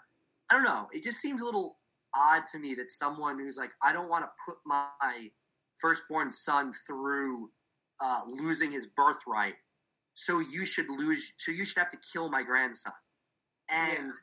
I 0.50 0.54
don't 0.56 0.64
know. 0.64 0.90
It 0.92 1.04
just 1.04 1.20
seems 1.20 1.42
a 1.42 1.46
little 1.46 1.80
odd 2.14 2.46
to 2.48 2.60
me 2.60 2.76
that 2.76 2.92
someone 2.92 3.40
who's 3.40 3.58
like, 3.58 3.74
I 3.82 3.92
don't 3.92 4.10
want 4.10 4.24
to 4.26 4.32
put 4.46 4.58
my 4.66 5.32
firstborn 5.76 6.30
son 6.30 6.72
through 6.72 7.52
uh, 8.00 8.22
losing 8.28 8.72
his 8.72 8.86
birthright, 8.88 9.56
so 10.14 10.40
you 10.40 10.66
should 10.66 10.90
lose. 10.90 11.34
So 11.38 11.52
you 11.52 11.66
should 11.66 11.80
have 11.80 11.90
to 11.90 11.98
kill 12.14 12.30
my 12.30 12.44
grandson. 12.44 12.94
And 13.70 14.14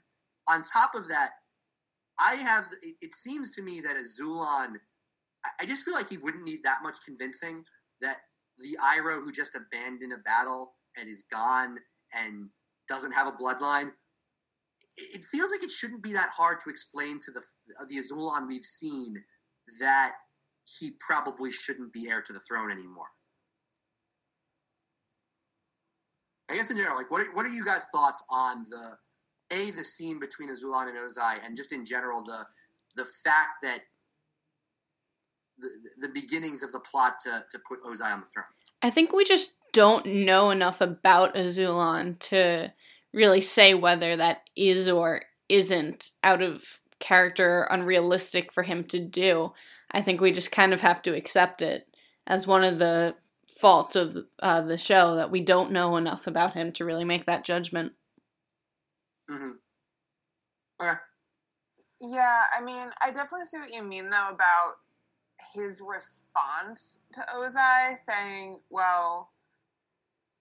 on 0.49 0.63
top 0.63 0.95
of 0.95 1.09
that, 1.09 1.31
I 2.19 2.35
have. 2.37 2.67
It, 2.83 2.97
it 3.01 3.15
seems 3.15 3.55
to 3.57 3.63
me 3.63 3.81
that 3.81 3.97
Azulon, 3.97 4.77
I, 5.45 5.51
I 5.61 5.67
just 5.67 5.85
feel 5.85 5.95
like 5.95 6.09
he 6.09 6.19
wouldn't 6.19 6.45
need 6.45 6.61
that 6.65 6.79
much 6.83 6.99
convincing 7.05 7.65
that 8.01 8.19
the 8.59 8.77
Iroh 8.83 9.25
who 9.25 9.33
just 9.33 9.57
abandoned 9.57 10.13
a 10.13 10.19
battle 10.19 10.75
and 10.99 11.09
is 11.09 11.25
gone 11.31 11.79
and 12.15 12.49
doesn't 12.89 13.13
have 13.13 13.29
a 13.29 13.33
bloodline 13.33 13.93
it 14.97 15.21
it 15.21 15.25
feels 15.25 15.51
like 15.51 15.63
it 15.63 15.71
shouldn't 15.71 16.03
be 16.03 16.13
that 16.13 16.31
hard 16.37 16.61
to 16.61 16.71
explain 16.71 17.19
to 17.21 17.31
the 17.31 17.43
the 17.89 17.97
Azulon 17.97 18.47
we've 18.49 18.65
seen 18.65 19.23
that 19.79 20.13
he 20.79 20.93
probably 21.01 21.51
shouldn't 21.51 21.93
be 21.93 22.09
heir 22.09 22.23
to 22.23 22.33
the 22.33 22.41
throne 22.41 22.71
anymore. 22.71 23.09
I 26.51 26.55
guess 26.57 26.71
in 26.71 26.77
general, 26.77 26.97
like 26.97 27.11
what 27.11 27.21
are, 27.21 27.33
what 27.35 27.47
are 27.47 27.51
you 27.51 27.65
guys' 27.65 27.87
thoughts 27.93 28.25
on 28.31 28.65
the 28.69 28.97
a 29.53 29.71
the 29.73 29.85
scene 29.85 30.19
between 30.19 30.49
Azulon 30.49 30.89
and 30.89 30.97
Ozai, 30.97 31.45
and 31.45 31.57
just 31.57 31.73
in 31.73 31.85
general 31.85 32.23
the 32.23 32.45
the 32.97 33.05
fact 33.05 33.63
that 33.63 33.79
the 35.59 35.69
the 36.01 36.09
beginnings 36.13 36.63
of 36.63 36.73
the 36.73 36.81
plot 36.81 37.19
to 37.21 37.45
to 37.51 37.59
put 37.69 37.83
Ozai 37.85 38.13
on 38.13 38.21
the 38.21 38.27
throne. 38.27 38.47
I 38.83 38.91
think 38.91 39.13
we 39.13 39.25
just 39.25 39.57
don't 39.73 40.07
know 40.07 40.51
enough 40.51 40.81
about 40.81 41.35
Azulon 41.35 42.19
to 42.19 42.73
really 43.13 43.41
say 43.41 43.75
whether 43.75 44.17
that 44.17 44.43
is 44.57 44.89
or 44.89 45.23
isn't 45.49 46.11
out 46.25 46.43
of 46.43 46.81
character, 46.99 47.67
unrealistic 47.71 48.53
for 48.53 48.63
him 48.63 48.85
to 48.85 48.99
do. 48.99 49.53
I 49.91 50.03
think 50.03 50.21
we 50.21 50.33
just 50.33 50.53
kind 50.53 50.73
of 50.73 50.81
have 50.81 51.03
to 51.03 51.17
accept 51.17 51.63
it 51.63 51.89
as 52.27 52.47
one 52.47 52.65
of 52.65 52.79
the 52.79 53.15
faults 53.55 53.97
of 53.97 54.17
uh, 54.41 54.61
the 54.61 54.79
show 54.79 55.17
that 55.17 55.31
we 55.31 55.41
don't 55.41 55.71
know 55.73 55.97
enough 55.97 56.27
about 56.27 56.55
him 56.55 56.73
to 56.73 56.85
really 56.85 57.05
make 57.05 57.27
that 57.27 57.45
judgment. 57.45 57.93
Mm-hmm. 59.31 59.51
Yeah, 62.03 62.43
I 62.57 62.63
mean, 62.63 62.89
I 63.03 63.11
definitely 63.11 63.45
see 63.45 63.59
what 63.59 63.73
you 63.73 63.83
mean 63.83 64.09
though 64.09 64.29
about 64.31 64.75
his 65.55 65.83
response 65.87 67.01
to 67.13 67.21
Ozai 67.35 67.97
saying, 67.97 68.61
"Well, 68.71 69.31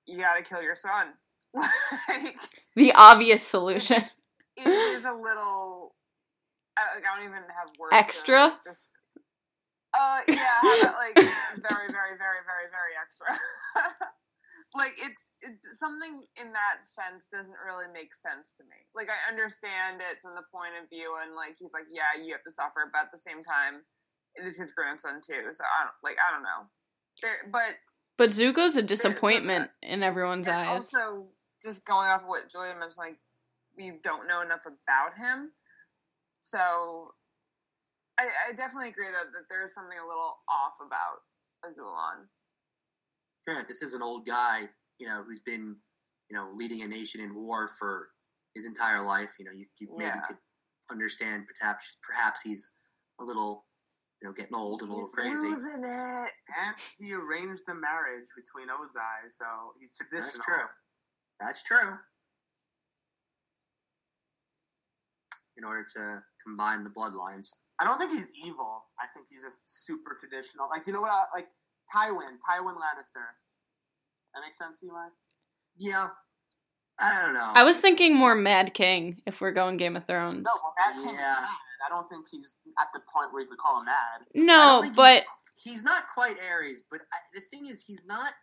you 0.05 0.17
got 0.17 0.37
to 0.37 0.43
kill 0.43 0.61
your 0.61 0.75
son." 0.75 1.07
like 1.53 2.37
The 2.75 2.93
obvious 2.95 3.43
solution. 3.43 4.01
it 4.57 4.67
is 4.67 5.03
a 5.03 5.11
little. 5.11 5.95
I, 6.77 6.95
like 6.95 7.03
I 7.05 7.17
don't 7.19 7.29
even 7.29 7.43
have 7.43 7.69
words. 7.77 7.91
to 7.91 7.95
Extra? 7.97 8.59
Uh, 9.97 10.19
yeah, 10.27 10.93
like 10.93 11.15
very, 11.65 11.89
very, 11.89 12.15
very, 12.17 12.41
very, 12.45 12.67
very 12.69 12.93
extra. 12.99 13.27
like 14.75 14.93
it's 15.01 15.31
it, 15.41 15.57
something 15.73 16.21
in 16.39 16.53
that 16.53 16.85
sense 16.85 17.29
doesn't 17.29 17.57
really 17.65 17.89
make 17.93 18.13
sense 18.13 18.53
to 18.53 18.63
me. 18.65 18.77
Like 18.93 19.09
I 19.09 19.17
understand 19.29 20.01
it 20.01 20.19
from 20.19 20.35
the 20.35 20.45
point 20.53 20.77
of 20.81 20.89
view, 20.89 21.17
and 21.23 21.35
like 21.35 21.57
he's 21.57 21.73
like, 21.73 21.89
yeah, 21.91 22.21
you 22.21 22.33
have 22.33 22.43
to 22.43 22.51
suffer, 22.51 22.89
but 22.91 23.09
at 23.09 23.11
the 23.11 23.17
same 23.17 23.43
time, 23.43 23.81
it 24.35 24.45
is 24.45 24.57
his 24.57 24.71
grandson 24.73 25.21
too. 25.25 25.49
So 25.51 25.63
I 25.65 25.85
don't 25.85 25.97
like 26.03 26.17
I 26.21 26.33
don't 26.33 26.43
know. 26.43 26.69
There, 27.21 27.49
but 27.51 27.81
But 28.17 28.29
Zuko's 28.29 28.77
a 28.77 28.83
disappointment 28.83 29.71
in 29.81 30.03
everyone's 30.03 30.47
and 30.47 30.55
eyes. 30.55 30.93
also, 30.93 31.27
just 31.63 31.85
going 31.85 32.07
off 32.07 32.21
of 32.23 32.27
what 32.27 32.49
Julia 32.49 32.73
mentioned, 32.73 32.97
like 32.99 33.17
we 33.77 33.93
don't 34.03 34.27
know 34.27 34.41
enough 34.41 34.65
about 34.65 35.17
him, 35.17 35.51
so 36.39 37.15
I, 38.19 38.49
I 38.49 38.53
definitely 38.53 38.89
agree 38.89 39.07
that, 39.07 39.31
that 39.31 39.47
there's 39.49 39.73
something 39.73 39.97
a 39.97 40.07
little 40.07 40.37
off 40.49 40.75
about 40.85 41.23
Azulon. 41.65 42.27
Granted, 43.45 43.67
this 43.67 43.81
is 43.81 43.93
an 43.93 44.01
old 44.01 44.25
guy, 44.27 44.63
you 44.99 45.07
know, 45.07 45.23
who's 45.25 45.39
been, 45.39 45.77
you 46.29 46.35
know, 46.35 46.49
leading 46.53 46.81
a 46.83 46.87
nation 46.87 47.21
in 47.21 47.33
war 47.33 47.67
for 47.79 48.09
his 48.53 48.65
entire 48.67 49.01
life. 49.01 49.35
You 49.39 49.45
know, 49.45 49.51
you, 49.51 49.65
you 49.79 49.87
maybe 49.97 50.11
Yeah. 50.15 50.21
could 50.27 50.37
understand 50.91 51.45
perhaps 51.47 51.97
perhaps 52.03 52.41
he's 52.41 52.71
a 53.19 53.23
little, 53.23 53.65
you 54.21 54.27
know, 54.27 54.33
getting 54.33 54.55
old 54.55 54.81
and 54.81 54.89
a 54.89 54.93
little 54.93 55.07
He's 55.07 55.15
crazy. 55.15 55.47
losing 55.47 55.83
it. 55.83 56.31
And 56.59 56.75
he 56.99 57.13
arranged 57.13 57.63
the 57.67 57.75
marriage 57.75 58.27
between 58.35 58.67
Ozai, 58.67 59.29
so 59.29 59.45
he's 59.79 59.95
traditional. 59.97 60.33
That's 60.33 60.45
true. 60.45 60.67
That's 61.39 61.63
true. 61.63 61.97
In 65.57 65.63
order 65.63 65.85
to 65.95 66.23
combine 66.43 66.83
the 66.83 66.89
bloodlines. 66.89 67.53
I 67.79 67.85
don't 67.85 67.97
think 67.97 68.11
he's 68.11 68.31
evil. 68.45 68.85
I 68.99 69.05
think 69.13 69.27
he's 69.29 69.43
just 69.43 69.85
super 69.85 70.17
traditional. 70.19 70.67
Like 70.69 70.85
you 70.87 70.93
know 70.93 71.01
what? 71.01 71.11
I- 71.11 71.25
Like 71.33 71.49
Tywin, 71.93 72.37
Tywin 72.47 72.75
Lannister. 72.75 73.25
That 74.33 74.41
makes 74.43 74.57
sense 74.57 74.79
to 74.81 74.85
you, 74.85 74.93
Mike? 74.93 75.11
Yeah. 75.77 76.09
I 76.99 77.21
don't 77.25 77.33
know. 77.33 77.51
I 77.55 77.63
was 77.63 77.77
thinking 77.77 78.15
more 78.15 78.35
Mad 78.35 78.73
King 78.73 79.21
if 79.25 79.39
we're 79.41 79.51
going 79.53 79.77
Game 79.77 79.95
of 79.95 80.05
Thrones. 80.05 80.45
No, 80.45 80.51
well, 80.61 80.73
Mad 80.77 81.01
King's 81.01 81.13
Yeah. 81.19 81.37
mad. 81.41 81.49
I 81.85 81.89
don't 81.89 82.07
think 82.09 82.25
he's 82.29 82.57
at 82.77 82.87
the 82.93 82.99
point 83.15 83.31
where 83.31 83.41
you 83.41 83.47
could 83.47 83.57
call 83.57 83.79
him 83.79 83.85
mad. 83.85 84.25
No, 84.35 84.83
but 84.97 85.23
he's, 85.63 85.73
he's 85.75 85.83
not 85.83 86.03
quite 86.13 86.35
Aerys, 86.35 86.79
but 86.91 86.99
I, 87.13 87.17
the 87.33 87.39
thing 87.39 87.65
is, 87.65 87.85
he's 87.85 88.05
not. 88.05 88.33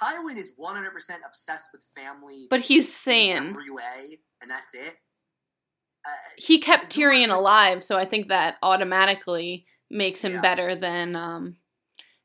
Tywin 0.00 0.36
is 0.36 0.54
100% 0.58 0.86
obsessed 1.26 1.70
with 1.72 1.84
family 1.94 2.46
but 2.48 2.60
he's 2.60 2.86
in 2.86 2.90
sane. 2.92 3.36
every 3.48 3.68
way, 3.70 4.18
and 4.40 4.48
that's 4.50 4.74
it. 4.74 4.94
Uh, 6.04 6.10
He 6.36 6.58
kept 6.58 6.84
Tyrion 6.86 7.30
alive, 7.30 7.82
so 7.84 7.96
I 7.98 8.04
think 8.04 8.28
that 8.28 8.56
automatically 8.62 9.66
makes 9.90 10.22
him 10.22 10.32
Yeah. 10.32 10.40
better 10.40 10.74
than 10.74 11.14
um, 11.16 11.56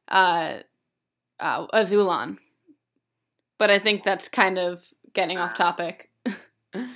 uh, 0.07 0.59
uh, 1.39 1.67
Azulon. 1.67 2.38
But 3.57 3.71
I 3.71 3.80
think 3.80 4.03
that's 4.03 4.30
kind 4.30 4.57
of 4.57 4.84
getting 5.13 5.38
off 5.38 5.53
topic. 5.55 6.09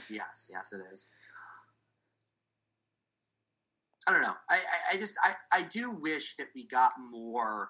Yes, 0.10 0.52
yes, 0.54 0.74
it 0.74 0.82
is. 0.92 1.10
I 4.08 4.12
don't 4.12 4.22
know. 4.22 4.36
I, 4.50 4.56
I, 4.56 4.94
I 4.94 4.98
just 4.98 5.16
I, 5.24 5.34
I 5.52 5.64
do 5.64 5.92
wish 5.92 6.36
that 6.36 6.48
we 6.56 6.68
got 6.68 6.92
more 7.12 7.70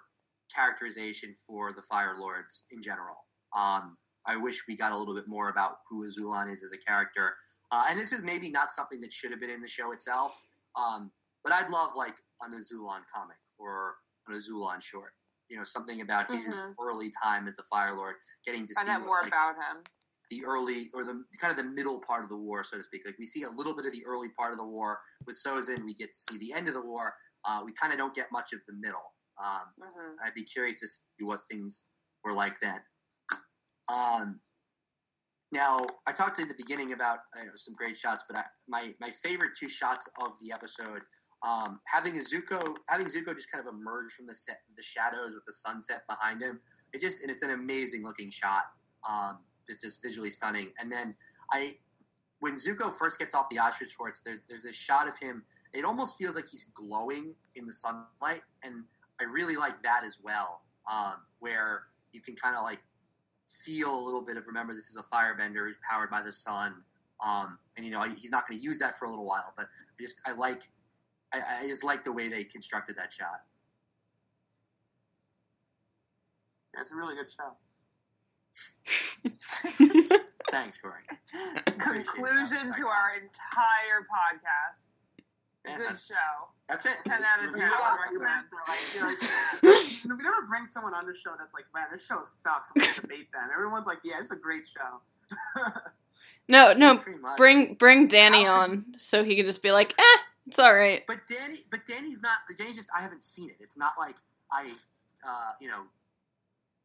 characterization 0.53 1.36
for 1.47 1.72
the 1.72 1.82
Fire 1.82 2.16
Lords 2.20 2.66
in 2.72 2.82
general. 2.82 3.28
Um, 3.55 3.97
I 4.28 4.38
wish 4.38 4.67
we 4.67 4.76
got 4.76 4.91
a 4.91 4.97
little 4.97 5.15
bit 5.15 5.28
more 5.28 5.49
about 5.49 5.78
who 5.89 6.05
Azulon 6.05 6.51
is 6.51 6.63
as 6.63 6.74
a 6.74 6.78
character. 6.78 7.36
Uh, 7.72 7.86
and 7.89 7.99
this 7.99 8.11
is 8.11 8.24
maybe 8.24 8.49
not 8.51 8.72
something 8.72 8.99
that 9.01 9.11
should 9.11 9.32
have 9.32 9.39
been 9.39 9.49
in 9.49 9.61
the 9.61 9.67
show 9.67 9.91
itself. 9.91 10.39
Um, 10.76 11.11
but 11.43 11.51
I'd 11.53 11.69
love 11.69 11.89
like 11.95 12.15
an 12.41 12.51
Azulon 12.53 13.01
comic 13.13 13.38
or 13.57 13.95
an 14.28 14.36
Azulon 14.36 14.82
short. 14.82 15.13
You 15.49 15.57
know, 15.57 15.63
something 15.63 16.01
about 16.01 16.28
his 16.32 16.59
Mhm. 16.59 16.76
early 16.80 17.11
time 17.24 17.47
as 17.47 17.59
a 17.59 17.63
Fire 17.63 17.93
Lord, 17.95 18.15
getting 18.45 18.65
to 18.67 18.74
Find 18.76 18.86
see 18.86 18.91
out 18.91 19.05
more 19.05 19.17
like, 19.22 19.28
about 19.28 19.55
him. 19.55 19.84
the 20.30 20.45
early 20.45 20.89
or 20.93 21.03
the 21.03 21.26
kind 21.39 21.51
of 21.51 21.57
the 21.57 21.69
middle 21.72 21.99
part 21.99 22.24
of 22.24 22.30
the 22.30 22.38
war, 22.38 22.63
so 22.63 22.78
to 22.78 22.84
speak. 22.84 23.01
Like 23.05 23.17
we 23.19 23.26
see 23.26 23.43
a 23.43 23.49
little 23.49 23.76
bit 23.76 23.86
of 23.86 23.91
the 23.91 24.05
early 24.05 24.30
part 24.30 24.53
of 24.53 24.59
the 24.59 24.65
war 24.65 25.01
with 25.26 25.36
Sozin. 25.36 25.84
We 25.84 25.93
get 25.93 26.13
to 26.13 26.17
see 26.19 26.38
the 26.38 26.53
end 26.53 26.69
of 26.69 26.74
the 26.74 26.82
war. 26.86 27.15
Uh, 27.43 27.63
we 27.65 27.74
kind 27.74 27.91
of 27.91 27.99
don't 27.99 28.13
get 28.15 28.32
much 28.32 28.53
of 28.53 28.63
the 28.65 28.74
middle. 28.74 29.13
Um, 29.43 29.74
Mhm. 29.80 30.15
I'd 30.24 30.34
be 30.36 30.43
curious 30.43 30.80
to 30.80 30.88
see 30.88 31.01
what 31.26 31.41
things 31.49 31.84
were 32.24 32.32
like 32.34 32.59
then. 32.61 32.86
Um, 33.92 34.39
now, 35.54 35.80
I 36.08 36.14
talked 36.14 36.39
in 36.39 36.48
the 36.48 36.56
beginning 36.58 36.94
about 36.94 37.20
you 37.38 37.46
know, 37.46 37.52
some 37.56 37.74
great 37.74 37.98
shots, 37.98 38.24
but 38.28 38.38
I, 38.38 38.44
my 38.70 38.94
my 39.02 39.10
favorite 39.10 39.52
two 39.60 39.68
shots 39.68 40.10
of 40.22 40.32
the 40.42 40.54
episode, 40.54 41.02
um, 41.46 41.82
having 41.88 42.14
Zuko, 42.14 42.62
having 42.88 43.06
Zuko 43.06 43.34
just 43.34 43.52
kind 43.52 43.68
of 43.68 43.74
emerge 43.74 44.14
from 44.14 44.28
the 44.28 44.36
set, 44.36 44.60
the 44.78 44.84
shadows 44.84 45.34
with 45.36 45.44
the 45.46 45.52
sunset 45.52 46.04
behind 46.08 46.42
him. 46.42 46.62
It 46.94 47.02
just 47.02 47.22
and 47.22 47.30
it's 47.30 47.44
an 47.44 47.52
amazing 47.52 48.04
looking 48.04 48.30
shot, 48.30 48.64
um, 49.10 49.39
just 49.68 49.82
just 49.82 50.02
visually 50.02 50.30
stunning. 50.30 50.72
And 50.80 50.89
then 50.89 51.16
I, 51.52 51.76
when 52.39 52.54
Zuko 52.54 52.89
first 52.89 53.20
gets 53.20 53.36
off 53.36 53.48
the 53.52 53.60
ostrich 53.60 53.96
horse, 53.98 54.22
there's 54.22 54.44
there's 54.48 54.64
this 54.64 54.82
shot 54.82 55.10
of 55.10 55.20
him. 55.20 55.44
It 55.74 55.84
almost 55.84 56.18
feels 56.18 56.38
like 56.38 56.46
he's 56.50 56.64
glowing 56.64 57.36
in 57.56 57.66
the 57.66 57.74
sunlight, 57.74 58.44
and 58.64 58.86
I 59.20 59.26
really 59.26 59.58
like 59.58 59.82
that 59.82 60.04
as 60.06 60.18
well, 60.24 60.62
um, 60.89 61.16
where 61.39 61.88
you 62.14 62.22
can 62.22 62.36
kind 62.38 62.56
of 62.56 62.64
like 62.64 62.80
feel 63.66 63.97
a 63.97 64.02
little 64.02 64.24
bit 64.24 64.38
of 64.38 64.47
remember 64.47 64.74
this 64.74 64.89
is 64.89 64.97
a 64.97 65.16
firebender 65.16 65.66
who's 65.66 65.78
powered 65.89 66.10
by 66.10 66.22
the 66.22 66.32
sun, 66.32 66.76
um, 67.26 67.58
and 67.78 67.86
you 67.86 67.91
know 67.91 68.04
he's 68.04 68.32
not 68.32 68.47
going 68.47 68.60
to 68.60 68.64
use 68.64 68.80
that 68.80 68.93
for 68.95 69.06
a 69.06 69.10
little 69.10 69.26
while, 69.26 69.54
but 69.56 69.66
I 69.66 70.02
just 70.02 70.22
I 70.26 70.34
like 70.34 70.64
I, 71.34 71.41
I 71.62 71.68
just 71.68 71.84
like 71.84 72.04
the 72.04 72.12
way 72.12 72.28
they 72.28 72.43
constructed 72.43 72.97
that 72.97 73.12
shot. 73.12 73.41
Yeah, 76.74 76.82
it's 76.82 76.93
a 76.93 76.95
really 76.95 77.16
good 77.16 77.32
show. 77.32 77.56
Thanks, 80.52 80.78
Corey. 80.78 81.04
Conclusion 81.66 82.72
to 82.72 82.88
our 82.88 83.16
entire 83.16 84.08
podcast. 84.10 84.88
Yeah, 85.66 85.78
Good 85.78 85.88
that's, 85.89 86.07
show. 86.07 86.16
that's 86.68 86.86
it. 86.88 86.97
10 87.05 87.14
out 87.14 87.36
of 87.43 87.51
10. 87.51 87.53
the 87.53 87.64
I 87.64 87.70
box. 87.70 88.05
recommend. 88.05 88.45
Like, 88.68 88.80
you're 88.95 90.18
we 90.18 90.24
never 90.24 90.47
bring 90.49 90.66
someone 90.66 90.93
on 90.95 91.05
the 91.05 91.16
show 91.16 91.32
that's 91.38 91.53
like, 91.53 91.66
man, 91.74 91.86
this 91.91 92.05
show 92.05 92.20
sucks. 92.24 92.72
We 92.74 92.82
can 92.82 93.01
debate 93.01 93.32
them. 93.32 93.49
Everyone's 93.53 93.86
like, 93.86 93.99
yeah, 94.03 94.16
it's 94.20 94.32
a 94.32 94.38
great 94.38 94.68
show. 94.68 95.01
no, 96.47 96.74
no, 96.78 96.99
bring 97.38 97.68
bring 97.78 98.07
Danny 98.07 98.43
How 98.43 98.66
could 98.66 98.72
on 98.72 98.86
so 98.97 99.24
he 99.24 99.36
can 99.36 99.45
just 99.45 99.62
be 99.62 99.72
like, 99.72 99.93
eh, 99.99 100.18
it's 100.47 100.57
all 100.57 100.74
right. 100.74 101.03
But 101.07 101.20
Danny, 101.28 101.57
but 101.70 101.82
Danny's 101.86 102.22
not. 102.24 102.39
Danny's 102.57 102.76
just. 102.76 102.89
I 102.97 103.01
haven't 103.01 103.24
seen 103.24 103.49
it. 103.49 103.57
It's 103.59 103.78
not 103.78 103.93
like 103.99 104.16
I, 104.51 104.72
uh, 105.28 105.51
you 105.59 105.68
know, 105.68 105.84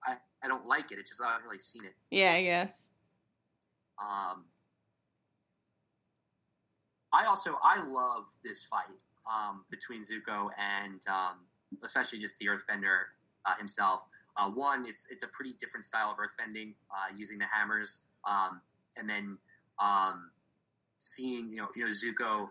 I 0.06 0.16
I 0.44 0.48
don't 0.48 0.66
like 0.66 0.92
it. 0.92 0.98
It's 0.98 1.10
just 1.10 1.22
I 1.22 1.32
haven't 1.32 1.46
really 1.46 1.58
seen 1.58 1.84
it. 1.84 1.94
Yeah, 2.10 2.32
I 2.34 2.42
guess. 2.42 2.88
Um, 3.98 4.44
I 7.16 7.26
also 7.26 7.58
I 7.62 7.82
love 7.82 8.24
this 8.44 8.66
fight 8.66 8.98
um, 9.26 9.64
between 9.70 10.02
Zuko 10.02 10.50
and 10.58 11.00
um, 11.08 11.46
especially 11.82 12.18
just 12.18 12.38
the 12.38 12.46
Earthbender 12.46 13.16
uh, 13.46 13.54
himself. 13.56 14.06
Uh, 14.36 14.50
one, 14.50 14.84
it's 14.86 15.06
it's 15.10 15.22
a 15.22 15.28
pretty 15.28 15.54
different 15.58 15.84
style 15.84 16.10
of 16.10 16.18
earthbending 16.18 16.74
uh, 16.90 17.14
using 17.16 17.38
the 17.38 17.46
hammers, 17.46 18.00
um, 18.28 18.60
and 18.98 19.08
then 19.08 19.38
um, 19.78 20.30
seeing 20.98 21.50
you 21.50 21.56
know 21.56 21.68
you 21.74 21.84
know 21.84 21.90
Zuko 21.90 22.48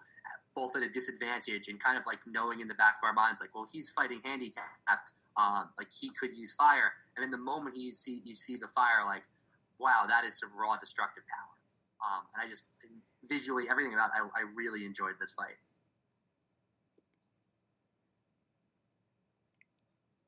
both 0.55 0.76
at 0.76 0.82
a 0.82 0.89
disadvantage 0.89 1.68
and 1.68 1.80
kind 1.80 1.97
of 1.97 2.05
like 2.07 2.20
knowing 2.26 2.61
in 2.61 2.68
the 2.68 2.76
back 2.76 2.95
of 3.03 3.05
our 3.05 3.13
minds 3.13 3.41
like 3.41 3.53
well 3.53 3.68
he's 3.72 3.89
fighting 3.89 4.22
handicapped 4.24 5.11
um, 5.36 5.70
like 5.78 5.89
he 5.91 6.09
could 6.18 6.32
use 6.32 6.55
fire 6.55 6.93
and 7.16 7.24
then 7.24 7.30
the 7.30 7.38
moment 7.38 7.76
you 7.76 7.91
see 7.91 8.20
you 8.24 8.34
see 8.34 8.55
the 8.55 8.68
fire 8.68 9.03
like 9.05 9.24
wow 9.80 10.05
that 10.07 10.24
is 10.24 10.39
some 10.39 10.49
raw 10.57 10.78
destructive 10.78 11.24
power 11.28 11.55
um, 12.07 12.24
and 12.34 12.45
I 12.45 12.47
just 12.47 12.72
visually 13.30 13.65
everything 13.69 13.93
about 13.93 14.09
it, 14.15 14.21
I, 14.36 14.41
I 14.41 14.43
really 14.55 14.86
enjoyed 14.86 15.13
this 15.19 15.34
fight 15.34 15.55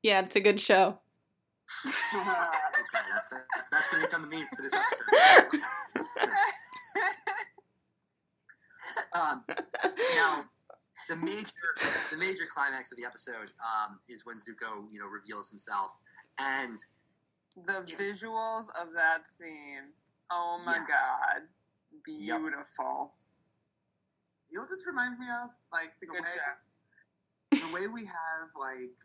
Yeah, 0.02 0.20
it's 0.20 0.36
a 0.36 0.40
good 0.40 0.60
show. 0.60 0.98
okay 2.14 2.24
that, 2.24 3.24
that, 3.30 3.44
that's 3.70 3.90
going 3.90 4.00
to 4.02 4.08
become 4.08 4.22
the 4.22 4.28
meme 4.36 4.46
for 4.56 4.62
this 4.62 4.72
episode 4.74 5.60
um, 9.14 9.44
now 10.14 10.44
the 11.10 11.16
major 11.16 11.74
the 12.10 12.16
major 12.16 12.44
climax 12.50 12.90
of 12.90 12.96
the 12.98 13.04
episode 13.04 13.50
um, 13.60 14.00
is 14.08 14.24
when 14.24 14.36
Zuko 14.36 14.86
you 14.90 14.98
know 14.98 15.06
reveals 15.08 15.50
himself 15.50 15.92
and 16.40 16.78
the 17.66 17.80
visuals 18.00 18.66
of 18.80 18.92
that 18.94 19.26
scene. 19.26 19.92
Oh 20.30 20.60
my 20.64 20.74
Yes. 20.88 21.18
god. 21.20 21.42
Beautiful. 22.16 23.12
You 24.50 24.56
know 24.56 24.62
what 24.64 24.70
this 24.70 24.84
reminds 24.86 25.18
me 25.20 25.26
of? 25.28 25.50
Like 25.72 25.92
the 26.00 26.06
good 26.06 26.24
way, 26.24 26.32
show. 26.32 27.68
the 27.68 27.74
way 27.74 27.86
we 27.86 28.04
have 28.06 28.48
like 28.58 28.96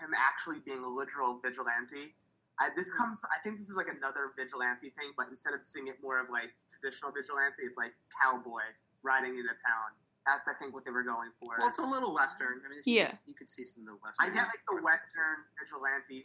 him 0.00 0.10
actually 0.16 0.60
being 0.64 0.80
a 0.82 0.88
literal 0.88 1.40
vigilante. 1.44 2.16
I, 2.58 2.68
this 2.76 2.92
Mm-hmm. 2.92 3.04
comes. 3.04 3.22
I 3.28 3.38
think 3.44 3.56
this 3.56 3.68
is 3.68 3.76
like 3.76 3.88
another 3.88 4.32
vigilante 4.36 4.88
thing, 4.96 5.12
but 5.16 5.28
instead 5.28 5.52
of 5.54 5.64
seeing 5.64 5.88
it 5.88 5.96
more 6.02 6.20
of 6.20 6.28
like 6.30 6.52
traditional 6.72 7.12
vigilante, 7.12 7.64
it's 7.64 7.76
like 7.76 7.92
cowboy 8.16 8.64
riding 9.02 9.36
into 9.36 9.52
town. 9.64 9.92
That's 10.26 10.48
I 10.48 10.54
think 10.60 10.72
what 10.74 10.84
they 10.84 10.92
were 10.92 11.02
going 11.04 11.32
for. 11.40 11.56
well 11.58 11.68
it's 11.68 11.80
a 11.80 11.84
little 11.84 12.12
western 12.14 12.60
I 12.64 12.68
mean 12.68 12.80
Yeah. 12.84 13.16
you 13.26 13.32
could 13.34 13.48
see 13.48 13.64
some 13.64 13.84
of 13.88 13.96
the 13.96 14.00
western. 14.04 14.28
I 14.28 14.28
western 14.28 14.36
get 14.40 14.52
like 14.52 14.62
the 14.68 14.72
parts 14.72 14.80
of 14.80 14.84
it. 14.84 14.92
Western 14.92 15.36
vigilante 15.56 16.18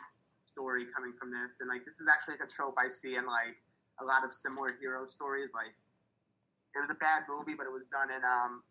story 0.44 0.84
coming 0.96 1.14
from 1.20 1.32
this, 1.32 1.60
and 1.60 1.68
like 1.70 1.84
this 1.84 2.00
is 2.00 2.08
actually 2.12 2.36
like 2.40 2.44
a 2.48 2.52
trope 2.52 2.76
I 2.80 2.88
see 2.88 3.16
in 3.16 3.26
like 3.28 3.56
a 4.02 4.06
lot 4.06 4.24
of 4.24 4.34
similar 4.34 4.76
hero 4.80 5.06
stories. 5.06 5.52
Like 5.54 5.74
it 6.76 6.80
was 6.80 6.90
a 6.90 7.00
bad 7.00 7.24
movie, 7.30 7.56
but 7.58 7.66
it 7.66 7.74
was 7.74 7.88
done 7.88 8.12
in 8.12 8.22
um 8.24 8.64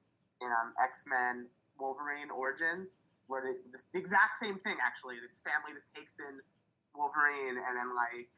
in 0.43 0.49
um 0.49 0.75
X 0.83 1.05
Men 1.09 1.47
Wolverine 1.79 2.31
Origins, 2.31 2.99
where 3.27 3.43
this, 3.72 3.87
the 3.93 3.99
exact 3.99 4.35
same 4.37 4.59
thing 4.59 4.77
actually. 4.85 5.16
This 5.25 5.41
family 5.41 5.72
just 5.75 5.95
takes 5.95 6.18
in 6.20 6.41
Wolverine, 6.95 7.57
and 7.59 7.75
then 7.77 7.95
like 7.95 8.29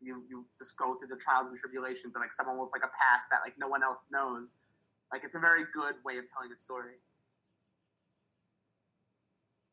you 0.00 0.22
you 0.28 0.46
just 0.58 0.76
go 0.78 0.94
through 0.94 1.08
the 1.08 1.18
trials 1.20 1.48
and 1.48 1.58
tribulations 1.58 2.14
of 2.16 2.22
like 2.22 2.32
someone 2.32 2.58
with 2.58 2.70
like 2.72 2.84
a 2.84 2.92
past 2.94 3.28
that 3.30 3.40
like 3.44 3.54
no 3.58 3.68
one 3.68 3.82
else 3.82 3.98
knows. 4.10 4.54
Like 5.12 5.24
it's 5.24 5.36
a 5.36 5.40
very 5.40 5.64
good 5.74 5.96
way 6.04 6.18
of 6.18 6.24
telling 6.32 6.52
a 6.52 6.56
story. 6.58 6.98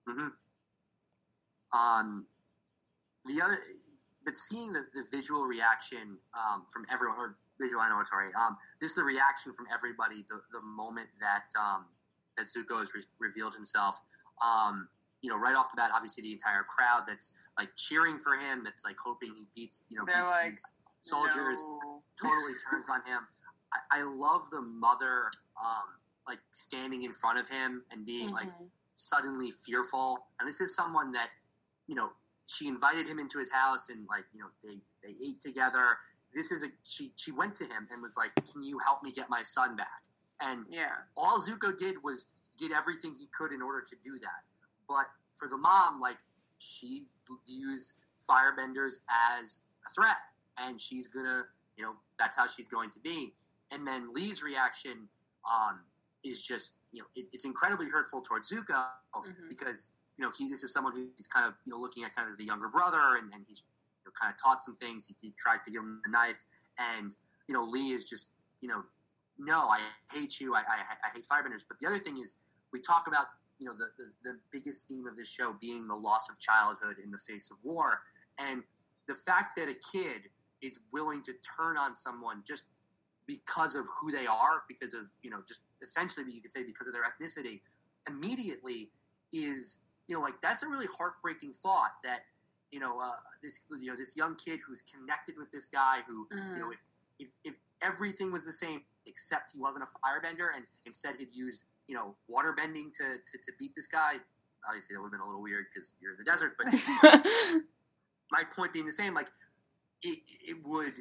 hmm 0.08 0.28
Um, 1.74 2.28
the 3.26 3.42
other, 3.44 3.58
but 4.26 4.36
seeing 4.36 4.72
the, 4.74 4.86
the 4.94 5.04
visual 5.12 5.44
reaction 5.46 6.18
um, 6.34 6.66
from 6.72 6.86
everyone, 6.92 7.18
or 7.18 7.38
visual 7.62 7.82
and 7.84 7.94
auditory, 7.94 8.30
um, 8.40 8.58
just 8.80 8.96
the 8.96 9.04
reaction 9.04 9.54
from 9.54 9.66
everybody 9.74 10.24
the, 10.30 10.40
the 10.52 10.62
moment 10.62 11.08
that 11.20 11.46
um, 11.60 11.86
that 12.38 12.46
Zuko 12.46 12.80
has 12.80 12.94
re- 12.96 13.28
revealed 13.30 13.54
himself. 13.54 14.00
Um, 14.44 14.90
you 15.22 15.30
know, 15.30 15.38
right 15.40 15.56
off 15.56 15.70
the 15.72 15.78
bat, 15.78 15.92
obviously 15.96 16.24
the 16.24 16.32
entire 16.34 16.64
crowd 16.64 17.04
that's 17.08 17.32
like 17.58 17.70
cheering 17.78 18.18
for 18.20 18.34
him, 18.36 18.64
that's 18.64 18.84
like 18.84 18.98
hoping 19.04 19.34
he 19.36 19.46
beats, 19.56 19.88
you 19.90 19.98
know, 19.98 20.04
They're 20.06 20.16
beats 20.22 20.36
like, 20.36 20.50
these 20.52 20.74
soldiers 21.02 21.66
No. 21.66 22.02
totally 22.22 22.54
turns 22.70 22.90
on 22.90 23.00
him. 23.08 23.26
I, 23.72 24.02
I 24.02 24.04
love 24.04 24.50
the 24.52 24.62
mother, 24.62 25.30
um, 25.62 25.88
like 26.28 26.40
standing 26.52 27.04
in 27.04 27.14
front 27.14 27.40
of 27.40 27.48
him 27.48 27.84
and 27.92 28.06
being 28.06 28.32
like 28.32 28.50
Mhm. 28.50 28.70
suddenly 28.96 29.52
fearful. 29.52 30.28
And 30.40 30.48
this 30.48 30.60
is 30.60 30.76
someone 30.76 31.12
that, 31.14 31.30
you 31.88 31.96
know, 31.96 32.12
she 32.54 32.68
invited 32.68 33.08
him 33.08 33.20
into 33.20 33.40
his 33.40 33.52
house 33.52 33.90
and 33.90 34.06
like, 34.10 34.26
you 34.34 34.40
know, 34.42 34.50
they 34.64 34.78
they 35.04 35.14
ate 35.26 35.40
together. 35.40 35.98
This 36.34 36.52
is 36.52 36.64
a 36.64 36.68
she 36.84 37.12
she 37.16 37.32
went 37.32 37.56
to 37.56 37.66
him 37.66 37.88
and 37.92 38.02
was 38.02 38.16
like, 38.18 38.34
"Can 38.52 38.64
you 38.64 38.80
help 38.80 39.04
me 39.04 39.12
get 39.12 39.30
my 39.30 39.42
son 39.42 39.76
back?" 39.76 40.04
And 40.40 40.66
Yeah. 40.70 40.96
all 41.16 41.40
Zuko 41.40 41.76
did 41.78 42.04
was 42.04 42.28
did 42.58 42.72
everything 42.72 43.14
he 43.14 43.28
could 43.38 43.52
in 43.52 43.62
order 43.62 43.82
to 43.82 43.96
do 44.04 44.18
that. 44.20 44.42
But 44.88 45.06
for 45.34 45.48
the 45.48 45.58
mom, 45.58 46.00
like 46.00 46.18
she 46.60 47.08
views 47.46 47.94
firebenders 48.22 49.00
as 49.40 49.60
a 49.86 49.90
threat, 49.90 50.18
and 50.62 50.80
she's 50.80 51.08
gonna, 51.08 51.44
you 51.78 51.84
know, 51.84 51.96
that's 52.18 52.38
how 52.38 52.48
she's 52.48 52.68
going 52.68 52.90
to 52.92 53.00
be. 53.00 53.34
And 53.72 53.88
then 53.88 54.14
Lee's 54.14 54.44
reaction 54.44 55.08
um, 55.52 55.82
is 56.24 56.46
just, 56.46 56.80
you 56.92 57.02
know, 57.02 57.08
it, 57.16 57.28
it's 57.34 57.46
incredibly 57.46 57.90
hurtful 57.90 58.22
towards 58.22 58.52
Zuko 58.52 58.86
Mhm. 59.16 59.50
because 59.50 59.92
you 60.18 60.26
know 60.26 60.32
he 60.38 60.48
this 60.48 60.64
is 60.64 60.74
someone 60.74 60.94
who's 60.94 61.28
kind 61.28 61.48
of 61.48 61.54
you 61.66 61.74
know 61.74 61.80
looking 61.80 62.04
at 62.04 62.16
kind 62.16 62.28
of 62.28 62.32
as 62.32 62.38
the 62.38 62.46
younger 62.46 62.70
brother, 62.70 63.18
and, 63.18 63.34
and 63.34 63.46
he's 63.48 63.64
you 64.04 64.10
know, 64.10 64.14
kind 64.20 64.32
of 64.32 64.38
taught 64.42 64.62
some 64.62 64.74
things. 64.76 65.08
He, 65.08 65.16
he 65.22 65.34
tries 65.38 65.62
to 65.64 65.72
give 65.72 65.82
him 65.82 66.02
the 66.04 66.12
knife, 66.12 66.44
and 66.78 67.16
you 67.48 67.54
know 67.54 67.64
Lee 67.64 67.92
is 67.94 68.06
just 68.10 68.32
you 68.62 68.68
know 68.68 68.84
no, 69.38 69.70
I 69.70 69.80
hate 70.12 70.40
you. 70.40 70.56
I, 70.56 70.60
I, 70.60 71.08
I 71.08 71.10
hate 71.14 71.24
firebenders. 71.24 71.66
But 71.68 71.80
the 71.80 71.88
other 71.88 71.98
thing 71.98 72.18
is, 72.18 72.38
we 72.72 72.80
talk 72.80 73.08
about 73.08 73.26
you 73.60 73.68
know 73.68 73.74
the, 73.74 73.88
the, 73.98 74.32
the 74.32 74.40
biggest 74.52 74.88
theme 74.88 75.08
of 75.08 75.16
this 75.16 75.32
show 75.32 75.56
being 75.62 75.88
the 75.88 75.96
loss 75.96 76.30
of 76.30 76.40
childhood 76.40 76.98
in 77.04 77.12
the 77.12 77.18
face 77.18 77.52
of 77.52 77.58
war, 77.64 78.02
and 78.40 78.64
the 79.08 79.14
fact 79.14 79.58
that 79.58 79.70
a 79.70 79.76
kid 79.92 80.30
is 80.62 80.80
willing 80.92 81.22
to 81.22 81.34
turn 81.58 81.78
on 81.78 81.94
someone 81.94 82.42
just 82.48 82.70
because 83.28 83.76
of 83.76 83.86
who 84.00 84.12
they 84.12 84.26
are, 84.26 84.64
because 84.68 84.94
of 84.94 85.02
you 85.22 85.30
know 85.30 85.42
just 85.48 85.64
essentially 85.82 86.32
you 86.32 86.42
could 86.42 86.52
say 86.52 86.64
because 86.64 86.88
of 86.88 86.94
their 86.94 87.04
ethnicity, 87.04 87.62
immediately 88.08 88.90
is 89.32 89.84
you 90.14 90.20
know 90.20 90.24
like 90.24 90.40
that's 90.42 90.62
a 90.62 90.68
really 90.68 90.86
heartbreaking 90.96 91.52
thought 91.54 91.94
that 92.04 92.20
you 92.72 92.80
know 92.80 93.00
uh, 93.02 93.10
this 93.42 93.66
you 93.82 93.88
know 93.90 93.96
this 93.98 94.16
young 94.16 94.36
kid 94.36 94.60
who's 94.66 94.84
connected 94.84 95.34
with 95.40 95.52
this 95.52 95.66
guy 95.68 96.02
who 96.08 96.28
you 96.54 96.60
know 96.60 96.68
Mhm. 96.70 96.74
if, 96.74 96.82
if 97.20 97.30
if 97.44 97.56
everything 97.82 98.32
was 98.32 98.46
the 98.46 98.52
same 98.54 98.82
except 99.08 99.52
he 99.54 99.60
wasn't 99.60 99.84
a 99.84 99.90
firebender 100.06 100.50
and 100.56 100.66
instead 100.86 101.16
he'd 101.18 101.32
used 101.34 101.64
you 101.88 101.96
know 101.96 102.16
water 102.30 102.54
bending 102.56 102.92
to, 102.94 103.04
to 103.26 103.38
to 103.40 103.52
beat 103.58 103.72
this 103.76 103.88
guy 103.88 104.14
obviously 104.68 104.94
that 104.96 105.02
would 105.02 105.08
have 105.08 105.12
been 105.18 105.22
a 105.22 105.26
little 105.26 105.42
weird 105.42 105.66
because 105.74 105.96
you're 106.00 106.12
in 106.14 106.18
the 106.18 106.24
desert. 106.24 106.56
But 106.58 106.68
my 108.32 108.44
point 108.56 108.72
being 108.74 108.86
the 108.86 108.92
same, 108.92 109.14
like 109.14 109.28
it, 110.04 110.20
it 110.48 110.58
would. 110.64 111.00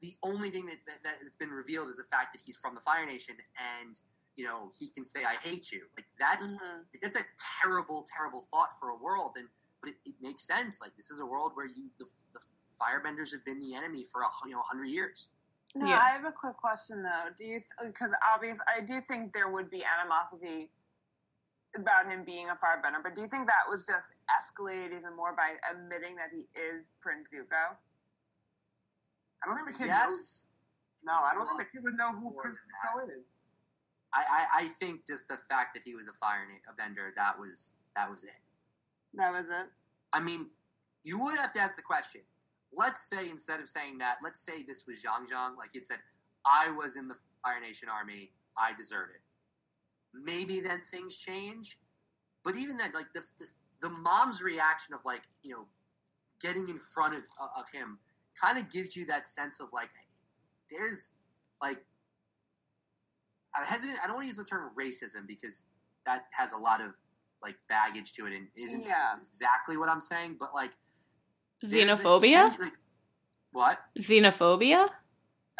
The 0.00 0.12
only 0.24 0.50
thing 0.50 0.66
that, 0.66 0.76
that 0.86 0.98
that's 1.22 1.36
been 1.36 1.50
revealed 1.50 1.88
is 1.88 1.96
the 1.96 2.06
fact 2.10 2.32
that 2.32 2.42
he's 2.44 2.56
from 2.56 2.74
the 2.74 2.80
Fire 2.80 3.06
Nation, 3.06 3.36
and 3.80 3.98
you 4.36 4.44
know 4.44 4.70
he 4.78 4.90
can 4.90 5.04
say 5.04 5.24
"I 5.24 5.36
hate 5.42 5.70
you." 5.72 5.86
Like 5.96 6.06
that's 6.18 6.54
Mhm. 6.54 6.86
that's 7.00 7.16
a 7.16 7.24
terrible, 7.60 8.04
terrible 8.14 8.40
thought 8.40 8.72
for 8.78 8.88
a 8.90 8.96
world, 8.96 9.32
and 9.36 9.48
but 9.80 9.90
it, 9.90 9.96
it 10.04 10.14
makes 10.20 10.42
sense. 10.46 10.80
Like 10.80 10.96
this 10.96 11.10
is 11.10 11.20
a 11.20 11.26
world 11.26 11.52
where 11.54 11.66
you 11.66 11.90
the, 11.98 12.06
the 12.34 12.40
firebenders 12.80 13.32
have 13.32 13.44
been 13.44 13.60
the 13.60 13.74
enemy 13.74 14.04
for 14.04 14.22
a 14.22 14.28
you 14.46 14.52
know 14.52 14.62
hundred 14.62 14.86
years. 14.88 15.28
No, 15.74 15.86
Yeah. 15.86 15.98
I 16.00 16.10
have 16.10 16.24
a 16.24 16.32
quick 16.32 16.56
question 16.56 17.02
though. 17.02 17.28
Do 17.36 17.44
you 17.44 17.60
because 17.84 18.12
obviously 18.34 18.64
I 18.68 18.80
do 18.80 19.00
think 19.00 19.32
there 19.32 19.48
would 19.48 19.70
be 19.70 19.84
animosity 19.84 20.70
about 21.74 22.04
him 22.06 22.22
being 22.24 22.50
a 22.50 22.54
firebender, 22.54 23.02
but 23.02 23.14
do 23.14 23.22
you 23.22 23.28
think 23.28 23.46
that 23.46 23.64
was 23.70 23.86
just 23.86 24.14
escalated 24.28 24.92
even 24.92 25.16
more 25.16 25.32
by 25.34 25.56
admitting 25.70 26.16
that 26.16 26.28
he 26.30 26.46
is 26.58 26.90
Prince 27.00 27.30
Zuko? 27.32 27.74
I 29.42 29.46
don't 29.46 29.56
think 29.56 29.68
the 29.68 29.72
kid 29.72 29.88
knows. 29.88 29.88
Yes, 29.88 30.46
No, 31.02 31.14
I 31.14 31.32
don't 31.34 31.46
think 31.48 31.60
the 31.60 31.64
kid 31.72 31.82
would 31.82 31.94
know 31.96 32.12
who 32.12 32.30
Prince 32.40 32.60
Zuko 32.60 33.08
is. 33.18 33.40
I, 34.14 34.24
I 34.28 34.64
I 34.64 34.68
think 34.68 35.06
just 35.06 35.28
the 35.28 35.36
fact 35.36 35.74
that 35.74 35.82
he 35.84 35.94
was 35.94 36.08
a 36.08 36.12
fire 36.12 36.46
na- 36.48 36.72
a 36.72 36.74
bender 36.74 37.12
that 37.16 37.38
was 37.38 37.76
that 37.96 38.10
was 38.10 38.24
it. 38.24 38.40
That 39.14 39.32
was 39.32 39.48
it. 39.50 39.66
I 40.12 40.20
mean, 40.20 40.50
you 41.04 41.18
would 41.18 41.38
have 41.38 41.52
to 41.52 41.60
ask 41.60 41.76
the 41.76 41.82
question. 41.82 42.22
Let's 42.74 43.08
say 43.08 43.28
instead 43.30 43.60
of 43.60 43.68
saying 43.68 43.98
that, 43.98 44.16
let's 44.22 44.40
say 44.40 44.62
this 44.62 44.86
was 44.86 45.04
Zhang 45.04 45.30
Zhang, 45.30 45.56
like 45.58 45.70
he'd 45.72 45.84
said, 45.84 45.98
I 46.46 46.72
was 46.76 46.96
in 46.96 47.08
the 47.08 47.16
Fire 47.44 47.60
Nation 47.60 47.88
army, 47.88 48.30
I 48.56 48.72
deserted. 48.74 49.20
Maybe 50.24 50.60
then 50.60 50.80
things 50.80 51.18
change. 51.18 51.76
But 52.44 52.56
even 52.56 52.76
then, 52.76 52.90
like 52.94 53.12
the, 53.12 53.20
the, 53.38 53.46
the 53.88 53.90
mom's 54.02 54.42
reaction 54.42 54.94
of 54.94 55.00
like, 55.04 55.22
you 55.42 55.54
know, 55.54 55.66
getting 56.40 56.68
in 56.68 56.78
front 56.78 57.14
of, 57.14 57.22
of 57.58 57.64
him 57.72 57.98
kind 58.42 58.58
of 58.58 58.70
gives 58.70 58.96
you 58.96 59.04
that 59.06 59.26
sense 59.26 59.60
of 59.60 59.68
like, 59.72 59.90
there's 60.70 61.14
like, 61.60 61.84
I 63.54 63.64
hesitate, 63.64 63.98
I 64.02 64.06
don't 64.06 64.16
want 64.16 64.24
to 64.24 64.28
use 64.28 64.36
the 64.36 64.44
term 64.44 64.70
racism 64.78 65.26
because 65.26 65.66
that 66.06 66.26
has 66.32 66.52
a 66.52 66.58
lot 66.58 66.80
of 66.80 66.92
like 67.42 67.56
baggage 67.68 68.12
to 68.14 68.26
it 68.26 68.32
and 68.34 68.48
isn't 68.56 68.82
Yeah. 68.84 69.10
exactly 69.12 69.76
what 69.76 69.88
I'm 69.88 70.00
saying, 70.00 70.36
but 70.38 70.54
like 70.54 70.72
Xenophobia? 71.64 72.50
ten- 72.50 72.60
like, 72.60 72.72
what? 73.52 73.78
Xenophobia? 73.98 74.88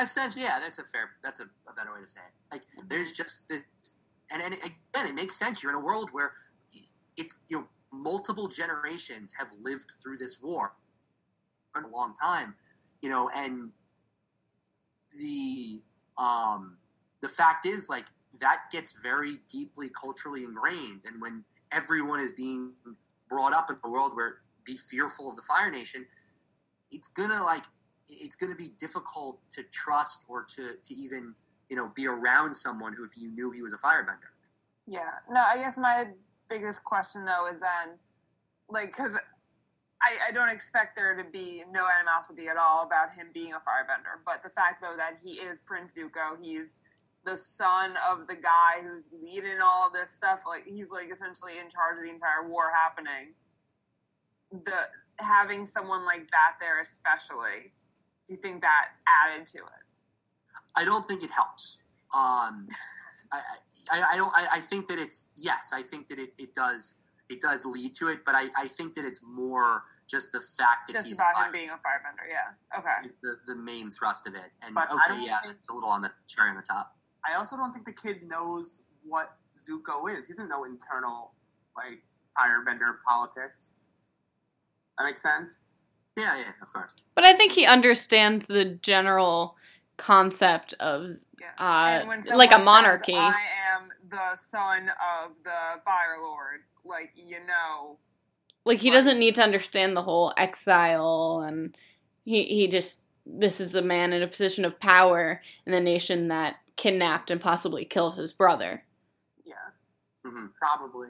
Essentially, 0.00 0.44
yeah, 0.44 0.58
that's 0.58 0.78
a 0.78 0.84
fair. 0.84 1.10
That's 1.22 1.40
a, 1.40 1.44
a 1.68 1.74
better 1.74 1.92
way 1.94 2.00
to 2.00 2.06
say 2.06 2.20
it. 2.22 2.54
Like, 2.54 2.62
there's 2.88 3.12
just 3.12 3.48
this, 3.48 3.64
and, 4.32 4.42
and 4.42 4.54
again, 4.54 5.06
it 5.06 5.14
makes 5.14 5.36
sense. 5.36 5.62
You're 5.62 5.72
in 5.72 5.78
a 5.78 5.84
world 5.84 6.08
where 6.12 6.32
it's 7.16 7.40
you 7.48 7.58
know 7.58 7.66
multiple 7.92 8.48
generations 8.48 9.34
have 9.38 9.48
lived 9.60 9.90
through 10.02 10.16
this 10.16 10.40
war 10.42 10.72
for 11.72 11.82
a 11.82 11.88
long 11.88 12.14
time, 12.20 12.54
you 13.02 13.10
know, 13.10 13.30
and 13.36 13.70
the 15.18 15.80
um 16.16 16.78
the 17.22 17.28
fact 17.28 17.64
is 17.66 17.88
like 17.88 18.06
that 18.40 18.64
gets 18.70 19.02
very 19.02 19.36
deeply 19.48 19.88
culturally 19.90 20.44
ingrained, 20.44 21.02
and 21.06 21.20
when 21.20 21.44
everyone 21.72 22.20
is 22.20 22.32
being 22.32 22.72
brought 23.28 23.52
up 23.52 23.70
in 23.70 23.76
a 23.84 23.90
world 23.90 24.12
where 24.14 24.38
be 24.64 24.74
fearful 24.74 25.30
of 25.30 25.36
the 25.36 25.42
Fire 25.42 25.70
Nation, 25.70 26.04
it's 26.90 27.08
gonna 27.08 27.42
like 27.42 27.64
it's 28.08 28.36
to 28.36 28.56
be 28.56 28.70
difficult 28.78 29.38
to 29.50 29.62
trust 29.72 30.26
or 30.28 30.44
to, 30.44 30.74
to 30.82 30.94
even 30.94 31.34
you 31.70 31.76
know 31.76 31.90
be 31.94 32.06
around 32.06 32.54
someone 32.54 32.92
who 32.92 33.04
if 33.04 33.16
you 33.16 33.30
knew 33.30 33.50
he 33.50 33.62
was 33.62 33.72
a 33.72 33.78
firebender 33.78 34.30
Yeah. 34.86 35.10
No, 35.30 35.40
I 35.40 35.56
guess 35.56 35.78
my 35.78 36.08
biggest 36.48 36.84
question 36.84 37.24
though 37.24 37.48
is 37.52 37.60
then, 37.60 37.96
like, 38.68 38.88
because 38.88 39.18
I, 40.02 40.28
I 40.28 40.32
don't 40.32 40.50
expect 40.50 40.96
there 40.96 41.14
to 41.14 41.24
be 41.24 41.62
no 41.70 41.86
animosity 41.88 42.48
at 42.48 42.56
all 42.56 42.84
about 42.84 43.10
him 43.10 43.28
being 43.32 43.52
a 43.52 43.56
firebender, 43.56 44.20
but 44.26 44.42
the 44.42 44.50
fact 44.50 44.82
though 44.82 44.96
that 44.96 45.18
he 45.22 45.34
is 45.34 45.60
Prince 45.60 45.96
Zuko, 45.96 46.36
he's 46.42 46.76
the 47.24 47.36
son 47.36 47.94
of 48.10 48.26
the 48.26 48.34
guy 48.34 48.82
who's 48.82 49.10
leading 49.22 49.58
all 49.64 49.90
this 49.90 50.10
stuff. 50.10 50.42
Like, 50.46 50.64
he's 50.66 50.90
like 50.90 51.10
essentially 51.12 51.58
in 51.58 51.68
charge 51.70 51.98
of 51.98 52.04
the 52.04 52.10
entire 52.10 52.48
war 52.48 52.72
happening. 52.74 53.34
The 54.50 54.88
having 55.18 55.64
someone 55.66 56.04
like 56.04 56.26
that 56.28 56.56
there, 56.60 56.80
especially, 56.80 57.72
do 58.26 58.34
you 58.34 58.36
think 58.36 58.62
that 58.62 58.88
added 59.26 59.46
to 59.46 59.58
it? 59.58 59.82
i 60.76 60.84
don't 60.84 61.04
think 61.04 61.22
it 61.22 61.30
helps 61.30 61.82
um 62.14 62.68
i 63.32 63.40
i, 63.92 64.02
I 64.12 64.16
don't 64.16 64.32
I, 64.34 64.46
I 64.54 64.60
think 64.60 64.86
that 64.88 64.98
it's 64.98 65.32
yes 65.36 65.72
i 65.74 65.82
think 65.82 66.08
that 66.08 66.18
it, 66.18 66.30
it 66.38 66.54
does 66.54 66.96
it 67.28 67.40
does 67.40 67.64
lead 67.64 67.94
to 67.94 68.08
it 68.08 68.20
but 68.24 68.34
i 68.34 68.48
i 68.58 68.66
think 68.66 68.94
that 68.94 69.04
it's 69.04 69.24
more 69.26 69.84
just 70.08 70.32
the 70.32 70.40
fact 70.40 70.88
that 70.88 70.94
Just 70.94 71.08
he's 71.08 71.18
about 71.18 71.46
him 71.46 71.52
being 71.52 71.70
a 71.70 71.74
firebender, 71.74 72.28
yeah. 72.28 72.78
Okay. 72.78 73.04
is 73.04 73.16
the, 73.22 73.36
the 73.46 73.56
main 73.56 73.90
thrust 73.90 74.26
of 74.26 74.34
it 74.34 74.50
and 74.64 74.74
But 74.74 74.90
okay 74.92 75.24
yeah 75.24 75.38
it's 75.48 75.68
a 75.70 75.74
little 75.74 75.90
on 75.90 76.02
the 76.02 76.10
cherry 76.26 76.50
on 76.50 76.56
the 76.56 76.62
top 76.62 76.96
I 77.28 77.36
also 77.36 77.56
don't 77.56 77.72
think 77.72 77.86
the 77.86 77.92
kid 77.92 78.22
knows 78.28 78.84
what 79.04 79.36
Zuko 79.56 80.08
is. 80.18 80.26
He 80.26 80.32
doesn't 80.32 80.48
know 80.48 80.64
internal 80.64 81.32
like 81.76 82.02
firebender 82.36 82.96
politics. 83.06 83.70
That 84.98 85.04
makes 85.04 85.22
sense. 85.22 85.60
yeah 86.18 86.36
yeah 86.38 86.52
of 86.60 86.72
course 86.72 86.94
But 87.14 87.24
I 87.24 87.32
think 87.34 87.52
he 87.52 87.64
understands 87.66 88.46
the 88.46 88.64
general 88.64 89.56
concept 89.96 90.74
of 90.80 91.16
Yeah. 91.40 91.48
uh, 91.58 92.04
like 92.06 92.50
a 92.50 92.52
someone 92.54 92.54
says, 92.54 92.64
monarchy. 92.64 93.14
I 93.16 93.34
am 93.74 93.88
the 94.08 94.36
son 94.36 94.90
of 95.24 95.42
the 95.44 95.80
Fire 95.84 96.18
Lord. 96.20 96.60
Like 96.84 97.12
you 97.14 97.38
know, 97.46 97.98
like 98.64 98.80
he 98.80 98.90
Right. 98.90 98.96
doesn't 98.96 99.18
need 99.18 99.34
to 99.36 99.42
understand 99.42 99.96
the 99.96 100.02
whole 100.02 100.32
exile 100.36 101.44
and 101.46 101.76
he 102.24 102.44
he 102.44 102.66
just 102.68 103.02
this 103.26 103.60
is 103.60 103.74
a 103.74 103.82
man 103.82 104.12
in 104.12 104.22
a 104.22 104.26
position 104.28 104.64
of 104.64 104.78
power 104.80 105.40
in 105.66 105.72
the 105.72 105.80
nation 105.80 106.28
that 106.28 106.56
kidnapped 106.76 107.30
and 107.30 107.40
possibly 107.40 107.84
killed 107.84 108.16
his 108.16 108.32
brother. 108.32 108.84
yeah. 109.44 109.54
hmm 110.24 110.46
Probably 110.60 111.08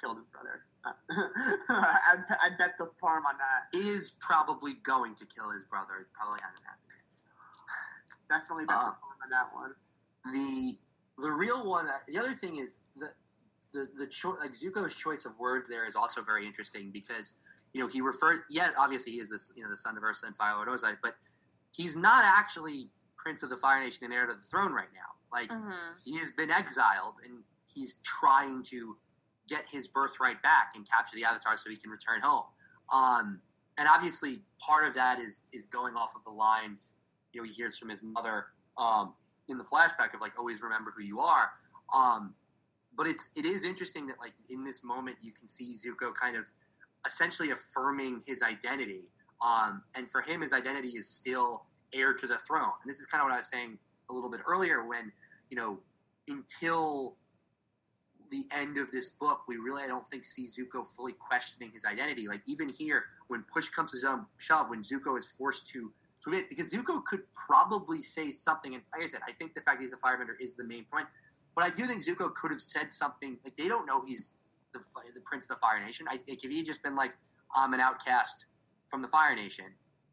killed 0.00 0.16
his 0.16 0.26
brother. 0.26 0.62
I, 0.84 2.16
I 2.44 2.48
bet 2.58 2.72
the 2.78 2.90
farm 3.00 3.24
on 3.26 3.34
that. 3.38 3.78
is 3.78 4.18
probably 4.20 4.74
going 4.82 5.14
to 5.14 5.24
kill 5.26 5.50
his 5.50 5.64
brother 5.64 5.94
it 6.02 6.06
probably 6.12 6.40
hasn't 6.42 6.62
happened 6.64 6.82
Definitely 8.28 8.66
bet 8.66 8.76
Uh. 8.76 8.80
the 8.80 8.96
farm 9.00 9.18
on 9.22 9.30
that 9.30 9.54
one. 9.54 9.72
the 10.32 10.78
the 11.22 11.30
real 11.30 11.64
one. 11.68 11.86
uh, 11.86 11.92
The 12.08 12.18
other 12.18 12.32
thing 12.32 12.56
is 12.56 12.80
the 12.96 13.06
the 13.72 13.86
the 13.96 14.06
cho- 14.08 14.36
like 14.40 14.52
Zuko's 14.52 14.96
choice 14.96 15.24
of 15.26 15.38
words 15.38 15.68
there 15.68 15.86
is 15.86 15.96
also 15.96 16.20
very 16.22 16.44
interesting 16.44 16.90
because 16.92 17.34
you 17.72 17.80
know 17.80 17.88
he 17.88 18.00
referred. 18.00 18.40
Yeah, 18.50 18.70
obviously 18.78 19.12
he 19.12 19.18
is 19.20 19.30
this 19.30 19.52
you 19.56 19.62
know 19.62 19.70
the 19.70 19.76
son 19.76 19.96
of 19.96 20.02
Ursa 20.02 20.26
and 20.26 20.36
Fire 20.36 20.54
Lord 20.56 20.68
Ozai, 20.68 20.96
but 21.02 21.14
he's 21.74 21.96
not 21.96 22.24
actually 22.24 22.90
Prince 23.16 23.42
of 23.42 23.50
the 23.50 23.56
Fire 23.56 23.82
Nation 23.82 24.04
and 24.04 24.14
heir 24.14 24.26
to 24.26 24.34
the 24.34 24.40
throne 24.40 24.72
right 24.72 24.92
now. 24.94 25.00
Like 25.32 25.50
hmm 25.50 25.70
he 26.04 26.18
has 26.18 26.32
been 26.32 26.50
exiled 26.50 27.18
and 27.24 27.42
he's 27.74 28.00
trying 28.02 28.62
to 28.62 28.96
get 29.48 29.62
his 29.70 29.88
birthright 29.88 30.42
back 30.42 30.72
and 30.74 30.88
capture 30.88 31.16
the 31.16 31.24
Avatar 31.24 31.56
so 31.56 31.70
he 31.70 31.76
can 31.76 31.90
return 31.90 32.20
home. 32.22 32.44
Um, 32.92 33.40
and 33.78 33.88
obviously, 33.90 34.36
part 34.60 34.86
of 34.86 34.94
that 34.94 35.18
is 35.18 35.50
is 35.52 35.66
going 35.66 35.94
off 35.94 36.14
of 36.16 36.24
the 36.24 36.30
line. 36.30 36.78
You 37.32 37.40
know, 37.40 37.46
he 37.46 37.52
hears 37.52 37.78
from 37.78 37.88
his 37.88 38.02
mother 38.02 38.46
um, 38.78 39.14
in 39.48 39.58
the 39.58 39.64
flashback 39.64 40.14
of 40.14 40.20
like, 40.20 40.38
"Always 40.38 40.62
remember 40.62 40.92
who 40.96 41.02
you 41.02 41.18
are." 41.18 41.50
Um, 41.94 42.34
but 42.96 43.06
it's 43.06 43.36
it 43.36 43.44
is 43.44 43.66
interesting 43.66 44.06
that 44.06 44.16
like 44.20 44.34
in 44.50 44.64
this 44.64 44.84
moment 44.84 45.16
you 45.20 45.32
can 45.32 45.48
see 45.48 45.74
Zuko 45.74 46.14
kind 46.14 46.36
of 46.36 46.50
essentially 47.04 47.50
affirming 47.50 48.22
his 48.26 48.42
identity. 48.42 49.10
Um, 49.44 49.82
and 49.96 50.08
for 50.08 50.22
him, 50.22 50.40
his 50.40 50.52
identity 50.52 50.88
is 50.88 51.08
still 51.08 51.66
heir 51.92 52.14
to 52.14 52.26
the 52.26 52.36
throne. 52.36 52.72
And 52.82 52.88
this 52.88 52.98
is 52.98 53.06
kind 53.06 53.20
of 53.20 53.26
what 53.26 53.34
I 53.34 53.38
was 53.38 53.50
saying 53.50 53.78
a 54.10 54.12
little 54.12 54.30
bit 54.30 54.40
earlier 54.46 54.86
when 54.86 55.12
you 55.50 55.56
know 55.56 55.80
until 56.28 57.16
the 58.30 58.44
end 58.56 58.78
of 58.78 58.90
this 58.90 59.10
book, 59.10 59.42
we 59.46 59.56
really 59.56 59.84
I 59.84 59.86
don't 59.86 60.06
think 60.06 60.24
see 60.24 60.46
Zuko 60.46 60.84
fully 60.84 61.12
questioning 61.12 61.70
his 61.72 61.84
identity. 61.84 62.26
Like 62.26 62.40
even 62.46 62.68
here, 62.76 63.04
when 63.28 63.44
push 63.52 63.68
comes 63.68 63.92
to 63.92 64.26
shove- 64.38 64.70
when 64.70 64.82
Zuko 64.82 65.16
is 65.16 65.36
forced 65.36 65.68
to 65.68 65.92
admit, 66.26 66.48
because 66.48 66.72
Zuko 66.72 67.04
could 67.04 67.20
probably 67.46 68.00
say 68.00 68.30
something, 68.30 68.74
and 68.74 68.82
like 68.92 69.04
I 69.04 69.06
said, 69.06 69.20
I 69.28 69.32
think 69.32 69.54
the 69.54 69.60
fact 69.60 69.80
he's 69.80 69.92
a 69.92 69.98
firebender 69.98 70.34
is 70.40 70.54
the 70.56 70.64
main 70.64 70.84
point. 70.84 71.06
But 71.54 71.64
I 71.64 71.70
do 71.70 71.84
think 71.84 72.02
Zuko 72.02 72.34
could 72.34 72.50
have 72.50 72.60
said 72.60 72.90
something 72.90 73.38
like 73.44 73.54
they 73.56 73.68
don't 73.68 73.86
know 73.86 74.02
he's 74.06 74.36
the 74.72 74.80
the 75.14 75.20
prince 75.20 75.44
of 75.44 75.56
the 75.56 75.60
Fire 75.60 75.84
Nation. 75.84 76.06
I 76.10 76.16
think 76.16 76.42
if 76.42 76.50
he 76.50 76.56
had 76.58 76.66
just 76.66 76.82
been 76.82 76.96
like, 76.96 77.14
I'm 77.54 77.74
an 77.74 77.80
outcast 77.80 78.46
from 78.86 79.02
the 79.02 79.08
Fire 79.08 79.34
Nation, 79.34 79.66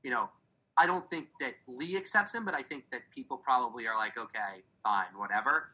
you 0.04 0.12
know, 0.12 0.30
I 0.78 0.86
don't 0.86 1.06
think 1.06 1.28
that 1.40 1.54
Lee 1.68 1.98
accepts 1.98 2.34
him, 2.34 2.46
but 2.46 2.56
I 2.56 2.62
think 2.62 2.90
that 2.92 3.02
people 3.14 3.38
probably 3.38 3.88
are 3.88 3.96
like, 3.98 4.18
okay, 4.18 4.64
fine, 4.84 5.08
whatever. 5.16 5.72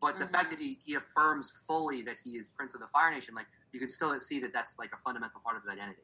But 0.00 0.18
the 0.18 0.24
Mhm. 0.24 0.30
fact 0.30 0.50
that 0.50 0.58
he, 0.58 0.78
he 0.84 0.94
affirms 0.94 1.64
fully 1.66 2.02
that 2.02 2.18
he 2.18 2.30
is 2.30 2.48
Prince 2.50 2.74
of 2.74 2.80
the 2.80 2.86
Fire 2.86 3.10
Nation, 3.10 3.34
like 3.34 3.46
you 3.72 3.80
can 3.80 3.90
still 3.90 4.18
see 4.20 4.38
that 4.40 4.52
that's 4.52 4.78
like 4.78 4.92
a 4.92 4.96
fundamental 4.96 5.40
part 5.40 5.56
of 5.56 5.62
his 5.62 5.72
identity. 5.72 6.02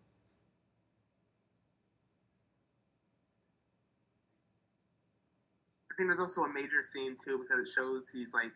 I 5.91 5.95
think 5.97 6.09
there's 6.09 6.21
also 6.21 6.43
a 6.43 6.53
major 6.53 6.83
scene 6.83 7.17
too 7.17 7.39
because 7.39 7.69
it 7.69 7.73
shows 7.73 8.11
he's 8.11 8.35
like 8.35 8.51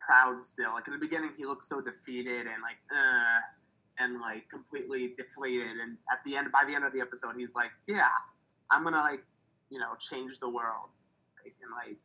proud 0.00 0.44
still. 0.44 0.72
Like 0.72 0.86
in 0.86 0.92
the 0.92 0.98
beginning, 0.98 1.32
he 1.36 1.46
looks 1.46 1.66
so 1.66 1.80
defeated 1.80 2.46
and 2.46 2.62
like, 2.62 2.78
uh, 2.94 3.40
and 3.98 4.20
like 4.20 4.48
completely 4.48 5.14
deflated. 5.16 5.76
And 5.82 5.96
at 6.10 6.22
the 6.24 6.36
end, 6.36 6.48
by 6.52 6.64
the 6.66 6.74
end 6.74 6.84
of 6.84 6.92
the 6.92 7.00
episode, 7.00 7.34
he's 7.36 7.54
like, 7.54 7.70
"Yeah, 7.86 8.08
I'm 8.70 8.84
gonna 8.84 8.98
like, 8.98 9.24
you 9.70 9.78
know, 9.78 9.94
change 9.98 10.38
the 10.38 10.48
world, 10.48 10.90
like, 11.44 11.54
and 11.62 11.72
like 11.72 11.98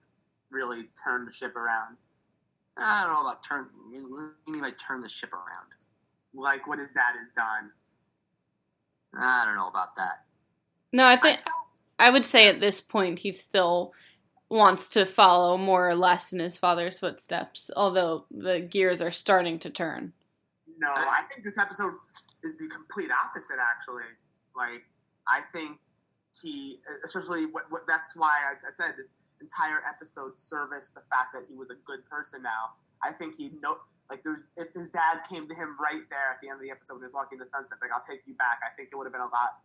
really 0.50 0.90
turn 1.04 1.26
the 1.26 1.32
ship 1.32 1.56
around." 1.56 1.98
I 2.78 3.04
don't 3.04 3.14
know 3.14 3.30
about 3.30 3.44
turn. 3.44 3.70
What 3.92 3.94
do 3.94 4.34
you 4.48 4.54
mean 4.54 4.62
by 4.62 4.72
turn 4.72 5.02
the 5.02 5.10
ship 5.10 5.34
around? 5.34 5.70
Like 6.34 6.68
what 6.68 6.80
his 6.80 6.92
dad 6.92 7.16
has 7.18 7.30
done. 7.30 7.72
I 9.16 9.46
don't 9.46 9.56
know 9.56 9.68
about 9.68 9.96
that. 9.96 10.26
No, 10.92 11.06
I 11.06 11.14
I 11.14 11.18
think 11.18 11.38
saw, 11.38 11.52
I 12.00 12.10
would 12.10 12.26
say 12.26 12.48
at 12.48 12.60
this 12.60 12.82
point 12.82 13.20
he 13.20 13.32
still 13.32 13.94
wants 14.50 14.90
to 14.90 15.06
follow 15.06 15.58
more 15.58 15.88
or 15.88 15.96
less 15.96 16.34
in 16.34 16.40
his 16.40 16.58
father's 16.58 17.00
footsteps, 17.00 17.70
although 17.76 18.26
the 18.32 18.60
gears 18.60 19.02
are 19.02 19.12
starting 19.12 19.60
to 19.60 19.70
turn. 19.70 20.14
No, 20.78 20.90
I 20.90 21.24
think 21.32 21.44
this 21.44 21.58
episode 21.58 21.94
is 22.44 22.58
the 22.58 22.68
complete 22.68 23.10
opposite. 23.12 23.58
Actually, 23.60 24.10
like 24.56 24.84
I 25.28 25.42
think 25.54 25.78
he, 26.42 26.80
especially 27.06 27.46
what, 27.46 27.64
what 27.70 27.84
that's 27.88 28.16
why 28.16 28.32
I, 28.50 28.54
I 28.54 28.72
said 28.74 28.94
this 28.98 29.16
entire 29.42 29.84
episode 29.88 30.40
serviced 30.40 30.96
the 30.96 31.02
fact 31.02 31.34
that 31.34 31.44
he 31.50 31.56
was 31.56 31.70
a 31.70 31.78
good 31.86 32.06
person. 32.10 32.42
Now 32.42 32.74
I 33.04 33.12
think 33.12 33.36
he 33.36 33.52
know 33.62 33.78
like 34.10 34.24
there's 34.24 34.46
if 34.58 34.74
his 34.74 34.90
dad 34.90 35.22
came 35.30 35.48
to 35.48 35.56
him 35.56 35.76
right 35.80 36.04
there 36.10 36.32
at 36.32 36.42
the 36.42 36.50
end 36.50 36.58
of 36.58 36.62
the 36.62 36.72
episode 36.72 37.02
was 37.02 37.12
walking 37.14 37.38
the 37.40 37.46
sunset, 37.46 37.78
like 37.82 37.92
I'll 37.92 38.06
take 38.10 38.22
you 38.26 38.34
back. 38.36 38.60
I 38.64 38.76
think 38.76 38.90
it 38.92 38.96
would 38.96 39.06
have 39.06 39.14
been 39.14 39.22
a 39.22 39.34
lot 39.34 39.62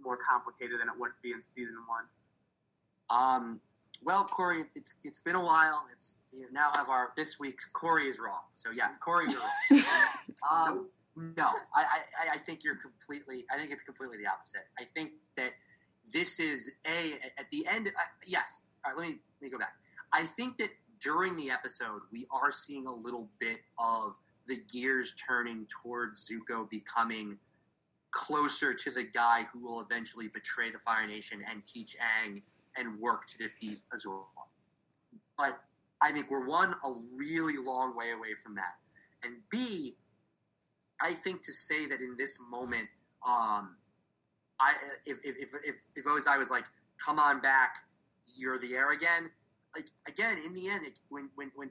more 0.00 0.18
complicated 0.18 0.80
than 0.80 0.88
it 0.88 0.98
would 0.98 1.12
be 1.22 1.32
in 1.32 1.42
season 1.42 1.76
one. 1.86 2.04
Um, 3.10 3.60
well, 4.04 4.24
Corey, 4.24 4.64
it's 4.74 4.94
it's 5.04 5.18
been 5.20 5.34
a 5.34 5.44
while. 5.44 5.84
It's 5.92 6.18
you 6.32 6.46
now 6.52 6.70
have 6.76 6.88
our 6.88 7.12
this 7.16 7.38
week's 7.38 7.64
Corey 7.64 8.04
is 8.04 8.20
wrong. 8.20 8.42
So 8.54 8.70
yeah, 8.70 8.88
Corey, 9.00 9.26
you're 9.28 9.40
wrong. 9.40 9.82
um, 10.50 10.88
no, 11.36 11.48
I, 11.74 11.82
I 11.82 12.34
I 12.34 12.36
think 12.38 12.64
you're 12.64 12.76
completely. 12.76 13.44
I 13.52 13.58
think 13.58 13.70
it's 13.70 13.82
completely 13.82 14.16
the 14.18 14.28
opposite. 14.28 14.62
I 14.78 14.84
think 14.84 15.12
that 15.36 15.50
this 16.12 16.40
is 16.40 16.74
a 16.86 17.40
at 17.40 17.48
the 17.50 17.64
end. 17.70 17.88
Uh, 17.88 18.00
yes. 18.26 18.66
All 18.84 18.92
right. 18.92 18.98
Let 18.98 19.08
me 19.08 19.18
let 19.40 19.46
me 19.46 19.50
go 19.50 19.58
back. 19.58 19.74
I 20.12 20.22
think 20.22 20.58
that 20.58 20.68
during 21.00 21.36
the 21.36 21.50
episode 21.50 22.02
we 22.12 22.26
are 22.32 22.50
seeing 22.50 22.86
a 22.86 22.94
little 22.94 23.28
bit 23.40 23.58
of 23.78 24.16
the 24.46 24.58
gears 24.72 25.14
turning 25.14 25.66
towards 25.82 26.28
Zuko 26.28 26.68
becoming 26.68 27.38
closer 28.10 28.74
to 28.74 28.90
the 28.90 29.04
guy 29.04 29.46
who 29.52 29.60
will 29.60 29.80
eventually 29.80 30.28
betray 30.28 30.70
the 30.70 30.78
Fire 30.78 31.06
Nation 31.06 31.42
and 31.50 31.64
teach 31.64 31.96
Aang 31.98 32.42
and 32.76 32.98
work 33.00 33.26
to 33.26 33.38
defeat 33.38 33.78
Azor. 33.94 34.22
But 35.36 35.60
I 36.00 36.12
think 36.12 36.30
we're 36.30 36.46
one 36.46 36.70
a 36.72 36.92
really 37.16 37.56
long 37.56 37.96
way 37.96 38.12
away 38.16 38.34
from 38.34 38.54
that, 38.56 38.74
and 39.22 39.36
B, 39.50 39.96
I 41.00 41.12
think 41.12 41.42
to 41.42 41.52
say 41.52 41.86
that 41.86 42.00
in 42.00 42.16
this 42.16 42.40
moment, 42.50 42.88
um, 43.26 43.76
I 44.60 44.74
if 45.04 45.18
if 45.24 45.36
if 45.36 45.54
if, 45.64 45.74
if 45.96 46.04
Ozai 46.06 46.38
was 46.38 46.50
like, 46.50 46.64
"Come 47.04 47.18
on 47.18 47.40
back, 47.40 47.76
you're 48.36 48.58
the 48.58 48.74
heir 48.74 48.92
again," 48.92 49.30
like 49.74 49.88
again 50.08 50.38
in 50.44 50.54
the 50.54 50.68
end, 50.68 50.86
it, 50.86 50.98
when 51.08 51.30
when 51.34 51.50
when 51.56 51.70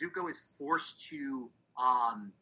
Zuko 0.00 0.28
is 0.28 0.56
forced 0.58 1.06
to 1.08 1.50
um 1.80 2.32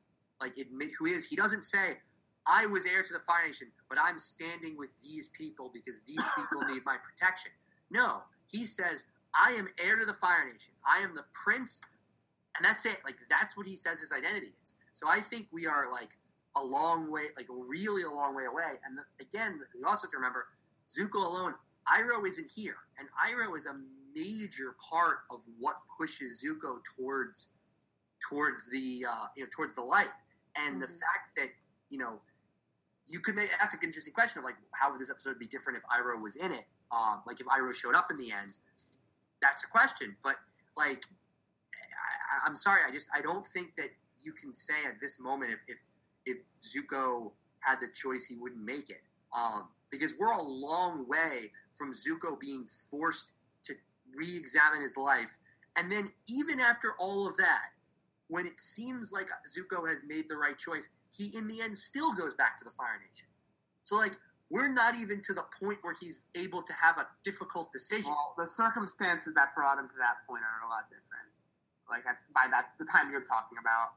like 0.41 0.57
admit 0.57 0.91
who 0.99 1.07
he 1.07 1.13
is, 1.13 1.29
he 1.29 1.37
doesn't 1.37 1.63
say, 1.63 1.99
"I 2.47 2.67
was 2.67 2.87
heir 2.87 3.03
to 3.03 3.13
the 3.13 3.19
Fire 3.19 3.47
Nation, 3.47 3.73
but 3.89 3.99
I'm 4.01 4.19
standing 4.19 4.77
with 4.77 4.95
these 5.03 5.29
people 5.29 5.71
because 5.75 6.01
these 6.07 6.25
people 6.37 6.63
need 6.73 6.83
my 6.85 6.97
protection." 7.03 7.51
No, 7.91 8.23
he 8.51 8.65
says, 8.65 9.07
I 9.35 9.53
am 9.53 9.69
heir 9.85 9.99
to 9.99 10.05
the 10.07 10.13
Fire 10.13 10.45
Nation. 10.51 10.75
I 10.87 10.99
am 10.99 11.15
the 11.15 11.25
prince, 11.33 11.81
and 12.57 12.65
that's 12.65 12.87
it. 12.87 12.97
Like 13.05 13.17
that's 13.29 13.57
what 13.57 13.67
he 13.67 13.77
says 13.77 14.01
his 14.01 14.13
identity 14.13 14.49
is. 14.63 14.77
So 14.93 15.09
I 15.09 15.21
think 15.21 15.49
we 15.53 15.67
are 15.67 15.91
like 15.91 16.11
a 16.57 16.65
long 16.65 17.11
way, 17.11 17.25
like 17.37 17.47
really 17.49 18.03
a 18.03 18.11
long 18.11 18.35
way 18.35 18.45
away. 18.47 18.75
And 18.85 18.99
the, 18.99 19.03
again, 19.21 19.61
you 19.75 19.87
also 19.87 20.07
have 20.07 20.11
to 20.13 20.17
remember, 20.17 20.47
Zuko 20.87 21.17
alone, 21.25 21.55
Iroh 21.87 22.27
isn't 22.27 22.51
here, 22.55 22.77
and 22.99 23.09
Iroh 23.31 23.57
is 23.57 23.67
a 23.67 23.75
major 24.15 24.75
part 24.91 25.19
of 25.31 25.39
what 25.59 25.77
pushes 25.99 26.43
Zuko 26.43 26.79
towards 26.97 27.53
towards 28.29 28.69
the 28.71 29.05
uh, 29.09 29.27
you 29.37 29.45
know 29.45 29.49
towards 29.55 29.75
the 29.75 29.83
light. 29.83 30.09
And 30.57 30.83
the 30.83 30.87
Mhm. 30.87 31.01
fact 31.01 31.37
that 31.37 31.49
you 31.91 31.99
know 31.99 32.21
you 33.07 33.21
could 33.21 33.37
make 33.37 33.49
ask 33.61 33.77
an 33.79 33.87
interesting 33.89 34.13
question 34.13 34.41
of 34.41 34.45
like 34.45 34.57
how 34.73 34.91
would 34.91 35.01
this 35.01 35.11
episode 35.11 35.39
be 35.39 35.47
different 35.47 35.79
if 35.79 35.85
Iroh 35.85 36.21
was 36.21 36.37
in 36.37 36.53
it? 36.53 36.67
Um, 36.91 37.23
like 37.27 37.41
if 37.41 37.47
Iroh 37.47 37.75
showed 37.75 37.95
up 37.95 38.07
in 38.11 38.17
the 38.17 38.33
end, 38.33 38.59
that's 39.43 39.65
a 39.65 39.69
question. 39.69 40.17
But 40.23 40.37
like, 40.77 41.05
I, 41.73 42.49
I'm 42.49 42.57
sorry, 42.57 42.81
I 42.87 42.93
just 42.93 43.09
I 43.15 43.21
don't 43.21 43.47
think 43.47 43.75
that 43.77 43.91
you 44.21 44.33
can 44.33 44.53
say 44.53 44.75
at 44.89 45.01
this 45.01 45.21
moment 45.21 45.53
if 45.53 45.65
if 45.69 45.85
if 46.27 46.39
Zuko 46.61 47.33
had 47.61 47.81
the 47.81 47.89
choice, 47.93 48.27
he 48.27 48.37
wouldn't 48.37 48.65
make 48.65 48.91
it. 48.91 49.03
Um, 49.37 49.69
because 49.91 50.15
we're 50.19 50.33
a 50.33 50.43
long 50.43 51.07
way 51.09 51.51
from 51.73 51.93
Zuko 51.93 52.39
being 52.39 52.67
forced 52.67 53.35
to 53.65 53.75
re-examine 54.15 54.83
his 54.83 54.97
life, 54.97 55.39
and 55.77 55.91
then 55.91 56.09
even 56.29 56.61
after 56.61 56.95
all 56.99 57.27
of 57.27 57.37
that, 57.37 57.71
when 58.29 58.47
it 58.47 58.61
seems 58.61 59.13
like 59.13 59.29
Zuko 59.47 59.89
has 59.89 60.03
made 60.07 60.29
the 60.29 60.37
right 60.37 60.57
choice, 60.57 60.91
he 61.17 61.37
in 61.37 61.49
the 61.49 61.61
end 61.63 61.77
still 61.77 62.13
goes 62.13 62.35
back 62.35 62.57
to 62.59 62.65
the 62.65 62.71
Fire 62.71 63.01
Nation. 63.07 63.29
So 63.83 63.97
like 63.97 64.13
we're 64.51 64.73
not 64.73 64.95
even 65.01 65.21
to 65.23 65.35
the 65.35 65.45
point 65.61 65.79
where 65.83 65.95
he's 66.01 66.21
able 66.37 66.63
to 66.63 66.73
have 66.73 66.99
a 66.99 67.07
difficult 67.23 67.71
decision. 67.73 68.13
Well, 68.13 68.35
the 68.39 68.47
circumstances 68.47 69.35
that 69.35 69.55
brought 69.55 69.79
him 69.79 69.89
to 69.89 69.95
that 69.99 70.27
point 70.27 70.43
are 70.43 70.67
a 70.67 70.71
lot 70.71 70.89
different. 70.89 71.29
Like 71.91 72.05
at, 72.09 72.19
by 72.35 72.51
that 72.51 72.71
the 72.79 72.87
time 72.91 73.11
you're 73.11 73.21
talking 73.21 73.59
about, 73.61 73.93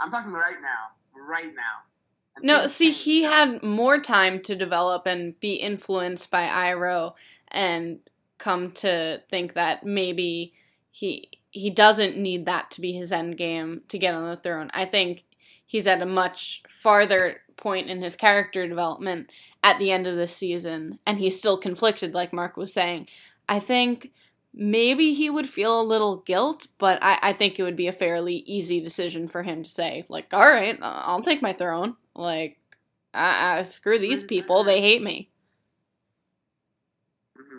I'm 0.00 0.10
talking 0.10 0.32
right 0.32 0.60
now, 0.60 0.94
right 1.28 1.54
now. 1.54 2.42
No, 2.42 2.66
see, 2.66 2.90
he 2.90 3.22
now. 3.22 3.30
had 3.30 3.62
more 3.62 3.98
time 3.98 4.42
to 4.42 4.54
develop 4.54 5.06
and 5.06 5.38
be 5.40 5.54
influenced 5.54 6.30
by 6.30 6.46
Iroh 6.46 7.14
and 7.48 8.00
come 8.38 8.70
to 8.72 9.22
think 9.30 9.54
that 9.54 9.84
maybe 9.84 10.52
he 10.90 11.30
he 11.50 11.70
doesn't 11.70 12.18
need 12.18 12.44
that 12.46 12.70
to 12.72 12.80
be 12.82 12.92
his 12.92 13.10
end 13.10 13.38
game 13.38 13.80
to 13.88 13.98
get 13.98 14.14
on 14.14 14.28
the 14.28 14.36
throne. 14.36 14.70
I 14.74 14.84
think 14.84 15.24
he's 15.64 15.86
at 15.86 16.02
a 16.02 16.06
much 16.06 16.62
farther 16.68 17.40
point 17.56 17.88
in 17.88 18.02
his 18.02 18.14
character 18.14 18.68
development 18.68 19.32
at 19.66 19.80
the 19.80 19.90
end 19.90 20.06
of 20.06 20.14
this 20.14 20.34
season 20.34 20.96
and 21.04 21.18
he's 21.18 21.36
still 21.36 21.58
conflicted 21.58 22.14
like 22.14 22.32
Mark 22.32 22.56
was 22.56 22.72
saying. 22.72 23.08
I 23.48 23.58
think 23.58 24.12
maybe 24.54 25.12
he 25.12 25.28
would 25.28 25.48
feel 25.48 25.80
a 25.80 25.82
little 25.82 26.18
guilt, 26.18 26.68
but 26.78 27.00
I, 27.02 27.18
I 27.20 27.32
think 27.32 27.58
it 27.58 27.64
would 27.64 27.74
be 27.74 27.88
a 27.88 27.92
fairly 27.92 28.36
easy 28.46 28.80
decision 28.80 29.26
for 29.26 29.42
him 29.42 29.64
to 29.64 29.68
say, 29.68 30.06
like, 30.08 30.32
all 30.32 30.46
right, 30.46 30.78
I'll 30.80 31.20
take 31.20 31.42
my 31.42 31.52
throne. 31.52 31.96
Like, 32.14 32.58
I, 33.12 33.58
I, 33.58 33.62
screw 33.64 33.98
these 33.98 34.22
people, 34.22 34.62
they 34.62 34.80
hate 34.80 35.02
me. 35.02 35.30
hmm 37.36 37.58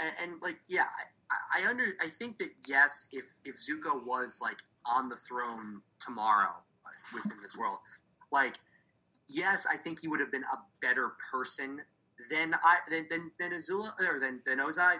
And, 0.00 0.32
and 0.32 0.42
like, 0.42 0.58
yeah, 0.68 0.84
I, 1.30 1.64
I 1.64 1.70
under, 1.70 1.84
I 2.02 2.08
think 2.08 2.36
that 2.38 2.50
yes, 2.68 3.08
if 3.12 3.40
if 3.48 3.56
Zuko 3.56 4.04
was 4.04 4.40
like 4.42 4.58
on 4.94 5.08
the 5.08 5.16
throne 5.16 5.80
tomorrow 5.98 6.56
uh, 6.84 6.90
within 7.14 7.38
this 7.40 7.56
world, 7.56 7.78
like, 8.30 8.56
yes, 9.28 9.66
I 9.70 9.76
think 9.76 10.00
he 10.00 10.08
would 10.08 10.20
have 10.20 10.32
been 10.32 10.44
a 10.44 10.58
better 10.80 11.12
person 11.32 11.80
than 12.30 12.54
I 12.54 12.78
than 12.90 13.06
than, 13.10 13.30
than 13.38 13.52
Azula 13.52 13.90
or 14.08 14.20
than 14.20 14.40
than 14.44 14.58
Ozai. 14.58 14.96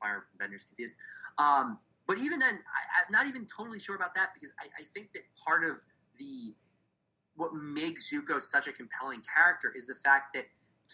Firebenders 0.00 0.66
confused. 0.66 0.94
Um, 1.36 1.78
but 2.08 2.16
even 2.16 2.38
then, 2.38 2.54
I, 2.54 3.04
I'm 3.04 3.12
not 3.12 3.26
even 3.26 3.46
totally 3.46 3.78
sure 3.78 3.96
about 3.96 4.14
that 4.14 4.28
because 4.32 4.50
I, 4.58 4.64
I 4.80 4.82
think 4.82 5.12
that 5.12 5.22
part 5.46 5.62
of 5.62 5.82
the 6.18 6.54
what 7.36 7.52
makes 7.54 8.12
Zuko 8.12 8.40
such 8.40 8.66
a 8.66 8.72
compelling 8.72 9.22
character 9.34 9.72
is 9.74 9.86
the 9.86 9.94
fact 9.94 10.34
that 10.34 10.44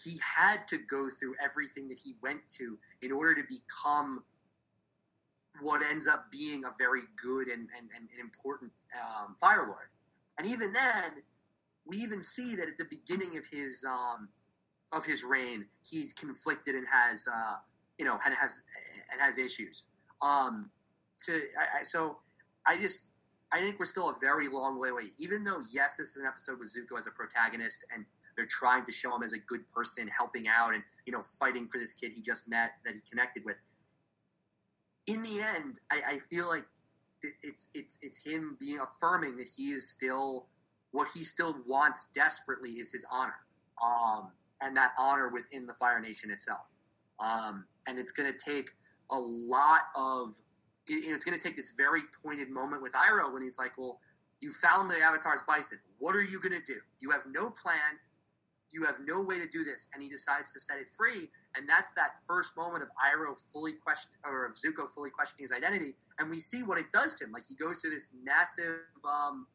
he 0.03 0.17
had 0.21 0.67
to 0.67 0.77
go 0.89 1.09
through 1.09 1.35
everything 1.43 1.87
that 1.87 1.99
he 2.03 2.13
went 2.21 2.47
to 2.59 2.77
in 3.01 3.11
order 3.11 3.35
to 3.35 3.43
become 3.47 4.23
what 5.61 5.81
ends 5.89 6.07
up 6.07 6.31
being 6.31 6.63
a 6.65 6.69
very 6.77 7.01
good 7.21 7.47
and, 7.47 7.67
and, 7.75 7.89
and 7.95 8.19
important 8.19 8.71
um, 8.95 9.35
Fire 9.39 9.65
Lord. 9.65 9.89
And 10.37 10.47
even 10.47 10.71
then, 10.71 11.23
we 11.87 11.97
even 11.97 12.21
see 12.21 12.55
that 12.55 12.67
at 12.67 12.77
the 12.77 12.85
beginning 12.89 13.37
of 13.37 13.45
his 13.51 13.85
um, 13.87 14.29
of 14.93 15.05
his 15.05 15.23
reign, 15.23 15.65
he's 15.89 16.13
conflicted 16.13 16.75
and 16.75 16.85
has 16.91 17.27
uh, 17.31 17.55
you 17.97 18.05
know 18.05 18.17
and 18.25 18.35
has 18.39 18.63
and 19.11 19.21
has 19.21 19.37
issues. 19.37 19.85
Um, 20.21 20.69
to 21.25 21.31
I, 21.31 21.79
I, 21.79 21.83
so, 21.83 22.17
I 22.65 22.77
just 22.77 23.11
I 23.51 23.59
think 23.59 23.79
we're 23.79 23.85
still 23.85 24.09
a 24.09 24.15
very 24.21 24.47
long 24.47 24.79
way 24.79 24.89
away. 24.89 25.03
Even 25.19 25.43
though 25.43 25.59
yes, 25.71 25.97
this 25.97 26.15
is 26.15 26.21
an 26.21 26.27
episode 26.27 26.59
with 26.59 26.67
Zuko 26.67 26.97
as 26.97 27.07
a 27.07 27.11
protagonist 27.11 27.85
and 27.93 28.05
they're 28.35 28.47
trying 28.47 28.85
to 28.85 28.91
show 28.91 29.15
him 29.15 29.23
as 29.23 29.33
a 29.33 29.39
good 29.39 29.61
person, 29.71 30.07
helping 30.15 30.45
out, 30.47 30.73
and 30.73 30.83
you 31.05 31.13
know, 31.13 31.23
fighting 31.23 31.67
for 31.67 31.79
this 31.79 31.93
kid 31.93 32.11
he 32.13 32.21
just 32.21 32.47
met 32.47 32.71
that 32.85 32.93
he 32.93 33.01
connected 33.09 33.43
with. 33.45 33.59
In 35.07 35.23
the 35.23 35.41
end, 35.55 35.79
I, 35.91 36.01
I 36.07 36.17
feel 36.17 36.47
like 36.47 36.65
it's 37.41 37.69
it's 37.73 37.97
it's 38.01 38.23
him 38.23 38.57
being 38.59 38.79
affirming 38.79 39.37
that 39.37 39.47
he 39.57 39.69
is 39.69 39.89
still 39.89 40.47
what 40.91 41.07
he 41.13 41.23
still 41.23 41.55
wants 41.67 42.09
desperately 42.11 42.71
is 42.71 42.91
his 42.91 43.05
honor, 43.11 43.39
um, 43.83 44.31
and 44.61 44.75
that 44.77 44.91
honor 44.97 45.29
within 45.31 45.65
the 45.65 45.73
Fire 45.73 45.99
Nation 45.99 46.31
itself. 46.31 46.77
Um, 47.19 47.65
and 47.87 47.97
it's 47.99 48.11
going 48.11 48.31
to 48.31 48.37
take 48.37 48.71
a 49.11 49.17
lot 49.17 49.81
of 49.95 50.29
it- 50.89 51.03
it's 51.05 51.25
going 51.25 51.37
to 51.37 51.43
take 51.43 51.57
this 51.57 51.71
very 51.77 52.01
pointed 52.23 52.49
moment 52.49 52.81
with 52.81 52.93
Iroh 52.93 53.33
when 53.33 53.41
he's 53.41 53.57
like, 53.57 53.77
"Well, 53.77 53.99
You 54.39 54.51
found 54.51 54.89
the 54.91 54.95
Avatar's 55.01 55.41
bison. 55.47 55.79
What 55.97 56.15
are 56.15 56.21
you 56.21 56.39
gonna 56.39 56.61
do? 56.61 56.79
You 56.99 57.09
have 57.09 57.25
no 57.25 57.49
plan. 57.49 57.99
You 58.69 58.85
have 58.85 58.99
no 58.99 59.23
way 59.23 59.39
to 59.39 59.47
do 59.47 59.63
this, 59.63 59.87
and 59.93 60.03
he 60.03 60.09
decides 60.09 60.51
to 60.51 60.59
set 60.59 60.77
it 60.77 60.87
free. 60.89 61.31
And 61.55 61.67
that's 61.67 61.93
that 61.93 62.19
first 62.27 62.55
moment 62.55 62.83
of 62.83 62.89
Iroh 63.01 63.35
fully 63.51 63.73
question 63.73 64.11
or 64.23 64.45
of 64.45 64.53
Zuko 64.53 64.87
fully 64.93 65.09
questioning 65.09 65.43
his 65.43 65.51
identity, 65.51 65.97
and 66.19 66.29
we 66.29 66.39
see 66.39 66.61
what 66.61 66.77
it 66.77 66.91
does 66.91 67.15
to 67.15 67.25
him. 67.25 67.31
Like 67.31 67.47
he 67.47 67.55
goes 67.55 67.81
through 67.81 67.91
this 67.91 68.11
massive. 68.23 68.81
Um, 69.03 69.47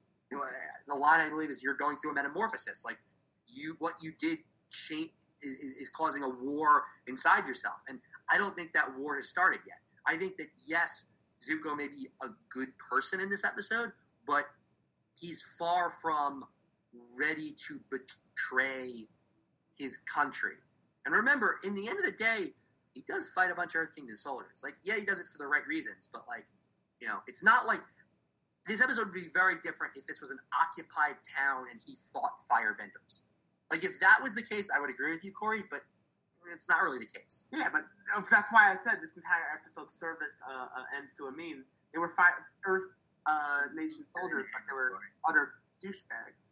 the 0.89 0.95
line 0.95 1.21
I 1.21 1.29
believe 1.29 1.51
is 1.51 1.63
you're 1.63 1.75
going 1.75 1.97
through 1.97 2.13
a 2.13 2.15
metamorphosis. 2.15 2.85
Like 2.85 2.99
you, 3.47 3.77
what 3.79 3.95
you 4.03 4.13
did 4.19 4.39
change 4.71 5.11
is, 5.43 5.73
is 5.73 5.89
causing 5.89 6.23
a 6.23 6.29
war 6.29 6.85
inside 7.07 7.47
yourself, 7.47 7.83
and 7.89 7.99
I 8.31 8.39
don't 8.39 8.57
think 8.57 8.73
that 8.73 8.97
war 8.99 9.17
has 9.17 9.29
started 9.29 9.61
yet. 9.67 9.79
I 10.07 10.17
think 10.17 10.37
that 10.37 10.49
yes, 10.67 11.07
Zuko 11.41 11.77
may 11.77 11.89
be 11.89 12.09
a 12.23 12.29
good 12.49 12.69
person 12.79 13.21
in 13.21 13.29
this 13.29 13.45
episode, 13.45 13.93
but 14.27 14.45
he's 15.19 15.43
far 15.59 15.89
from 15.89 16.45
ready 17.19 17.55
to 17.69 17.81
betray 17.91 19.07
his 19.79 19.99
country. 19.99 20.57
And 21.05 21.15
remember, 21.15 21.59
in 21.65 21.75
the 21.75 21.89
end 21.89 21.99
of 21.99 22.05
the 22.05 22.17
day, 22.17 22.55
he 22.95 23.03
does 23.07 23.29
fight 23.29 23.51
a 23.51 23.55
bunch 23.55 23.75
of 23.75 23.81
Earth 23.81 23.95
Kingdom 23.95 24.17
soldiers. 24.17 24.61
Like, 24.63 24.75
yeah, 24.85 24.95
he 24.99 25.05
does 25.05 25.19
it 25.19 25.27
for 25.27 25.39
the 25.39 25.47
right 25.47 25.67
reasons, 25.67 26.09
but 26.13 26.23
like, 26.29 26.47
you 27.01 27.09
know, 27.09 27.19
it's 27.27 27.43
not 27.43 27.67
like 27.67 27.81
this 28.67 28.83
episode 28.83 29.07
would 29.07 29.15
be 29.15 29.29
very 29.33 29.55
different 29.63 29.95
if 29.97 30.07
this 30.07 30.21
was 30.21 30.31
an 30.31 30.39
occupied 30.55 31.17
town 31.37 31.67
and 31.71 31.81
he 31.85 31.95
fought 32.13 32.39
firebenders. 32.51 33.23
Like, 33.71 33.85
if 33.85 33.99
that 34.01 34.19
was 34.23 34.35
the 34.35 34.43
case, 34.43 34.71
I 34.75 34.81
would 34.81 34.91
agree 34.91 35.11
with 35.11 35.25
you, 35.25 35.33
Corey, 35.33 35.63
but 35.71 35.81
it's 36.53 36.69
not 36.69 36.83
really 36.83 36.99
the 36.99 37.07
case. 37.07 37.45
Yeah, 37.53 37.69
but 37.73 37.83
that's 38.31 38.53
why 38.53 38.71
I 38.71 38.75
said 38.75 38.99
this 39.01 39.17
entire 39.17 39.59
episode 39.59 39.91
service 39.91 40.41
uh, 40.49 40.67
uh, 40.77 40.97
ends 40.97 41.17
to 41.17 41.25
a 41.25 41.33
meme. 41.33 41.65
They 41.93 41.99
were 41.99 42.11
fi- 42.11 42.35
Earth 42.67 42.91
uh, 43.27 43.63
Nation 43.75 44.05
soldiers, 44.09 44.47
but 44.53 44.63
they 44.69 44.75
were 44.75 44.99
utter 45.29 45.55
douchebags. 45.83 46.47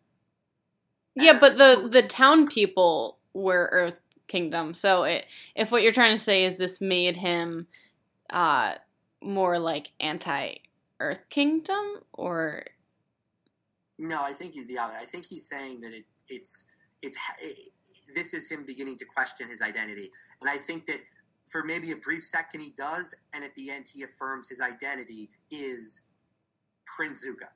Yeah, 1.14 1.38
but 1.38 1.58
the 1.58 1.88
the 1.90 2.02
town 2.02 2.46
people 2.46 3.18
were 3.34 3.68
Earth 3.72 3.96
Kingdom. 4.28 4.74
So 4.74 5.02
it, 5.04 5.26
if 5.54 5.72
what 5.72 5.82
you're 5.82 5.92
trying 5.92 6.16
to 6.16 6.22
say 6.22 6.44
is 6.44 6.56
this 6.56 6.80
made 6.80 7.16
him 7.16 7.66
uh, 8.30 8.74
more 9.20 9.58
like 9.58 9.90
anti 9.98 10.54
Earth 11.00 11.28
Kingdom, 11.30 12.00
or 12.12 12.64
no, 13.98 14.22
I 14.22 14.32
think 14.32 14.52
he's 14.52 14.66
the 14.66 14.78
other. 14.78 14.94
I 14.98 15.04
think 15.04 15.26
he's 15.26 15.48
saying 15.48 15.80
that 15.80 15.92
it, 15.92 16.04
it's 16.28 16.70
it's 17.02 17.18
it, 17.42 17.72
this 18.14 18.34
is 18.34 18.50
him 18.50 18.64
beginning 18.66 18.96
to 18.96 19.04
question 19.04 19.48
his 19.48 19.62
identity, 19.62 20.10
and 20.40 20.48
I 20.50 20.56
think 20.56 20.86
that 20.86 21.00
for 21.50 21.64
maybe 21.64 21.90
a 21.90 21.96
brief 21.96 22.22
second 22.22 22.60
he 22.60 22.72
does, 22.76 23.14
and 23.34 23.44
at 23.44 23.54
the 23.54 23.70
end 23.70 23.86
he 23.92 24.02
affirms 24.02 24.48
his 24.48 24.60
identity 24.60 25.28
is 25.50 26.06
Prince 26.96 27.26
Zuko. 27.26 27.48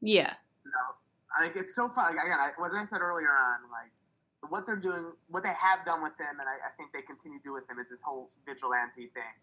Yeah. 0.00 0.34
No, 0.64 1.44
like 1.46 1.56
it's 1.56 1.74
so 1.74 1.88
fun. 1.88 2.14
Like 2.14 2.24
again, 2.24 2.38
I, 2.38 2.50
what 2.56 2.72
I 2.72 2.84
said 2.84 3.00
earlier 3.00 3.30
on, 3.30 3.58
like 3.70 3.92
what 4.50 4.66
they're 4.66 4.76
doing, 4.76 5.12
what 5.28 5.42
they 5.42 5.52
have 5.60 5.84
done 5.84 6.02
with 6.02 6.18
him, 6.18 6.40
and 6.40 6.48
I, 6.48 6.66
I 6.66 6.70
think 6.76 6.92
they 6.92 7.02
continue 7.02 7.38
to 7.38 7.44
do 7.44 7.52
with 7.52 7.68
him 7.68 7.78
is 7.78 7.90
this 7.90 8.02
whole 8.02 8.28
vigilante 8.46 9.10
thing. 9.12 9.34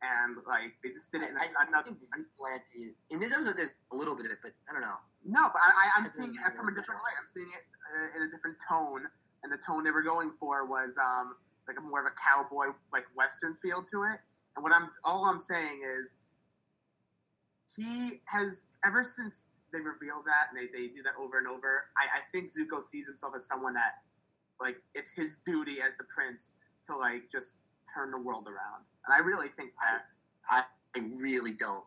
And 0.00 0.36
like 0.48 0.72
they 0.82 0.90
just 0.90 1.12
didn't. 1.12 1.30
In, 1.30 1.36
I, 1.36 1.44
I 1.44 1.82
think 1.82 2.00
vigilante 2.00 2.96
in 3.10 3.20
this 3.20 3.34
episode, 3.34 3.56
there's 3.56 3.74
a 3.92 3.96
little 3.96 4.16
bit 4.16 4.26
of 4.26 4.32
it, 4.32 4.38
but 4.42 4.52
I 4.68 4.72
don't 4.72 4.80
know. 4.80 4.96
No, 5.24 5.48
but 5.52 5.60
I, 5.60 6.00
am 6.00 6.06
seeing 6.06 6.32
it 6.32 6.56
from 6.56 6.68
a 6.68 6.74
different 6.74 7.04
way. 7.04 7.12
I'm 7.20 7.28
seeing 7.28 7.48
it 7.52 7.64
uh, 7.92 8.16
in 8.16 8.28
a 8.28 8.30
different 8.30 8.56
tone, 8.64 9.04
and 9.44 9.52
the 9.52 9.58
tone 9.58 9.84
they 9.84 9.90
were 9.90 10.02
going 10.02 10.30
for 10.30 10.64
was 10.64 10.96
um, 10.96 11.36
like 11.68 11.76
a 11.78 11.82
more 11.82 12.00
of 12.00 12.06
a 12.06 12.16
cowboy, 12.16 12.72
like 12.92 13.04
western 13.14 13.54
feel 13.56 13.82
to 13.92 14.04
it. 14.04 14.20
And 14.56 14.62
what 14.62 14.72
I'm 14.72 14.90
all 15.04 15.26
I'm 15.26 15.40
saying 15.40 15.82
is 15.84 16.20
he 17.76 18.22
has 18.26 18.68
ever 18.84 19.02
since 19.02 19.48
they 19.72 19.80
revealed 19.80 20.24
that 20.26 20.50
and 20.50 20.58
they, 20.58 20.66
they 20.72 20.88
do 20.88 21.02
that 21.02 21.14
over 21.20 21.38
and 21.38 21.46
over. 21.46 21.84
I, 21.96 22.18
I 22.18 22.20
think 22.32 22.50
Zuko 22.50 22.82
sees 22.82 23.06
himself 23.06 23.34
as 23.36 23.46
someone 23.46 23.74
that 23.74 24.02
like 24.60 24.76
it's 24.94 25.12
his 25.12 25.38
duty 25.38 25.80
as 25.80 25.96
the 25.96 26.04
prince 26.04 26.58
to 26.86 26.96
like 26.96 27.30
just 27.30 27.60
turn 27.92 28.10
the 28.10 28.20
world 28.20 28.46
around. 28.46 28.84
And 29.06 29.14
I 29.14 29.18
really 29.18 29.48
think 29.48 29.72
that 29.80 30.04
I, 30.48 30.62
I 30.94 31.02
really 31.16 31.54
don't. 31.54 31.84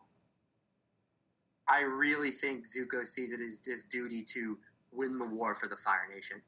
I 1.68 1.82
really 1.82 2.30
think 2.30 2.66
Zuko 2.66 3.04
sees 3.04 3.32
it 3.32 3.40
as 3.40 3.62
his 3.64 3.84
duty 3.84 4.22
to 4.34 4.58
win 4.92 5.18
the 5.18 5.28
war 5.34 5.54
for 5.54 5.68
the 5.68 5.76
Fire 5.76 6.06
Nation. 6.14 6.42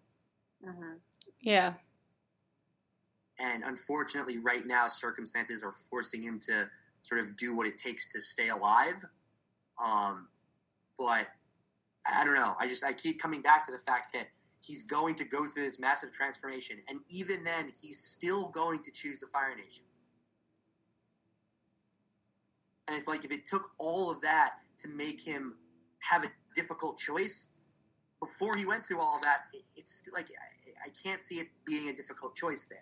Mm-hmm. 0.67 0.95
Yeah. 1.41 1.75
And 3.39 3.65
unfortunately, 3.65 4.39
right 4.39 4.67
now, 4.67 4.87
circumstances 4.87 5.63
are 5.63 5.73
forcing 5.73 6.23
him 6.23 6.39
to 6.41 6.69
sort 7.03 7.21
of 7.21 7.37
do 7.37 7.57
what 7.57 7.67
it 7.67 7.79
takes 7.79 8.11
to 8.13 8.21
stay 8.21 8.49
alive. 8.49 9.05
Um, 9.85 10.29
but 10.99 11.29
I 12.11 12.25
don't 12.25 12.35
know. 12.35 12.55
I 12.59 12.67
just 12.67 12.85
I 12.85 12.93
keep 12.93 13.21
coming 13.21 13.43
back 13.43 13.65
to 13.67 13.73
the 13.73 13.79
fact 13.79 14.13
that 14.15 14.29
he's 14.65 14.83
going 14.83 15.15
to 15.17 15.25
go 15.25 15.45
through 15.47 15.65
this 15.65 15.79
massive 15.79 16.13
transformation, 16.13 16.79
and 16.89 17.01
even 17.09 17.45
then, 17.45 17.71
he's 17.81 17.99
still 17.99 18.49
going 18.49 18.83
to 18.83 18.91
choose 18.91 19.19
the 19.19 19.27
Fire 19.27 19.55
Nation. 19.55 19.85
And 22.89 22.97
if 22.97 23.09
like 23.09 23.25
if 23.25 23.33
it 23.33 23.47
took 23.47 23.71
all 23.79 24.11
of 24.11 24.21
that 24.23 24.51
to 24.79 24.89
make 24.91 25.21
him 25.21 25.57
have 26.01 26.25
a 26.25 26.29
difficult 26.55 26.99
choice 26.99 27.65
before 28.21 28.57
he 28.57 28.65
went 28.65 28.83
through 28.83 29.01
all 29.01 29.17
of 29.17 29.23
that, 29.23 29.43
it's 29.77 30.09
like 30.15 30.29
I, 30.31 30.89
I 30.89 30.91
can't 31.03 31.21
see 31.21 31.37
it 31.37 31.49
being 31.65 31.89
a 31.89 31.93
difficult 31.93 32.35
choice 32.35 32.67
there. 32.67 32.79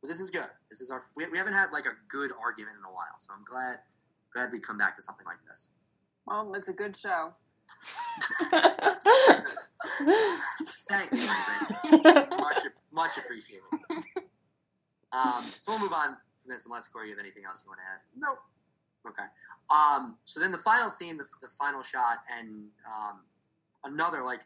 But 0.00 0.08
this 0.08 0.20
is 0.20 0.30
good. 0.30 0.46
This 0.68 0.80
is 0.80 0.90
our 0.90 1.00
we, 1.16 1.26
we 1.30 1.38
haven't 1.38 1.54
had 1.54 1.68
like 1.72 1.86
a 1.86 1.94
good 2.08 2.32
argument 2.44 2.76
in 2.78 2.84
a 2.84 2.92
while, 2.92 3.18
so 3.18 3.32
I'm 3.34 3.44
glad 3.44 3.78
glad 4.32 4.50
we 4.52 4.58
come 4.58 4.76
back 4.76 4.96
to 4.96 5.02
something 5.02 5.26
like 5.26 5.42
this. 5.48 5.70
Well, 6.26 6.52
it's 6.54 6.68
a 6.68 6.72
good 6.72 6.96
show. 6.96 7.32
Thank 10.88 11.12
you, 11.12 11.26
much 12.38 12.62
much 12.92 13.18
appreciated. 13.18 13.62
Um, 15.12 15.44
so 15.58 15.72
we'll 15.72 15.80
move 15.80 15.92
on 15.92 16.16
from 16.36 16.50
this 16.50 16.66
unless 16.66 16.88
Corey, 16.88 17.08
you 17.08 17.14
have 17.14 17.22
anything 17.22 17.44
else 17.44 17.62
you 17.64 17.70
want 17.70 17.80
to 17.80 17.92
add? 17.92 18.00
Nope. 18.16 18.38
Okay. 19.06 19.28
Um, 19.70 20.16
so 20.24 20.40
then 20.40 20.52
the 20.52 20.58
final 20.58 20.88
scene, 20.88 21.16
the, 21.16 21.26
the 21.40 21.48
final 21.48 21.82
shot, 21.82 22.18
and 22.38 22.68
um, 22.86 23.20
another 23.84 24.22
like 24.22 24.40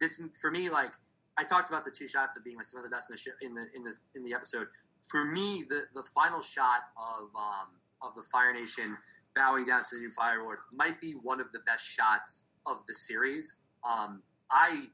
this 0.00 0.20
for 0.40 0.50
me, 0.50 0.68
like 0.68 0.90
I 1.38 1.44
talked 1.44 1.70
about 1.70 1.84
the 1.84 1.90
two 1.90 2.08
shots 2.08 2.36
of 2.36 2.44
being 2.44 2.56
like 2.56 2.66
some 2.66 2.78
of 2.78 2.84
the 2.84 2.90
best 2.90 3.10
in 3.10 3.14
the 3.14 3.18
sh- 3.18 3.44
in 3.44 3.54
the 3.54 3.64
in 3.74 3.84
this 3.84 4.10
in 4.14 4.24
the 4.24 4.34
episode. 4.34 4.66
For 5.00 5.24
me, 5.26 5.62
the 5.68 5.84
the 5.94 6.02
final 6.02 6.40
shot 6.40 6.90
of 6.98 7.30
um, 7.36 7.78
of 8.02 8.14
the 8.16 8.22
Fire 8.22 8.52
Nation 8.52 8.96
bowing 9.36 9.64
down 9.64 9.80
to 9.80 9.96
the 9.96 10.00
new 10.00 10.10
Fire 10.10 10.42
Lord 10.42 10.58
might 10.74 11.00
be 11.00 11.14
one 11.22 11.40
of 11.40 11.52
the 11.52 11.60
best 11.60 11.88
shots 11.88 12.48
of 12.66 12.84
the 12.88 12.94
series. 12.94 13.60
Um, 13.88 14.22
I 14.50 14.86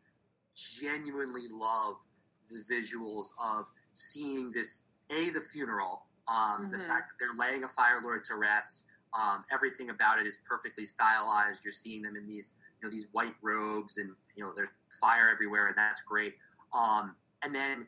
genuinely 0.54 1.44
love 1.50 2.06
the 2.48 2.74
visuals 2.74 3.28
of 3.58 3.66
seeing 3.92 4.52
this 4.52 4.88
a 5.10 5.30
the 5.30 5.40
funeral, 5.40 6.02
um, 6.28 6.36
mm-hmm. 6.36 6.70
the 6.70 6.78
fact 6.78 7.10
that 7.10 7.14
they're 7.20 7.36
laying 7.38 7.64
a 7.64 7.68
Fire 7.68 8.00
Lord 8.02 8.24
to 8.24 8.36
rest. 8.36 8.84
Um, 9.14 9.40
everything 9.52 9.90
about 9.90 10.18
it 10.18 10.26
is 10.26 10.38
perfectly 10.48 10.84
stylized. 10.84 11.64
You're 11.64 11.72
seeing 11.72 12.02
them 12.02 12.16
in 12.16 12.26
these 12.26 12.54
you 12.80 12.88
know 12.88 12.92
these 12.92 13.08
white 13.12 13.34
robes 13.42 13.96
and 13.98 14.10
you 14.36 14.44
know 14.44 14.52
there's 14.54 14.72
fire 15.00 15.30
everywhere, 15.32 15.68
and 15.68 15.76
that's 15.76 16.02
great. 16.02 16.34
Um, 16.76 17.14
and 17.42 17.54
then 17.54 17.86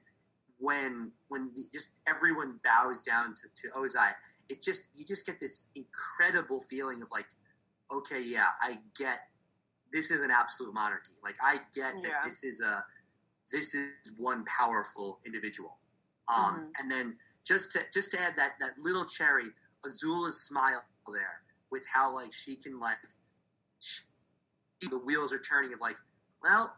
when 0.59 1.13
when 1.29 1.51
the, 1.55 1.65
just 1.73 1.99
everyone 2.09 2.61
bows 2.65 3.01
down 3.03 3.35
to, 3.35 3.43
to 3.55 3.69
Ozai, 3.77 4.11
it 4.49 4.63
just 4.63 4.87
you 4.95 5.05
just 5.05 5.27
get 5.27 5.41
this 5.41 5.69
incredible 5.75 6.61
feeling 6.61 7.03
of 7.03 7.09
like, 7.13 7.27
okay, 7.93 8.23
yeah, 8.25 8.49
I 8.61 8.77
get 8.99 9.21
this 9.93 10.11
is 10.11 10.23
an 10.23 10.31
absolute 10.31 10.75
monarchy. 10.75 11.13
Like 11.23 11.37
I 11.43 11.57
get 11.75 11.95
that 12.03 12.09
yeah. 12.09 12.25
this 12.25 12.45
is 12.45 12.61
a 12.61 12.85
this 13.53 13.75
is 13.75 14.13
one 14.19 14.45
powerful 14.45 15.21
individual. 15.25 15.79
Um, 16.29 16.55
mm-hmm. 16.55 16.65
And 16.81 16.91
then 16.91 17.17
just 17.47 17.73
to 17.73 17.81
just 17.93 18.13
to 18.13 18.21
add 18.21 18.37
that 18.37 18.53
that 18.61 18.73
little 18.79 19.05
cherry, 19.05 19.49
Azula's 19.85 20.47
smile 20.47 20.83
there 21.13 21.41
with 21.71 21.87
how 21.93 22.15
like 22.15 22.33
she 22.33 22.57
can 22.57 22.79
like 22.79 22.99
she, 23.81 24.03
the 24.91 24.99
wheels 24.99 25.33
are 25.33 25.39
turning 25.39 25.73
of 25.73 25.81
like, 25.81 25.97
well, 26.43 26.77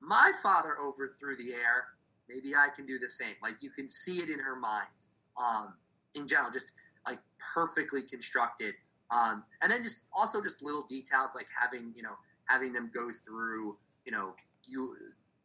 my 0.00 0.32
father 0.42 0.76
overthrew 0.80 1.36
the 1.36 1.52
heir. 1.54 1.88
Maybe 2.28 2.54
I 2.54 2.68
can 2.74 2.86
do 2.86 2.98
the 2.98 3.08
same. 3.08 3.34
Like 3.42 3.62
you 3.62 3.70
can 3.70 3.88
see 3.88 4.18
it 4.18 4.28
in 4.28 4.38
her 4.40 4.58
mind. 4.58 5.06
Um, 5.40 5.74
in 6.14 6.26
general, 6.26 6.50
just 6.50 6.72
like 7.06 7.18
perfectly 7.54 8.02
constructed. 8.02 8.74
Um, 9.10 9.44
and 9.62 9.70
then 9.70 9.82
just 9.82 10.08
also 10.16 10.42
just 10.42 10.64
little 10.64 10.82
details 10.82 11.30
like 11.34 11.46
having 11.58 11.92
you 11.94 12.02
know 12.02 12.16
having 12.48 12.72
them 12.72 12.90
go 12.92 13.08
through 13.10 13.76
you 14.04 14.12
know 14.12 14.34
you 14.68 14.96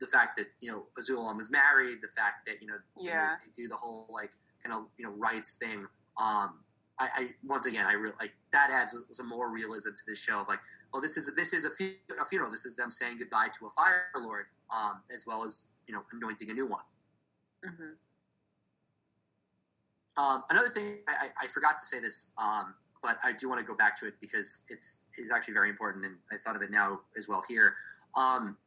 the 0.01 0.07
fact 0.07 0.35
that 0.37 0.47
you 0.59 0.71
know 0.71 0.87
Azula 0.99 1.33
was 1.35 1.49
married, 1.49 1.99
the 2.01 2.09
fact 2.09 2.45
that 2.47 2.55
you 2.59 2.67
know, 2.67 2.75
yeah. 2.99 3.15
know 3.15 3.33
they 3.45 3.51
do 3.55 3.69
the 3.69 3.75
whole 3.75 4.07
like 4.11 4.31
kind 4.61 4.75
of 4.75 4.87
you 4.97 5.05
know 5.05 5.13
rites 5.15 5.57
thing. 5.57 5.85
Um, 6.17 6.59
I, 6.99 7.07
I 7.15 7.29
once 7.45 7.67
again 7.67 7.85
I 7.87 7.93
really 7.93 8.15
like 8.19 8.33
that 8.51 8.69
adds 8.71 9.05
some 9.09 9.29
more 9.29 9.53
realism 9.53 9.91
to 9.91 10.03
this 10.05 10.21
show 10.21 10.41
of 10.41 10.47
like, 10.47 10.59
well, 10.91 11.01
this 11.01 11.15
is 11.15 11.33
this 11.35 11.53
is 11.53 11.65
a, 11.65 11.69
fu- 11.69 12.19
a 12.19 12.25
funeral. 12.25 12.51
This 12.51 12.65
is 12.65 12.75
them 12.75 12.89
saying 12.89 13.17
goodbye 13.19 13.47
to 13.59 13.67
a 13.67 13.69
Fire 13.69 14.07
Lord, 14.17 14.45
um, 14.75 15.01
as 15.13 15.25
well 15.25 15.45
as 15.45 15.67
you 15.87 15.93
know 15.93 16.01
anointing 16.11 16.49
a 16.49 16.53
new 16.53 16.67
one. 16.67 16.83
Mm-hmm. 17.65 17.93
Um, 20.21 20.43
another 20.49 20.67
thing, 20.67 20.97
I, 21.07 21.27
I, 21.43 21.47
forgot 21.47 21.77
to 21.77 21.85
say 21.85 22.01
this, 22.01 22.33
um, 22.37 22.73
but 23.01 23.15
I 23.23 23.31
do 23.31 23.47
want 23.47 23.61
to 23.61 23.65
go 23.65 23.77
back 23.77 23.97
to 24.01 24.07
it 24.07 24.15
because 24.19 24.65
it's 24.67 25.05
it's 25.17 25.31
actually 25.31 25.53
very 25.53 25.69
important, 25.69 26.03
and 26.03 26.15
I 26.33 26.35
thought 26.35 26.57
of 26.57 26.61
it 26.63 26.71
now 26.71 26.99
as 27.17 27.29
well 27.29 27.43
here. 27.47 27.75
Um, 28.17 28.57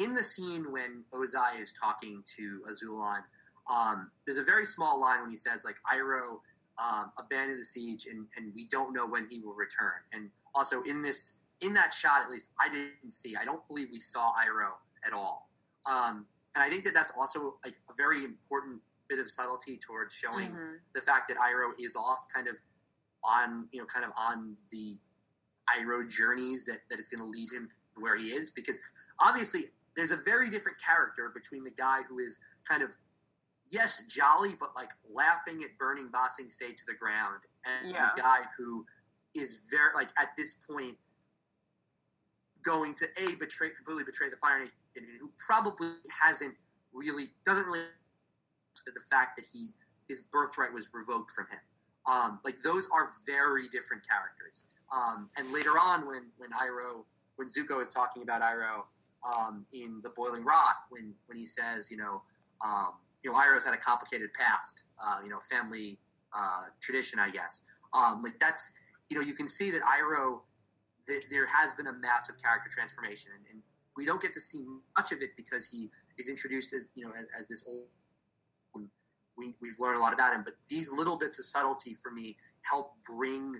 in 0.00 0.14
the 0.14 0.22
scene 0.22 0.72
when 0.72 1.04
Ozai 1.12 1.60
is 1.60 1.72
talking 1.72 2.22
to 2.36 2.62
Azulon, 2.70 3.20
um, 3.70 4.10
there's 4.26 4.38
a 4.38 4.44
very 4.44 4.64
small 4.64 5.00
line 5.00 5.20
when 5.20 5.30
he 5.30 5.36
says 5.36 5.64
like 5.64 5.76
Iroh 5.92 6.40
um, 6.82 7.12
abandoned 7.18 7.60
the 7.60 7.64
siege, 7.64 8.06
and, 8.10 8.26
and 8.36 8.52
we 8.54 8.64
don't 8.66 8.94
know 8.94 9.06
when 9.06 9.28
he 9.30 9.40
will 9.40 9.54
return. 9.54 10.00
And 10.12 10.30
also 10.54 10.82
in 10.82 11.02
this 11.02 11.42
in 11.60 11.74
that 11.74 11.92
shot, 11.92 12.22
at 12.24 12.30
least 12.30 12.50
I 12.58 12.68
didn't 12.70 13.12
see. 13.12 13.34
I 13.40 13.44
don't 13.44 13.66
believe 13.68 13.88
we 13.92 13.98
saw 13.98 14.32
Iroh 14.32 14.72
at 15.06 15.12
all. 15.12 15.50
Um, 15.90 16.24
and 16.54 16.64
I 16.64 16.68
think 16.70 16.84
that 16.84 16.94
that's 16.94 17.12
also 17.18 17.56
like 17.64 17.74
a 17.90 17.92
very 17.96 18.24
important 18.24 18.80
bit 19.08 19.18
of 19.18 19.28
subtlety 19.28 19.76
towards 19.76 20.14
showing 20.14 20.48
mm-hmm. 20.48 20.74
the 20.94 21.00
fact 21.00 21.28
that 21.28 21.36
Iroh 21.36 21.72
is 21.78 21.96
off 21.96 22.26
kind 22.34 22.48
of 22.48 22.56
on, 23.22 23.68
you 23.72 23.80
know, 23.80 23.86
kind 23.86 24.06
of 24.06 24.12
on 24.18 24.56
the 24.70 24.96
Iroh 25.68 26.08
journeys 26.08 26.64
that, 26.64 26.78
that 26.88 26.98
is 26.98 27.08
going 27.08 27.20
to 27.20 27.26
lead 27.26 27.50
him 27.52 27.68
where 27.96 28.16
he 28.16 28.28
is. 28.28 28.50
Because 28.50 28.80
obviously 29.20 29.64
there's 30.00 30.12
a 30.12 30.24
very 30.24 30.48
different 30.48 30.78
character 30.80 31.30
between 31.34 31.62
the 31.62 31.70
guy 31.72 31.98
who 32.08 32.18
is 32.18 32.40
kind 32.66 32.82
of, 32.82 32.88
yes, 33.70 34.06
jolly, 34.06 34.54
but 34.58 34.70
like 34.74 34.88
laughing 35.14 35.60
at 35.62 35.76
burning 35.76 36.08
Ba 36.10 36.24
Sing 36.28 36.48
Se 36.48 36.72
to 36.72 36.86
the 36.86 36.94
ground 36.94 37.44
and 37.68 37.92
yeah. 37.92 38.08
the 38.16 38.22
guy 38.22 38.38
who 38.56 38.86
is 39.34 39.68
very, 39.70 39.92
like 39.94 40.08
at 40.18 40.28
this 40.38 40.64
point, 40.64 40.96
going 42.62 42.94
to 42.94 43.04
a 43.20 43.36
betray 43.38 43.68
completely 43.76 44.04
betray 44.04 44.30
the 44.30 44.36
Fire 44.36 44.58
Nation, 44.58 44.72
and 44.96 45.04
who 45.20 45.30
probably 45.36 45.92
hasn't 46.24 46.54
really 46.94 47.24
doesn't 47.44 47.66
really 47.66 47.84
the 48.86 49.04
fact 49.10 49.36
that 49.36 49.44
he 49.52 49.68
his 50.08 50.22
birthright 50.32 50.72
was 50.72 50.90
revoked 50.94 51.30
from 51.30 51.46
him. 51.48 51.60
Um, 52.10 52.40
like 52.42 52.56
those 52.64 52.88
are 52.88 53.04
very 53.26 53.68
different 53.68 54.02
characters. 54.08 54.66
Um, 54.96 55.28
and 55.36 55.52
later 55.52 55.76
on, 55.76 56.06
when 56.06 56.32
when 56.38 56.48
Iroh 56.52 57.04
when 57.36 57.48
Zuko 57.48 57.82
is 57.82 57.90
talking 57.92 58.22
about 58.22 58.40
Iroh 58.40 58.84
um, 59.26 59.66
in 59.72 60.00
the 60.02 60.10
Boiling 60.10 60.44
Rock, 60.44 60.86
when 60.90 61.14
when 61.26 61.36
he 61.36 61.44
says, 61.44 61.90
you 61.90 61.96
know, 61.96 62.22
um, 62.64 62.92
you 63.22 63.30
know, 63.30 63.38
Iroh's 63.38 63.64
had 63.64 63.74
a 63.74 63.78
complicated 63.78 64.30
past, 64.34 64.84
uh, 65.04 65.18
you 65.22 65.30
know, 65.30 65.38
family 65.40 65.98
uh, 66.36 66.70
tradition, 66.80 67.18
I 67.18 67.30
guess. 67.30 67.66
Um, 67.92 68.22
like 68.22 68.38
that's, 68.38 68.78
you 69.10 69.18
know, 69.18 69.24
you 69.24 69.34
can 69.34 69.48
see 69.48 69.70
that 69.72 69.82
Iroh, 69.82 70.40
th- 71.06 71.24
there 71.30 71.46
has 71.46 71.72
been 71.74 71.88
a 71.88 71.92
massive 71.92 72.36
character 72.42 72.70
transformation, 72.72 73.32
and, 73.36 73.44
and, 73.52 73.62
we 73.96 74.06
don't 74.06 74.22
get 74.22 74.32
to 74.32 74.40
see 74.40 74.64
much 74.96 75.10
of 75.12 75.20
it 75.20 75.30
because 75.36 75.68
he 75.68 75.88
is 76.16 76.30
introduced 76.30 76.72
as, 76.72 76.88
you 76.94 77.04
know, 77.04 77.12
as, 77.12 77.26
as 77.38 77.48
this 77.48 77.68
old 77.68 77.88
we, 79.40 79.54
we've 79.60 79.78
learned 79.80 79.96
a 79.96 80.00
lot 80.00 80.12
about 80.12 80.34
him. 80.34 80.42
But 80.44 80.54
these 80.68 80.92
little 80.92 81.18
bits 81.18 81.38
of 81.38 81.46
subtlety 81.46 81.94
for 81.94 82.12
me 82.12 82.36
help 82.62 82.94
bring, 83.08 83.56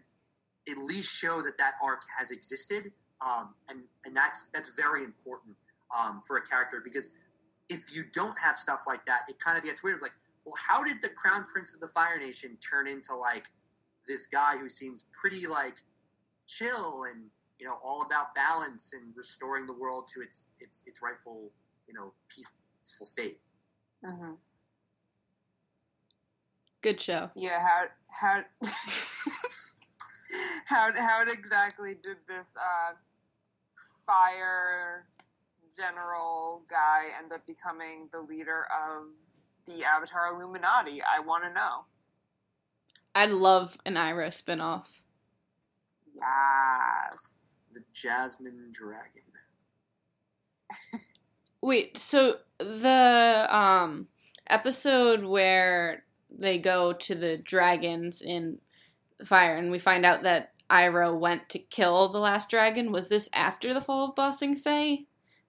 at 0.70 0.78
least 0.78 1.18
show 1.18 1.40
that 1.42 1.54
that 1.58 1.72
arc 1.82 2.02
has 2.18 2.30
existed, 2.30 2.92
um, 3.24 3.54
and 3.68 3.80
and 4.04 4.16
that's 4.16 4.50
that's 4.50 4.74
very 4.76 5.04
important 5.04 5.56
um, 5.96 6.22
for 6.26 6.36
a 6.36 6.42
character 6.42 6.80
because 6.82 7.12
if 7.68 7.94
you 7.94 8.02
don't 8.12 8.38
have 8.38 8.56
stuff 8.56 8.84
like 8.86 9.04
that, 9.06 9.22
it 9.28 9.38
kind 9.38 9.56
of 9.56 9.64
gets 9.64 9.84
weird. 9.84 9.94
It's 9.94 10.02
like, 10.02 10.16
well, 10.44 10.56
how 10.68 10.82
did 10.82 11.00
the 11.02 11.08
Crown 11.10 11.44
Prince 11.44 11.74
of 11.74 11.80
the 11.80 11.86
Fire 11.88 12.18
Nation 12.18 12.56
turn 12.58 12.88
into 12.88 13.14
like 13.14 13.46
this 14.06 14.26
guy 14.26 14.56
who 14.58 14.68
seems 14.68 15.06
pretty 15.12 15.46
like 15.46 15.74
chill 16.48 17.04
and 17.10 17.26
you 17.58 17.66
know 17.66 17.78
all 17.84 18.02
about 18.02 18.34
balance 18.34 18.92
and 18.94 19.14
restoring 19.16 19.66
the 19.66 19.74
world 19.74 20.08
to 20.14 20.20
its 20.20 20.50
its 20.60 20.82
its 20.86 21.00
rightful 21.02 21.52
you 21.86 21.94
know 21.94 22.12
peaceful 22.28 23.06
state. 23.06 23.38
Mm-hmm. 24.04 24.32
Good 26.82 27.00
show. 27.00 27.30
Yeah, 27.36 27.60
how 27.60 27.84
how 28.08 28.42
how 30.64 30.90
how 30.96 31.22
exactly 31.30 31.94
did 32.02 32.16
this 32.26 32.52
uh, 32.56 32.92
fire 34.10 35.06
general 35.76 36.62
guy 36.68 37.08
end 37.18 37.32
up 37.32 37.46
becoming 37.46 38.08
the 38.12 38.20
leader 38.20 38.66
of 38.88 39.04
the 39.66 39.84
Avatar 39.84 40.34
Illuminati? 40.34 41.00
I 41.02 41.20
want 41.20 41.44
to 41.44 41.52
know. 41.52 41.84
I'd 43.14 43.30
love 43.30 43.78
an 43.86 43.94
Iroh 43.94 44.28
spinoff. 44.28 45.00
Yes. 46.12 47.56
The 47.72 47.82
Jasmine 47.92 48.72
Dragon. 48.72 49.22
Wait, 51.60 51.96
so 51.96 52.38
the 52.58 53.46
um 53.50 54.08
episode 54.48 55.24
where 55.24 56.04
they 56.30 56.58
go 56.58 56.92
to 56.92 57.14
the 57.14 57.36
dragons 57.36 58.22
in 58.22 58.58
fire, 59.24 59.56
and 59.56 59.70
we 59.70 59.78
find 59.78 60.04
out 60.04 60.22
that 60.22 60.52
Iroh 60.70 61.18
went 61.18 61.48
to 61.50 61.58
kill 61.58 62.08
the 62.08 62.18
last 62.18 62.48
dragon. 62.48 62.92
Was 62.92 63.08
this 63.08 63.28
after 63.32 63.74
the 63.74 63.80
fall 63.80 64.08
of 64.08 64.14
Ba 64.14 64.32
Sing 64.32 64.56
Se, 64.56 65.06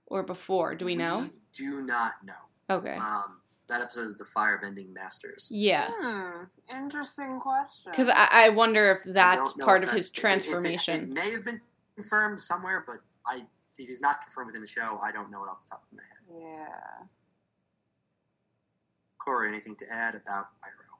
or 0.07 0.23
before? 0.23 0.75
Do 0.75 0.85
we 0.85 0.95
know? 0.95 1.19
We 1.19 1.29
do 1.53 1.81
not 1.81 2.13
know. 2.23 2.33
Okay. 2.69 2.95
Um, 2.95 3.41
that 3.69 3.81
episode 3.81 4.05
is 4.05 4.17
the 4.17 4.25
Firebending 4.25 4.93
Masters. 4.93 5.49
Yeah. 5.53 5.89
Hmm, 5.93 6.43
interesting 6.69 7.39
question. 7.39 7.91
Because 7.91 8.09
I, 8.09 8.27
I, 8.31 8.49
wonder 8.49 8.91
if 8.91 9.03
that's 9.13 9.53
part 9.53 9.83
of 9.83 9.89
that, 9.89 9.95
his 9.95 10.09
transformation. 10.09 11.03
It, 11.03 11.09
it, 11.09 11.13
may 11.13 11.31
have 11.31 11.45
been 11.45 11.61
confirmed 11.95 12.39
somewhere, 12.39 12.83
but 12.85 12.97
I 13.25 13.45
it 13.77 13.89
is 13.89 14.01
not 14.01 14.19
confirmed 14.21 14.47
within 14.47 14.61
the 14.61 14.67
show. 14.67 14.99
I 15.03 15.11
don't 15.11 15.31
know 15.31 15.43
it 15.43 15.47
off 15.47 15.61
the 15.61 15.67
top 15.71 15.83
of 15.89 15.97
my 15.97 16.03
head. 16.03 16.43
Yeah. 16.43 17.05
Corey, 19.17 19.49
anything 19.49 19.75
to 19.75 19.85
add 19.91 20.15
about 20.15 20.47
Iroh? 20.65 20.91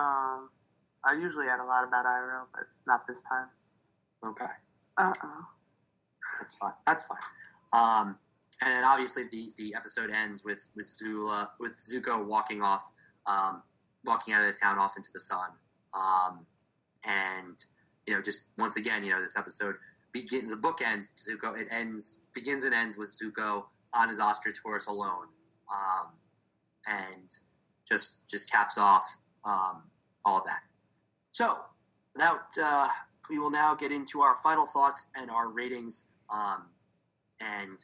Um, 0.00 0.50
I 1.04 1.14
usually 1.14 1.46
add 1.48 1.60
a 1.60 1.64
lot 1.64 1.84
about 1.84 2.04
Iroh, 2.04 2.44
but 2.52 2.64
not 2.86 3.06
this 3.06 3.22
time. 3.22 3.46
Okay. 4.26 4.44
Uh 4.98 5.12
oh. 5.24 5.44
That's 6.38 6.58
fine. 6.58 6.72
That's 6.86 7.06
fine. 7.06 7.18
Um, 7.72 8.18
and 8.62 8.70
then 8.70 8.84
obviously 8.84 9.24
the, 9.32 9.48
the 9.56 9.74
episode 9.74 10.10
ends 10.10 10.44
with 10.44 10.70
with 10.76 10.86
Zula 10.86 11.50
with 11.58 11.72
Zuko 11.72 12.26
walking 12.26 12.62
off, 12.62 12.92
um, 13.26 13.62
walking 14.04 14.34
out 14.34 14.42
of 14.42 14.48
the 14.48 14.58
town 14.60 14.78
off 14.78 14.94
into 14.96 15.10
the 15.12 15.20
sun. 15.20 15.50
Um, 15.94 16.46
and 17.06 17.58
you 18.06 18.14
know, 18.14 18.22
just 18.22 18.52
once 18.58 18.76
again, 18.76 19.04
you 19.04 19.10
know, 19.10 19.20
this 19.20 19.38
episode 19.38 19.76
begin 20.12 20.48
the 20.48 20.56
book 20.56 20.80
ends. 20.84 21.10
Zuko 21.16 21.58
it 21.58 21.68
ends 21.72 22.20
begins 22.34 22.64
and 22.64 22.74
ends 22.74 22.98
with 22.98 23.08
Zuko 23.08 23.64
on 23.94 24.08
his 24.08 24.20
ostrich 24.20 24.58
horse 24.64 24.86
alone. 24.86 25.28
Um, 25.72 26.12
and 26.86 27.30
just 27.88 28.28
just 28.28 28.50
caps 28.50 28.76
off 28.78 29.18
um, 29.44 29.84
all 30.24 30.38
of 30.38 30.44
that. 30.44 30.60
So, 31.40 31.56
without 32.12 32.52
uh, 32.62 32.86
we 33.30 33.38
will 33.38 33.50
now 33.50 33.74
get 33.74 33.92
into 33.92 34.20
our 34.20 34.34
final 34.34 34.66
thoughts 34.66 35.10
and 35.16 35.30
our 35.30 35.48
ratings, 35.48 36.10
um, 36.30 36.66
and 37.40 37.78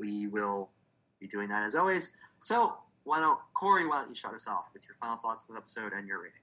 we 0.00 0.28
will 0.28 0.70
be 1.18 1.26
doing 1.26 1.48
that 1.48 1.64
as 1.64 1.74
always. 1.74 2.16
So, 2.38 2.76
why 3.02 3.18
don't 3.18 3.40
Corey? 3.54 3.88
Why 3.88 3.98
don't 3.98 4.08
you 4.08 4.14
start 4.14 4.36
us 4.36 4.46
off 4.46 4.70
with 4.72 4.86
your 4.86 4.94
final 4.94 5.16
thoughts 5.16 5.48
of 5.48 5.56
the 5.56 5.58
episode 5.58 5.92
and 5.92 6.06
your 6.06 6.22
rating? 6.22 6.42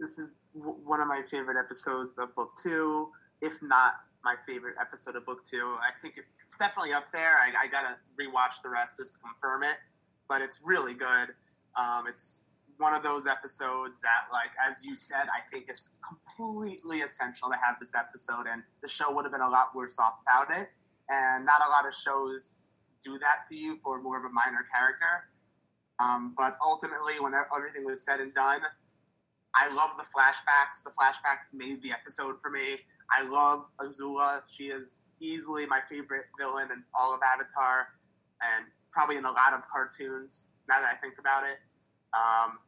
This 0.00 0.18
is 0.18 0.32
w- 0.58 0.76
one 0.84 1.00
of 1.00 1.06
my 1.06 1.22
favorite 1.22 1.56
episodes 1.56 2.18
of 2.18 2.34
book 2.34 2.50
two, 2.60 3.10
if 3.40 3.62
not 3.62 3.92
my 4.24 4.34
favorite 4.44 4.74
episode 4.80 5.14
of 5.14 5.24
book 5.24 5.44
two. 5.44 5.76
I 5.80 5.92
think 6.02 6.14
it's 6.42 6.56
definitely 6.56 6.94
up 6.94 7.12
there. 7.12 7.38
I, 7.38 7.66
I 7.66 7.68
gotta 7.68 7.94
rewatch 8.20 8.60
the 8.64 8.70
rest 8.70 8.96
just 8.96 9.18
to 9.18 9.20
confirm 9.22 9.62
it 9.62 9.76
but 10.30 10.40
it's 10.40 10.62
really 10.64 10.94
good. 10.94 11.34
Um, 11.76 12.04
it's 12.08 12.46
one 12.80 12.94
of 12.94 13.02
those 13.02 13.26
episodes 13.26 14.00
that, 14.00 14.32
like 14.32 14.50
as 14.66 14.84
you 14.84 14.96
said, 14.96 15.28
I 15.28 15.40
think 15.52 15.66
it's 15.68 15.90
completely 16.00 17.00
essential 17.00 17.50
to 17.50 17.56
have 17.56 17.76
this 17.78 17.94
episode, 17.94 18.46
and 18.50 18.62
the 18.82 18.88
show 18.88 19.14
would 19.14 19.24
have 19.24 19.32
been 19.32 19.42
a 19.42 19.48
lot 19.48 19.74
worse 19.74 19.98
off 19.98 20.14
without 20.24 20.60
it. 20.60 20.68
And 21.08 21.44
not 21.44 21.60
a 21.66 21.70
lot 21.70 21.86
of 21.86 21.92
shows 21.92 22.60
do 23.04 23.18
that 23.18 23.46
to 23.48 23.56
you 23.56 23.76
for 23.82 24.00
more 24.00 24.18
of 24.18 24.24
a 24.24 24.30
minor 24.30 24.64
character. 24.72 25.28
Um, 25.98 26.34
but 26.36 26.54
ultimately, 26.64 27.14
when 27.20 27.32
everything 27.34 27.84
was 27.84 28.04
said 28.04 28.20
and 28.20 28.32
done, 28.32 28.60
I 29.54 29.68
love 29.74 29.90
the 29.98 30.04
flashbacks. 30.04 30.82
The 30.84 30.90
flashbacks 30.90 31.52
made 31.52 31.82
the 31.82 31.92
episode 31.92 32.36
for 32.40 32.50
me. 32.50 32.78
I 33.10 33.24
love 33.24 33.66
Azula. 33.80 34.40
She 34.48 34.64
is 34.64 35.02
easily 35.20 35.66
my 35.66 35.80
favorite 35.88 36.26
villain 36.40 36.70
in 36.72 36.82
all 36.98 37.14
of 37.14 37.20
Avatar, 37.22 37.88
and 38.40 38.66
probably 38.92 39.16
in 39.16 39.24
a 39.24 39.32
lot 39.32 39.52
of 39.52 39.68
cartoons. 39.68 40.46
Now 40.68 40.80
that 40.80 40.94
I 40.94 40.96
think 40.96 41.14
about 41.18 41.42
it, 41.44 41.58
um, 42.14 42.58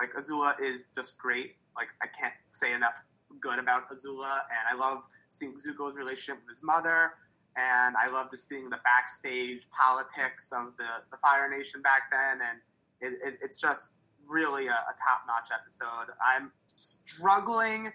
like 0.00 0.10
Azula 0.12 0.60
is 0.60 0.88
just 0.94 1.18
great. 1.18 1.56
Like 1.76 1.88
I 2.02 2.06
can't 2.18 2.34
say 2.46 2.74
enough 2.74 3.04
good 3.40 3.58
about 3.58 3.88
Azula, 3.90 4.40
and 4.50 4.64
I 4.70 4.74
love 4.74 5.04
seeing 5.28 5.54
Zuko's 5.54 5.96
relationship 5.96 6.42
with 6.42 6.56
his 6.56 6.62
mother, 6.62 7.12
and 7.56 7.96
I 7.96 8.10
love 8.10 8.30
just 8.30 8.48
seeing 8.48 8.70
the 8.70 8.80
backstage 8.84 9.66
politics 9.70 10.52
of 10.52 10.76
the 10.76 11.04
the 11.10 11.16
Fire 11.18 11.48
Nation 11.48 11.82
back 11.82 12.10
then, 12.10 12.40
and 12.48 12.60
it, 13.00 13.18
it, 13.26 13.38
it's 13.42 13.60
just 13.60 13.96
really 14.28 14.66
a, 14.66 14.72
a 14.72 14.94
top 15.08 15.22
notch 15.26 15.50
episode. 15.52 16.12
I'm 16.22 16.52
struggling 16.76 17.90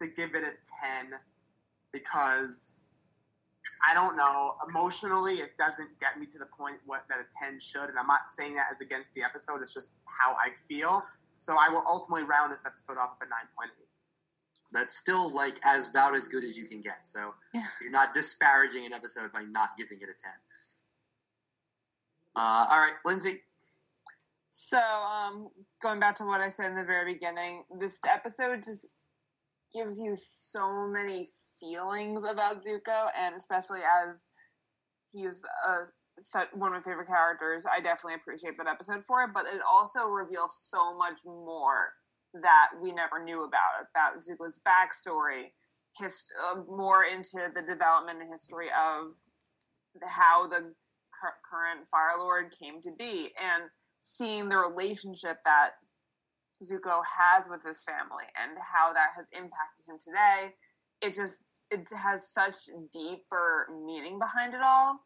to 0.00 0.08
give 0.08 0.34
it 0.34 0.44
a 0.44 0.52
ten 0.82 1.12
because 1.92 2.84
I 3.88 3.94
don't 3.94 4.16
know. 4.16 4.56
Emotionally, 4.70 5.34
it 5.34 5.56
doesn't 5.58 5.88
get 6.00 6.18
me 6.18 6.26
to 6.26 6.38
the 6.38 6.46
point 6.46 6.76
what 6.86 7.04
that 7.08 7.18
a 7.18 7.26
ten 7.42 7.58
should, 7.60 7.88
and 7.88 7.98
I'm 7.98 8.06
not 8.06 8.28
saying 8.28 8.54
that 8.56 8.66
as 8.72 8.80
against 8.80 9.14
the 9.14 9.22
episode. 9.22 9.62
It's 9.62 9.74
just 9.74 9.98
how 10.04 10.32
I 10.34 10.50
feel. 10.68 11.02
So 11.38 11.56
I 11.58 11.68
will 11.68 11.84
ultimately 11.86 12.24
round 12.24 12.52
this 12.52 12.66
episode 12.66 12.98
off 12.98 13.16
at 13.20 13.28
9.8. 13.28 13.68
That's 14.72 14.96
still 14.96 15.32
like 15.34 15.58
as 15.64 15.88
about 15.90 16.14
as 16.14 16.26
good 16.26 16.42
as 16.44 16.58
you 16.58 16.66
can 16.66 16.80
get. 16.80 17.06
So 17.06 17.34
Yeah. 17.54 17.62
you're 17.80 17.90
not 17.90 18.12
disparaging 18.14 18.84
an 18.86 18.92
episode 18.92 19.32
by 19.32 19.42
not 19.42 19.76
giving 19.76 19.98
it 20.00 20.08
a 20.08 20.14
10. 20.14 20.32
Uh, 22.34 22.66
all 22.70 22.78
right, 22.78 22.94
Lindsay. 23.04 23.42
So, 24.48 24.78
um, 24.78 25.48
going 25.82 26.00
back 26.00 26.16
to 26.16 26.24
what 26.24 26.40
I 26.40 26.48
said 26.48 26.70
in 26.70 26.76
the 26.76 26.82
very 26.84 27.12
beginning, 27.12 27.64
this 27.78 28.00
episode 28.10 28.62
just 28.62 28.86
gives 29.72 29.98
you 30.00 30.14
so 30.16 30.86
many 30.88 31.26
feelings 31.60 32.24
about 32.24 32.56
Zuko, 32.56 33.08
and 33.18 33.34
especially 33.34 33.80
as 34.08 34.28
he's 35.10 35.44
a 35.68 35.86
such 35.86 35.94
one 36.52 36.72
of 36.72 36.74
my 36.74 36.80
favorite 36.80 37.08
characters, 37.08 37.66
I 37.70 37.80
definitely 37.80 38.14
appreciate 38.14 38.56
that 38.58 38.66
episode 38.66 39.04
for 39.04 39.22
it. 39.24 39.30
But 39.34 39.46
it 39.46 39.60
also 39.68 40.06
reveals 40.06 40.56
so 40.58 40.96
much 40.96 41.20
more 41.24 41.92
that 42.42 42.68
we 42.80 42.92
never 42.92 43.22
knew 43.22 43.44
about 43.44 43.86
about 43.90 44.20
Zuko's 44.20 44.60
backstory, 44.66 45.52
his 45.98 46.32
uh, 46.48 46.60
more 46.68 47.04
into 47.04 47.50
the 47.54 47.62
development 47.62 48.20
and 48.20 48.30
history 48.30 48.68
of 48.68 49.14
how 50.04 50.46
the 50.46 50.72
cur- 51.12 51.40
current 51.48 51.86
Fire 51.86 52.18
Lord 52.18 52.54
came 52.58 52.80
to 52.82 52.90
be, 52.98 53.30
and 53.40 53.64
seeing 54.00 54.48
the 54.48 54.58
relationship 54.58 55.38
that 55.44 55.72
Zuko 56.62 57.02
has 57.04 57.48
with 57.50 57.62
his 57.62 57.82
family 57.82 58.24
and 58.40 58.56
how 58.60 58.92
that 58.92 59.10
has 59.16 59.26
impacted 59.32 59.86
him 59.88 59.96
today. 60.02 60.54
It 61.02 61.14
just 61.14 61.44
it 61.70 61.88
has 61.96 62.28
such 62.28 62.56
deeper 62.92 63.68
meaning 63.84 64.18
behind 64.18 64.54
it 64.54 64.60
all 64.64 65.00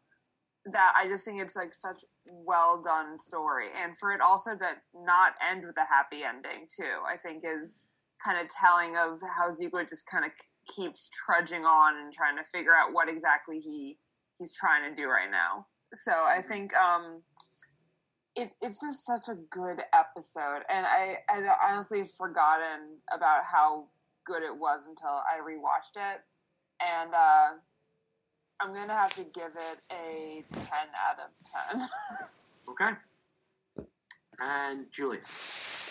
that 0.65 0.93
I 0.95 1.07
just 1.07 1.25
think 1.25 1.41
it's 1.41 1.55
like 1.55 1.73
such 1.73 1.99
well 2.25 2.81
done 2.81 3.17
story. 3.17 3.67
And 3.81 3.97
for 3.97 4.13
it 4.13 4.21
also 4.21 4.51
to 4.51 4.69
not 4.93 5.33
end 5.49 5.65
with 5.65 5.75
a 5.77 5.87
happy 5.87 6.23
ending 6.23 6.67
too, 6.69 7.01
I 7.07 7.17
think 7.17 7.43
is 7.45 7.79
kind 8.23 8.39
of 8.39 8.47
telling 8.49 8.95
of 8.97 9.19
how 9.37 9.49
Zuko 9.49 9.87
just 9.87 10.09
kind 10.09 10.25
of 10.25 10.31
keeps 10.75 11.09
trudging 11.09 11.65
on 11.65 11.97
and 11.97 12.13
trying 12.13 12.37
to 12.37 12.43
figure 12.43 12.73
out 12.73 12.93
what 12.93 13.09
exactly 13.09 13.59
he 13.59 13.97
he's 14.37 14.55
trying 14.55 14.89
to 14.89 14.95
do 14.95 15.07
right 15.07 15.31
now. 15.31 15.65
So 15.93 16.11
I 16.11 16.41
think 16.41 16.75
um 16.75 17.23
it, 18.35 18.51
it's 18.61 18.79
just 18.79 19.05
such 19.05 19.27
a 19.27 19.35
good 19.49 19.81
episode, 19.93 20.61
and 20.69 20.85
I 20.87 21.15
I 21.29 21.69
honestly 21.69 22.05
forgotten 22.17 22.99
about 23.13 23.41
how 23.51 23.87
good 24.25 24.43
it 24.43 24.55
was 24.57 24.85
until 24.87 25.09
I 25.09 25.39
rewatched 25.43 25.97
it, 25.97 26.21
and 26.81 27.13
uh, 27.13 27.49
I'm 28.61 28.73
gonna 28.73 28.93
have 28.93 29.13
to 29.15 29.23
give 29.23 29.51
it 29.55 29.79
a 29.91 30.43
ten 30.53 30.87
out 30.95 31.17
of 31.19 31.31
ten. 31.43 31.87
Okay. 32.69 32.91
And 34.39 34.91
Julia. 34.91 35.21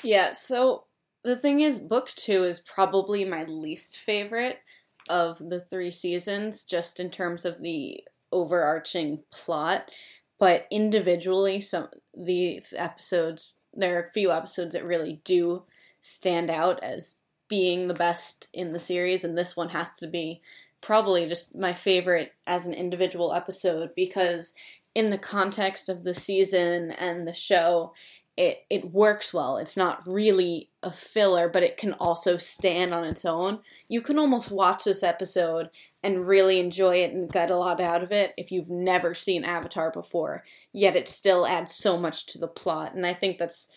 Yeah, 0.02 0.32
so 0.32 0.84
the 1.24 1.36
thing 1.36 1.60
is, 1.60 1.78
book 1.78 2.10
two 2.14 2.44
is 2.44 2.60
probably 2.60 3.24
my 3.24 3.44
least 3.44 3.98
favorite 3.98 4.60
of 5.08 5.38
the 5.38 5.60
three 5.60 5.90
seasons, 5.90 6.64
just 6.64 7.00
in 7.00 7.10
terms 7.10 7.44
of 7.44 7.60
the 7.60 8.04
overarching 8.32 9.24
plot. 9.30 9.90
But 10.38 10.66
individually, 10.70 11.60
some 11.60 11.88
these 12.16 12.72
episodes, 12.76 13.52
there 13.74 13.98
are 13.98 14.04
a 14.04 14.12
few 14.12 14.30
episodes 14.30 14.74
that 14.74 14.84
really 14.84 15.20
do 15.24 15.64
stand 16.00 16.50
out 16.50 16.82
as 16.82 17.16
being 17.48 17.88
the 17.88 17.94
best 17.94 18.48
in 18.52 18.72
the 18.72 18.78
series, 18.78 19.24
and 19.24 19.36
this 19.36 19.56
one 19.56 19.70
has 19.70 19.92
to 19.94 20.06
be 20.06 20.40
probably 20.80 21.28
just 21.28 21.56
my 21.56 21.72
favorite 21.72 22.32
as 22.46 22.66
an 22.66 22.74
individual 22.74 23.32
episode 23.32 23.90
because 23.94 24.54
in 24.94 25.10
the 25.10 25.18
context 25.18 25.88
of 25.88 26.02
the 26.02 26.14
season 26.14 26.90
and 26.92 27.26
the 27.26 27.34
show 27.34 27.92
it 28.40 28.64
it 28.70 28.90
works 28.90 29.34
well. 29.34 29.58
It's 29.58 29.76
not 29.76 30.06
really 30.06 30.70
a 30.82 30.90
filler, 30.90 31.46
but 31.46 31.62
it 31.62 31.76
can 31.76 31.92
also 31.94 32.38
stand 32.38 32.94
on 32.94 33.04
its 33.04 33.26
own. 33.26 33.58
You 33.86 34.00
can 34.00 34.18
almost 34.18 34.50
watch 34.50 34.84
this 34.84 35.02
episode 35.02 35.68
and 36.02 36.26
really 36.26 36.58
enjoy 36.58 36.96
it 36.96 37.12
and 37.12 37.30
get 37.30 37.50
a 37.50 37.56
lot 37.56 37.82
out 37.82 38.02
of 38.02 38.12
it 38.12 38.32
if 38.38 38.50
you've 38.50 38.70
never 38.70 39.14
seen 39.14 39.44
Avatar 39.44 39.90
before. 39.90 40.44
Yet 40.72 40.96
it 40.96 41.06
still 41.06 41.46
adds 41.46 41.74
so 41.74 41.98
much 41.98 42.24
to 42.28 42.38
the 42.38 42.48
plot, 42.48 42.94
and 42.94 43.06
I 43.06 43.12
think 43.12 43.36
that's 43.36 43.68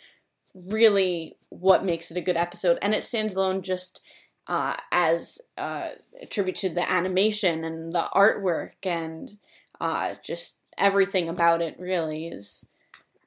really 0.69 1.35
what 1.49 1.83
makes 1.83 2.09
it 2.09 2.17
a 2.17 2.21
good 2.21 2.37
episode. 2.37 2.77
And 2.81 2.95
it 2.95 3.03
stands 3.03 3.35
alone 3.35 3.63
just 3.63 4.01
uh, 4.47 4.75
as 4.91 5.41
uh, 5.57 5.89
a 6.21 6.25
tribute 6.25 6.55
to 6.57 6.69
the 6.69 6.89
animation 6.89 7.63
and 7.63 7.93
the 7.93 8.07
artwork 8.13 8.73
and 8.83 9.37
uh, 9.79 10.15
just 10.23 10.59
everything 10.77 11.29
about 11.29 11.61
it. 11.61 11.79
Really 11.79 12.27
is 12.27 12.65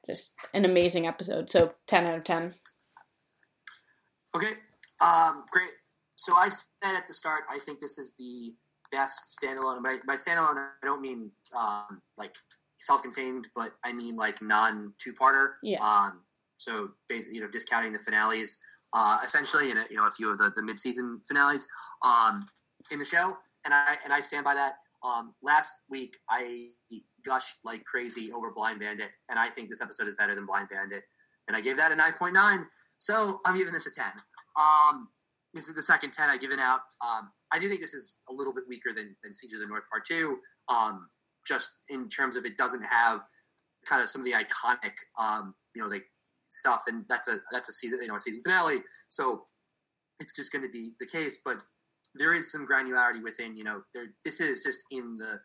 just 0.07 0.35
an 0.53 0.65
amazing 0.65 1.07
episode. 1.07 1.51
So 1.51 1.75
10 1.87 2.07
out 2.07 2.19
of 2.19 2.25
10. 2.25 2.55
Okay, 4.35 4.53
um, 5.01 5.45
great. 5.51 5.71
So 6.17 6.35
I 6.35 6.49
said 6.49 6.97
at 6.97 7.07
the 7.07 7.15
start, 7.15 7.43
I 7.51 7.59
think 7.59 7.81
this 7.81 7.99
is 7.99 8.15
the 8.17 8.55
best 8.93 9.41
standalone. 9.41 9.83
By, 9.83 9.99
by 10.07 10.15
standalone, 10.15 10.57
I 10.57 10.71
don't 10.83 11.01
mean 11.01 11.31
um, 11.59 12.03
like 12.17 12.35
self-contained, 12.77 13.49
but 13.55 13.71
I 13.85 13.93
mean 13.93 14.17
like 14.17 14.43
non-two-parter. 14.43 15.55
Yeah. 15.63 15.83
Um, 15.83 16.21
so 16.57 16.91
you 17.11 17.41
know, 17.41 17.49
discounting 17.51 17.93
the 17.93 17.99
finales, 17.99 18.63
uh, 18.99 19.19
essentially, 19.23 19.71
and 19.71 19.81
you 19.91 19.97
know, 19.97 20.07
a 20.07 20.11
few 20.11 20.31
of 20.33 20.39
the, 20.39 20.51
the 20.57 20.63
mid-season 20.63 21.21
finales 21.29 21.69
um, 22.03 22.47
in 22.91 22.99
the 22.99 23.05
show, 23.05 23.37
and 23.65 23.75
I 23.75 23.97
and 24.05 24.13
I 24.13 24.21
stand 24.21 24.45
by 24.45 24.55
that. 24.55 24.73
Um, 25.05 25.35
last 25.43 25.85
week, 25.91 26.17
I 26.31 26.69
gushed 27.25 27.59
like 27.65 27.85
crazy 27.85 28.33
over 28.33 28.51
Blind 28.53 28.81
Bandit, 28.81 29.11
and 29.29 29.39
I 29.39 29.49
think 29.49 29.69
this 29.69 29.83
episode 29.83 30.09
is 30.09 30.17
better 30.17 30.35
than 30.35 30.47
Blind 30.47 30.69
Bandit, 30.71 31.05
and 31.47 31.57
I 31.57 31.61
gave 31.61 31.77
that 31.77 31.93
a 31.93 31.97
nine 31.97 32.15
point 32.15 32.33
nine. 32.33 32.65
So 32.99 33.39
I'm 33.45 33.57
giving 33.57 33.75
this 33.75 33.87
a 33.87 33.93
ten. 33.93 34.13
Um, 34.59 35.09
this 35.53 35.69
is 35.69 35.75
the 35.75 35.83
second 35.83 36.13
ten 36.13 36.31
I've 36.31 36.41
given 36.41 36.59
out. 36.59 36.81
Um, 37.05 37.31
I 37.53 37.59
do 37.59 37.69
think 37.69 37.81
this 37.81 37.95
is 37.95 38.21
a 38.31 38.33
little 38.33 38.55
bit 38.55 38.65
weaker 38.67 38.93
than, 38.97 39.15
than 39.23 39.33
Siege 39.33 39.53
of 39.53 39.61
the 39.61 39.69
North 39.69 39.85
Part 39.91 40.05
Two, 40.05 40.39
um, 40.69 41.01
just 41.47 41.83
in 41.91 42.09
terms 42.09 42.35
of 42.35 42.47
it 42.47 42.57
doesn't 42.57 42.83
have 42.83 43.21
kind 43.85 44.03
of 44.03 44.09
some 44.09 44.23
of 44.23 44.25
the 44.25 44.33
iconic, 44.33 44.97
um, 45.21 45.55
you 45.75 45.83
know, 45.83 45.89
like 45.89 46.07
stuff, 46.51 46.83
and 46.87 47.05
that's 47.09 47.29
a 47.29 47.39
that's 47.53 47.69
a 47.69 47.73
season, 47.73 47.99
you 48.03 48.09
know, 48.09 48.17
a 48.17 48.21
season 48.21 48.43
finale. 48.43 48.79
So 49.09 49.47
it's 50.21 50.35
just 50.35 50.53
going 50.53 50.65
to 50.65 50.71
be 50.71 50.93
the 51.01 51.07
case, 51.07 51.41
but 51.45 51.59
there 52.15 52.35
is 52.35 52.51
some 52.51 52.67
granularity 52.67 53.23
within. 53.23 53.57
You 53.57 53.65
know, 53.65 53.83
there, 53.95 54.07
this 54.25 54.41
is 54.41 54.63
just 54.63 54.85
in 54.91 55.17
the 55.19 55.39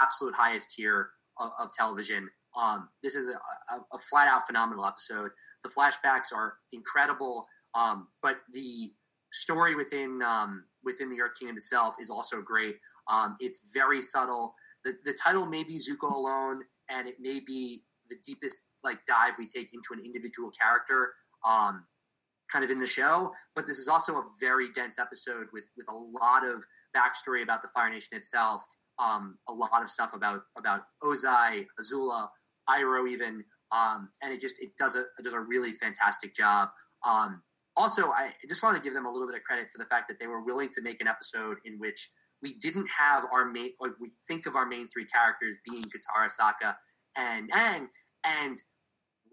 absolute 0.00 0.34
highest 0.34 0.74
tier 0.76 1.10
of, 1.38 1.50
of 1.62 1.72
television. 1.72 2.28
Um, 2.60 2.88
this 3.02 3.14
is 3.14 3.28
a, 3.28 3.74
a, 3.74 3.80
a 3.94 3.98
flat 3.98 4.28
out 4.28 4.42
phenomenal 4.46 4.84
episode. 4.84 5.30
The 5.62 5.68
flashbacks 5.68 6.34
are 6.34 6.54
incredible, 6.72 7.46
um, 7.74 8.08
but 8.22 8.38
the 8.52 8.90
story 9.32 9.74
within 9.74 10.20
um, 10.26 10.64
within 10.84 11.10
the 11.10 11.20
Earth 11.20 11.38
Kingdom 11.38 11.56
itself 11.56 11.96
is 12.00 12.10
also 12.10 12.40
great. 12.40 12.76
Um, 13.10 13.36
it's 13.40 13.72
very 13.74 14.00
subtle. 14.00 14.54
The, 14.84 14.94
the 15.04 15.16
title 15.22 15.46
may 15.46 15.62
be 15.64 15.78
Zuko 15.78 16.10
alone, 16.10 16.62
and 16.90 17.06
it 17.06 17.16
may 17.20 17.40
be 17.46 17.82
the 18.08 18.16
deepest 18.24 18.68
like 18.84 18.98
dive 19.06 19.34
we 19.38 19.46
take 19.46 19.74
into 19.74 19.88
an 19.92 20.00
individual 20.04 20.50
character, 20.50 21.12
um, 21.46 21.84
kind 22.52 22.64
of 22.64 22.70
in 22.70 22.78
the 22.78 22.86
show. 22.86 23.32
But 23.54 23.66
this 23.66 23.78
is 23.78 23.88
also 23.88 24.14
a 24.14 24.24
very 24.40 24.68
dense 24.74 24.98
episode 24.98 25.46
with 25.52 25.70
with 25.76 25.86
a 25.88 25.94
lot 25.94 26.44
of 26.44 26.64
backstory 26.96 27.42
about 27.42 27.62
the 27.62 27.68
Fire 27.68 27.90
Nation 27.90 28.16
itself. 28.16 28.64
Um, 28.98 29.38
a 29.48 29.52
lot 29.52 29.82
of 29.82 29.88
stuff 29.88 30.10
about 30.14 30.40
about 30.56 30.80
Ozai, 31.02 31.66
Azula, 31.80 32.28
Iroh, 32.68 33.08
even, 33.08 33.44
um, 33.72 34.10
and 34.22 34.32
it 34.32 34.40
just 34.40 34.62
it 34.62 34.70
does 34.76 34.96
a 34.96 35.00
it 35.18 35.24
does 35.24 35.34
a 35.34 35.40
really 35.40 35.72
fantastic 35.72 36.34
job. 36.34 36.68
Um, 37.06 37.42
also, 37.76 38.10
I 38.10 38.30
just 38.48 38.64
want 38.64 38.76
to 38.76 38.82
give 38.82 38.92
them 38.92 39.06
a 39.06 39.10
little 39.10 39.28
bit 39.28 39.36
of 39.36 39.44
credit 39.44 39.68
for 39.70 39.78
the 39.78 39.84
fact 39.84 40.08
that 40.08 40.18
they 40.18 40.26
were 40.26 40.42
willing 40.42 40.68
to 40.70 40.82
make 40.82 41.00
an 41.00 41.06
episode 41.06 41.58
in 41.64 41.78
which 41.78 42.08
we 42.42 42.54
didn't 42.54 42.88
have 42.90 43.24
our 43.32 43.46
main, 43.46 43.70
like 43.80 43.92
we 44.00 44.10
think 44.26 44.46
of 44.46 44.56
our 44.56 44.66
main 44.66 44.86
three 44.86 45.04
characters 45.04 45.58
being 45.64 45.82
Katara, 45.82 46.26
Sokka, 46.26 46.74
and 47.18 47.50
Aang, 47.52 47.88
and 48.24 48.56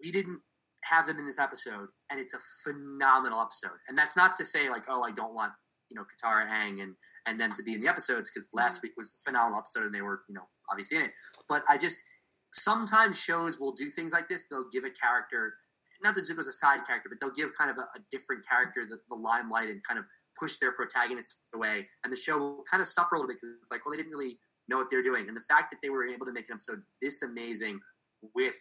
we 0.02 0.10
didn't 0.10 0.40
have 0.84 1.06
them 1.06 1.18
in 1.18 1.26
this 1.26 1.38
episode, 1.38 1.88
and 2.10 2.20
it's 2.20 2.34
a 2.34 2.70
phenomenal 2.70 3.40
episode. 3.40 3.78
And 3.88 3.96
that's 3.96 4.16
not 4.16 4.34
to 4.36 4.44
say 4.44 4.68
like, 4.68 4.84
oh, 4.88 5.02
I 5.02 5.12
don't 5.12 5.34
want 5.34 5.52
you 5.90 5.96
know 5.96 6.04
Katara, 6.04 6.46
Aang, 6.48 6.82
and 6.82 6.94
and 7.26 7.40
them 7.40 7.50
to 7.52 7.62
be 7.62 7.74
in 7.74 7.80
the 7.80 7.88
episodes 7.88 8.30
because 8.30 8.48
last 8.52 8.78
mm-hmm. 8.78 8.88
week 8.88 8.92
was 8.96 9.16
a 9.20 9.30
phenomenal 9.30 9.58
episode 9.58 9.84
and 9.84 9.94
they 9.94 10.02
were 10.02 10.22
you 10.28 10.34
know 10.34 10.48
obviously 10.70 10.98
in 10.98 11.04
it. 11.04 11.12
But 11.48 11.62
I 11.68 11.78
just 11.78 11.98
sometimes 12.52 13.22
shows 13.22 13.60
will 13.60 13.72
do 13.72 13.86
things 13.86 14.12
like 14.12 14.28
this. 14.28 14.46
They'll 14.48 14.68
give 14.72 14.84
a 14.84 14.90
character 14.90 15.54
not 16.02 16.14
that 16.14 16.22
Zuko's 16.22 16.48
a 16.48 16.52
side 16.52 16.84
character, 16.86 17.08
but 17.08 17.18
they'll 17.20 17.34
give 17.34 17.54
kind 17.56 17.70
of 17.70 17.78
a, 17.78 17.86
a 17.96 18.02
different 18.10 18.46
character 18.46 18.84
the, 18.88 18.98
the, 19.08 19.16
limelight 19.16 19.68
and 19.68 19.82
kind 19.82 19.98
of 19.98 20.04
push 20.38 20.56
their 20.56 20.72
protagonist 20.72 21.44
away. 21.54 21.86
And 22.04 22.12
the 22.12 22.16
show 22.16 22.38
will 22.38 22.64
kind 22.70 22.80
of 22.80 22.86
suffer 22.86 23.14
a 23.14 23.18
little 23.18 23.28
bit 23.28 23.38
because 23.40 23.56
it's 23.62 23.72
like, 23.72 23.84
well, 23.84 23.92
they 23.92 24.02
didn't 24.02 24.12
really 24.12 24.38
know 24.68 24.76
what 24.76 24.88
they're 24.90 25.02
doing. 25.02 25.28
And 25.28 25.36
the 25.36 25.44
fact 25.48 25.70
that 25.70 25.78
they 25.82 25.90
were 25.90 26.04
able 26.04 26.26
to 26.26 26.32
make 26.32 26.48
an 26.48 26.54
episode 26.54 26.82
this 27.00 27.22
amazing 27.22 27.80
with 28.34 28.56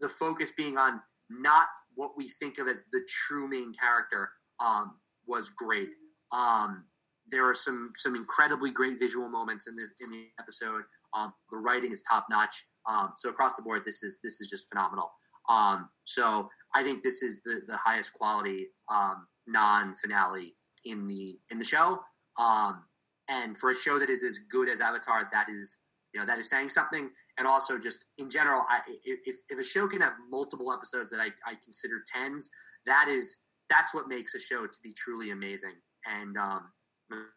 the 0.00 0.08
focus 0.08 0.52
being 0.52 0.76
on 0.76 1.00
not 1.30 1.66
what 1.94 2.12
we 2.16 2.28
think 2.28 2.58
of 2.58 2.68
as 2.68 2.84
the 2.92 3.06
true 3.08 3.48
main 3.48 3.72
character 3.72 4.30
um, 4.64 4.96
was 5.26 5.48
great. 5.50 5.88
Um, 6.34 6.84
there 7.28 7.48
are 7.48 7.54
some 7.54 7.92
some 7.96 8.16
incredibly 8.16 8.70
great 8.70 8.98
visual 8.98 9.28
moments 9.28 9.68
in 9.68 9.76
this 9.76 9.94
in 10.00 10.10
the 10.10 10.26
episode. 10.40 10.82
Um, 11.14 11.32
the 11.50 11.58
writing 11.58 11.92
is 11.92 12.02
top 12.02 12.26
notch. 12.30 12.64
Um, 12.88 13.12
so 13.16 13.30
across 13.30 13.56
the 13.56 13.62
board, 13.62 13.82
this 13.84 14.02
is 14.02 14.20
this 14.22 14.40
is 14.40 14.48
just 14.48 14.68
phenomenal. 14.68 15.12
Um, 15.48 15.88
so 16.04 16.48
I 16.74 16.82
think 16.82 17.02
this 17.02 17.22
is 17.22 17.42
the, 17.42 17.60
the 17.66 17.76
highest 17.76 18.12
quality 18.14 18.68
um, 18.92 19.26
non-finale 19.46 20.54
in 20.84 21.06
the 21.06 21.38
in 21.50 21.58
the 21.58 21.64
show. 21.64 22.00
Um, 22.40 22.84
and 23.28 23.56
for 23.56 23.70
a 23.70 23.74
show 23.74 23.98
that 23.98 24.10
is 24.10 24.24
as 24.24 24.38
good 24.38 24.68
as 24.68 24.80
Avatar, 24.80 25.28
that 25.32 25.48
is 25.48 25.82
you 26.12 26.20
know 26.20 26.26
that 26.26 26.38
is 26.38 26.50
saying 26.50 26.68
something. 26.68 27.10
And 27.38 27.46
also 27.46 27.78
just 27.78 28.08
in 28.18 28.30
general, 28.30 28.62
I, 28.68 28.80
if 29.04 29.36
if 29.48 29.58
a 29.58 29.64
show 29.64 29.88
can 29.88 30.00
have 30.00 30.12
multiple 30.30 30.72
episodes 30.72 31.10
that 31.10 31.20
I, 31.20 31.28
I 31.50 31.54
consider 31.62 32.02
tens, 32.06 32.50
that 32.86 33.06
is 33.08 33.44
that's 33.70 33.94
what 33.94 34.08
makes 34.08 34.34
a 34.34 34.40
show 34.40 34.66
to 34.66 34.78
be 34.82 34.92
truly 34.92 35.30
amazing. 35.30 35.74
And 36.06 36.36
um, 36.36 36.72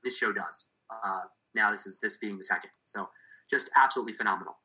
this 0.04 0.18
show 0.18 0.34
does. 0.34 0.72
Uh, 0.90 1.22
now 1.56 1.72
this 1.72 1.86
is 1.86 2.00
this 2.00 2.18
being 2.18 2.38
the 2.38 2.44
second, 2.44 2.72
so 2.84 3.08
just 3.50 3.70
absolutely 3.78 4.14
phenomenal. 4.14 4.56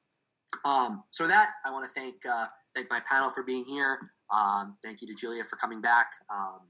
Um, 0.65 1.05
so 1.11 1.27
that 1.29 1.53
I 1.65 1.71
want 1.71 1.85
to 1.85 1.91
thank 1.91 2.17
uh, 2.29 2.47
thank 2.75 2.91
my 2.91 3.01
panel 3.11 3.31
for 3.31 3.43
being 3.43 3.65
here. 3.65 3.99
Um, 4.33 4.77
thank 4.83 5.01
you 5.03 5.09
to 5.09 5.15
Julia 5.15 5.45
for 5.45 5.57
coming 5.57 5.81
back. 5.81 6.07
Um, 6.35 6.61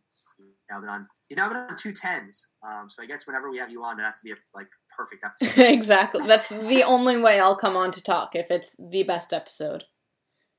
now 0.70 0.80
been 0.80 0.88
on 0.88 1.06
you've 1.28 1.38
now 1.38 1.48
been 1.48 1.56
on 1.56 1.76
two 1.76 1.92
tens. 1.92 2.52
Um, 2.62 2.88
so 2.88 3.02
I 3.02 3.06
guess 3.06 3.26
whenever 3.26 3.51
we 3.51 3.59
have 3.59 3.70
you 3.70 3.82
on, 3.82 3.98
it 3.98 4.02
has 4.02 4.20
to 4.20 4.24
be 4.24 4.32
a 4.32 4.36
like 4.55 4.68
perfect 4.97 5.24
episode. 5.24 5.62
exactly. 5.72 6.26
That's 6.26 6.68
the 6.68 6.82
only 6.82 7.20
way 7.20 7.40
I'll 7.40 7.56
come 7.56 7.76
on 7.76 7.90
to 7.92 8.02
talk 8.02 8.34
if 8.34 8.51
it's 8.51 8.76
the 8.78 9.02
best 9.02 9.32
episode. 9.32 9.84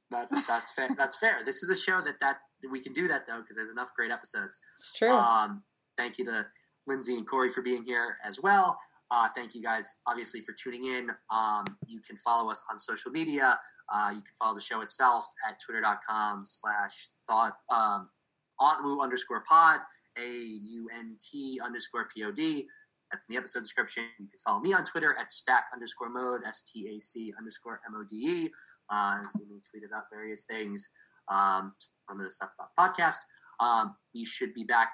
That's 0.09 0.45
that's 0.47 0.73
fair. 0.73 0.89
That's 0.97 1.17
fair. 1.19 1.43
This 1.45 1.63
is 1.63 1.69
a 1.69 1.81
show 1.81 2.01
that 2.01 2.19
that 2.19 2.37
we 2.69 2.81
can 2.81 2.93
do 2.93 3.07
that 3.07 3.27
though 3.27 3.39
because 3.41 3.55
there's 3.55 3.71
enough 3.71 3.93
great 3.95 4.11
episodes. 4.11 4.59
It's 4.77 4.93
true. 4.93 5.11
Um, 5.11 5.63
thank 5.97 6.17
you 6.17 6.25
to 6.25 6.45
Lindsay 6.87 7.15
and 7.15 7.27
Corey 7.27 7.49
for 7.49 7.61
being 7.61 7.83
here 7.83 8.17
as 8.25 8.39
well. 8.41 8.77
Uh, 9.13 9.27
thank 9.35 9.53
you 9.53 9.61
guys, 9.61 9.99
obviously, 10.07 10.39
for 10.39 10.53
tuning 10.53 10.85
in. 10.85 11.09
Um, 11.35 11.65
you 11.85 11.99
can 11.99 12.15
follow 12.15 12.49
us 12.49 12.63
on 12.71 12.79
social 12.79 13.11
media. 13.11 13.59
Uh, 13.93 14.09
you 14.11 14.21
can 14.21 14.33
follow 14.39 14.55
the 14.55 14.61
show 14.61 14.79
itself 14.79 15.25
at 15.47 15.59
twitter.com 15.59 16.45
slash 16.45 17.09
thought 17.27 17.57
um, 17.69 18.09
Auntwoo 18.61 19.03
underscore 19.03 19.43
pod, 19.47 19.81
A 20.17 20.57
U 20.61 20.89
N 20.93 21.17
T 21.19 21.59
underscore 21.63 22.07
P 22.13 22.23
O 22.23 22.31
D. 22.31 22.67
That's 23.11 23.25
in 23.25 23.33
the 23.33 23.39
episode 23.39 23.59
description. 23.59 24.03
You 24.19 24.27
can 24.27 24.37
follow 24.45 24.61
me 24.61 24.73
on 24.73 24.83
Twitter 24.85 25.15
at 25.19 25.31
stack 25.31 25.65
underscore 25.73 26.09
mode, 26.09 26.41
S 26.45 26.63
T 26.63 26.95
A 26.95 26.99
C 26.99 27.33
underscore 27.37 27.81
M 27.85 27.95
O 27.95 28.03
D 28.09 28.15
E. 28.15 28.49
Uh, 28.89 29.21
see 29.23 29.45
me 29.49 29.59
tweet 29.69 29.83
about 29.83 30.03
various 30.11 30.45
things, 30.45 30.89
um, 31.29 31.73
some 31.79 32.19
of 32.19 32.25
the 32.25 32.31
stuff 32.31 32.53
about 32.57 32.69
podcast. 32.77 33.17
Um, 33.59 33.95
we 34.13 34.25
should 34.25 34.53
be 34.53 34.63
back 34.63 34.89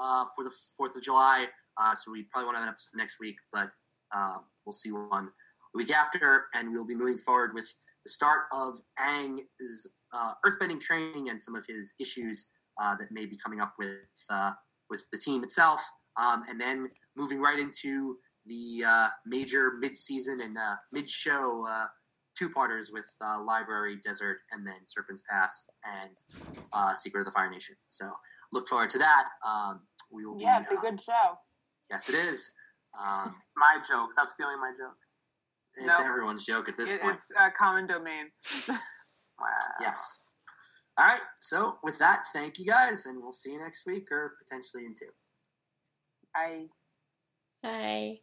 uh, 0.00 0.24
for 0.34 0.44
the 0.44 0.50
4th 0.50 0.96
of 0.96 1.02
July. 1.02 1.46
Uh, 1.76 1.94
so 1.94 2.12
we 2.12 2.24
probably 2.24 2.46
won't 2.46 2.56
have 2.56 2.64
an 2.64 2.70
episode 2.70 2.96
next 2.96 3.20
week, 3.20 3.36
but 3.52 3.70
uh, 4.14 4.36
we'll 4.64 4.72
see 4.72 4.92
one 4.92 5.28
the 5.72 5.78
week 5.78 5.92
after. 5.92 6.46
And 6.54 6.70
we'll 6.70 6.86
be 6.86 6.94
moving 6.94 7.18
forward 7.18 7.52
with 7.54 7.72
the 8.04 8.10
start 8.10 8.42
of 8.52 8.74
Aang's 9.00 9.88
uh, 10.12 10.32
earthbending 10.46 10.80
training 10.80 11.30
and 11.30 11.40
some 11.40 11.54
of 11.56 11.64
his 11.66 11.94
issues 12.00 12.52
uh, 12.80 12.94
that 12.96 13.10
may 13.10 13.26
be 13.26 13.36
coming 13.36 13.60
up 13.60 13.74
with 13.78 13.96
uh, 14.30 14.52
with 14.90 15.06
the 15.12 15.18
team 15.18 15.42
itself. 15.42 15.80
Um, 16.16 16.44
and 16.48 16.60
then 16.60 16.90
moving 17.16 17.40
right 17.40 17.58
into 17.58 18.16
the 18.46 18.84
uh, 18.86 19.08
major 19.26 19.72
mid-season 19.80 20.40
and 20.40 20.56
mid-show 20.92 21.66
two-parters 22.38 22.90
with 22.92 23.06
Library, 23.44 23.96
Desert, 24.04 24.38
and 24.52 24.64
then 24.66 24.76
Serpent's 24.84 25.22
Pass 25.28 25.68
and 25.84 26.96
Secret 26.96 27.20
of 27.22 27.26
the 27.26 27.32
Fire 27.32 27.50
Nation. 27.50 27.74
So 27.88 28.12
look 28.52 28.68
forward 28.68 28.90
to 28.90 28.98
that. 28.98 29.24
Um, 29.44 29.80
we 30.12 30.24
will 30.24 30.40
yeah, 30.40 30.58
be, 30.58 30.62
it's 30.62 30.70
a 30.70 30.76
good 30.76 31.00
show. 31.00 31.38
Yes, 31.90 32.08
it 32.08 32.14
is. 32.14 32.52
Um, 32.98 33.34
my 33.56 33.78
joke. 33.88 34.12
Stop 34.12 34.30
stealing 34.30 34.60
my 34.60 34.72
joke. 34.78 34.96
it's 35.76 35.86
No. 35.98 36.06
everyone's 36.06 36.46
joke 36.46 36.68
at 36.68 36.76
this 36.76 36.92
It- 36.92 37.00
point. 37.02 37.14
it's 37.14 37.32
a 37.38 37.50
common 37.50 37.86
domain. 37.86 38.30
Wow. 38.68 39.48
Yes. 39.80 40.30
All 40.96 41.06
right. 41.06 41.20
So 41.40 41.78
with 41.82 41.98
that, 41.98 42.22
thank 42.32 42.58
you 42.58 42.66
guys, 42.66 43.06
and 43.06 43.20
we'll 43.22 43.32
see 43.32 43.52
you 43.52 43.58
next 43.58 43.86
week 43.86 44.10
or 44.12 44.34
potentially 44.38 44.84
in 44.86 44.94
two. 44.94 45.10
I 46.34 46.66
Bye. 47.62 48.20